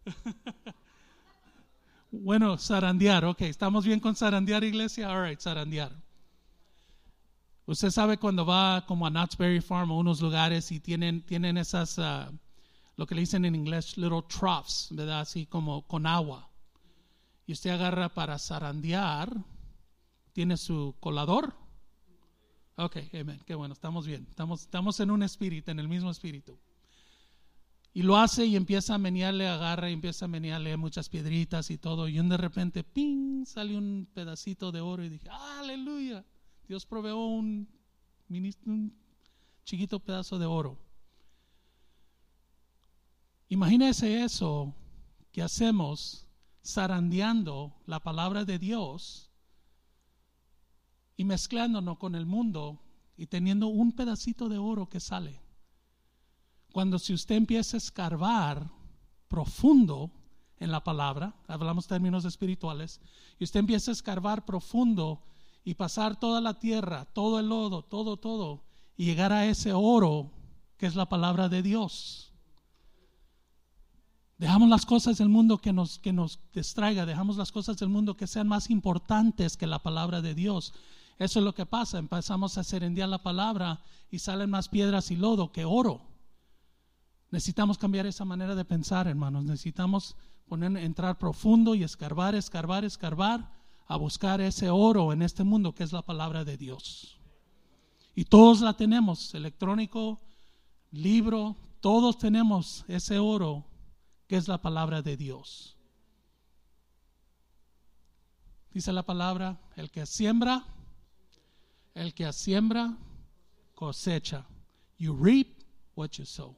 bueno, 2.12 2.58
zarandear, 2.58 3.24
ok. 3.24 3.44
¿Estamos 3.44 3.86
bien 3.86 4.02
con 4.02 4.14
zarandear, 4.14 4.66
iglesia? 4.66 5.10
All 5.10 5.26
right, 5.26 5.40
zarandear. 5.40 5.94
Usted 7.66 7.92
sabe 7.92 8.18
cuando 8.18 8.46
va 8.46 8.86
como 8.86 9.08
a 9.08 9.10
Knott's 9.10 9.38
Berry 9.38 9.62
Farm 9.62 9.92
o 9.92 9.98
unos 9.98 10.20
lugares 10.20 10.70
y 10.74 10.82
tienen, 10.82 11.26
tienen 11.26 11.58
esas, 11.58 11.98
uh, 11.98 12.30
lo 12.98 13.08
que 13.08 13.16
le 13.16 13.22
dicen 13.22 13.46
en 13.46 13.56
inglés, 13.56 13.98
little 13.98 14.24
troughs, 14.24 14.90
¿verdad? 14.92 15.22
Así 15.22 15.46
como 15.46 15.88
con 15.88 16.06
agua. 16.06 16.50
Y 17.48 17.54
usted 17.54 17.70
agarra 17.70 18.10
para 18.10 18.38
zarandear, 18.38 19.34
tiene 20.34 20.58
su 20.58 20.94
colador 21.00 21.61
Ok, 22.82 22.98
amén, 23.14 23.40
qué 23.46 23.54
bueno, 23.54 23.76
estamos 23.76 24.08
bien. 24.08 24.26
Estamos, 24.28 24.62
estamos 24.62 25.00
en 25.02 25.12
un 25.12 25.22
espíritu, 25.22 25.70
en 25.70 25.80
el 25.80 25.88
mismo 25.88 26.10
espíritu. 26.10 26.58
Y 27.94 28.02
lo 28.02 28.18
hace 28.18 28.48
y 28.48 28.56
empieza 28.56 28.96
a 28.96 28.98
menearle, 28.98 29.48
agarra 29.48 29.92
y 29.92 29.94
empieza 29.94 30.26
a 30.26 30.28
menearle 30.28 30.76
muchas 30.78 31.08
piedritas 31.08 31.70
y 31.70 31.78
todo. 31.78 32.08
Y 32.08 32.18
de 32.18 32.38
repente, 32.38 32.84
¡ping! 32.84 33.46
sale 33.46 33.78
un 33.78 34.10
pedacito 34.12 34.72
de 34.72 34.82
oro 34.82 35.04
y 35.04 35.10
dije, 35.10 35.30
¡Aleluya! 35.30 36.26
Dios 36.68 36.88
proveó 36.88 37.24
un, 37.24 37.70
un 38.30 38.98
chiquito 39.64 40.00
pedazo 40.00 40.40
de 40.40 40.48
oro. 40.48 40.80
Imagínese 43.50 44.24
eso 44.24 44.74
que 45.32 45.44
hacemos 45.44 46.26
zarandeando 46.66 47.76
la 47.86 48.00
palabra 48.00 48.44
de 48.44 48.58
Dios 48.58 49.31
y 51.22 51.24
mezclándonos 51.24 52.00
con 52.00 52.16
el 52.16 52.26
mundo 52.26 52.82
y 53.16 53.28
teniendo 53.28 53.68
un 53.68 53.92
pedacito 53.92 54.50
de 54.50 54.58
oro 54.58 54.90
que 54.90 55.00
sale. 55.00 55.40
Cuando 56.74 56.98
si 56.98 57.14
usted 57.14 57.36
empieza 57.36 57.78
a 57.78 57.84
escarbar 57.86 58.68
profundo 59.28 60.10
en 60.58 60.72
la 60.72 60.84
palabra, 60.84 61.36
hablamos 61.48 61.86
términos 61.86 62.26
espirituales, 62.26 63.00
y 63.38 63.44
usted 63.44 63.60
empieza 63.60 63.92
a 63.92 63.94
escarbar 63.94 64.46
profundo 64.46 65.22
y 65.64 65.76
pasar 65.76 66.20
toda 66.20 66.42
la 66.42 66.56
tierra, 66.56 67.06
todo 67.06 67.40
el 67.40 67.50
lodo, 67.50 67.84
todo, 67.84 68.18
todo, 68.18 68.64
y 68.98 69.06
llegar 69.06 69.32
a 69.32 69.46
ese 69.46 69.74
oro 69.74 70.32
que 70.76 70.88
es 70.88 70.96
la 70.96 71.08
palabra 71.08 71.50
de 71.50 71.62
Dios. 71.62 72.34
Dejamos 74.40 74.70
las 74.70 74.88
cosas 74.88 75.20
del 75.20 75.30
mundo 75.30 75.60
que 75.60 75.72
nos, 75.72 76.00
que 76.00 76.14
nos 76.14 76.40
distraiga, 76.52 77.06
dejamos 77.06 77.38
las 77.38 77.52
cosas 77.52 77.78
del 77.78 77.90
mundo 77.90 78.18
que 78.18 78.26
sean 78.26 78.48
más 78.48 78.72
importantes 78.72 79.56
que 79.56 79.68
la 79.68 79.84
palabra 79.84 80.24
de 80.24 80.34
Dios 80.34 80.74
eso 81.22 81.38
es 81.38 81.46
lo 81.46 81.54
que 81.54 81.68
pasa. 81.68 82.00
Empezamos 82.00 82.58
a 82.58 82.64
serendiar 82.64 83.08
la 83.08 83.22
palabra 83.22 83.84
y 84.10 84.18
salen 84.18 84.50
más 84.50 84.70
piedras 84.70 85.12
y 85.12 85.16
lodo 85.16 85.52
que 85.52 85.66
oro. 85.66 86.02
Necesitamos 87.30 87.78
cambiar 87.78 88.08
esa 88.08 88.26
manera 88.26 88.56
de 88.56 88.66
pensar, 88.66 89.08
hermanos. 89.08 89.44
Necesitamos 89.44 90.16
poner, 90.48 90.76
entrar 90.78 91.20
profundo 91.20 91.76
y 91.76 91.84
escarbar, 91.84 92.34
escarbar, 92.34 92.86
escarbar 92.86 93.54
a 93.86 93.98
buscar 93.98 94.42
ese 94.42 94.72
oro 94.72 95.14
en 95.14 95.22
este 95.22 95.44
mundo 95.44 95.76
que 95.76 95.84
es 95.84 95.94
la 95.94 96.02
palabra 96.02 96.44
de 96.44 96.58
Dios. 96.58 97.20
Y 98.16 98.26
todos 98.26 98.62
la 98.62 98.74
tenemos, 98.74 99.36
electrónico, 99.36 100.20
libro, 100.90 101.56
todos 101.82 102.18
tenemos 102.18 102.84
ese 102.88 103.20
oro 103.20 103.68
que 104.26 104.38
es 104.38 104.48
la 104.48 104.60
palabra 104.60 105.04
de 105.04 105.18
Dios. 105.18 105.78
Dice 108.74 108.92
la 108.92 109.04
palabra, 109.04 109.62
el 109.76 109.92
que 109.92 110.08
siembra, 110.08 110.66
el 111.94 112.14
que 112.14 112.32
siembra, 112.34 112.98
cosecha. 113.76 114.46
You 114.98 115.16
reap 115.16 115.48
what 115.96 116.12
you 116.12 116.26
sow. 116.26 116.56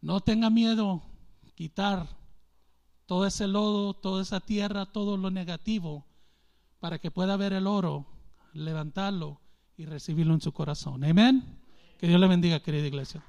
No 0.00 0.20
tenga 0.20 0.50
miedo 0.50 1.02
quitar 1.54 2.06
todo 3.06 3.26
ese 3.26 3.48
lodo, 3.48 3.94
toda 3.94 4.22
esa 4.22 4.38
tierra, 4.38 4.86
todo 4.86 5.16
lo 5.16 5.30
negativo, 5.30 6.06
para 6.78 6.98
que 6.98 7.10
pueda 7.10 7.36
ver 7.36 7.52
el 7.52 7.66
oro, 7.66 8.06
levantarlo 8.52 9.40
y 9.76 9.86
recibirlo 9.86 10.34
en 10.34 10.40
su 10.40 10.52
corazón. 10.52 11.02
Amén. 11.04 11.58
Que 11.98 12.06
Dios 12.06 12.20
le 12.20 12.28
bendiga, 12.28 12.60
querida 12.60 12.86
iglesia. 12.86 13.22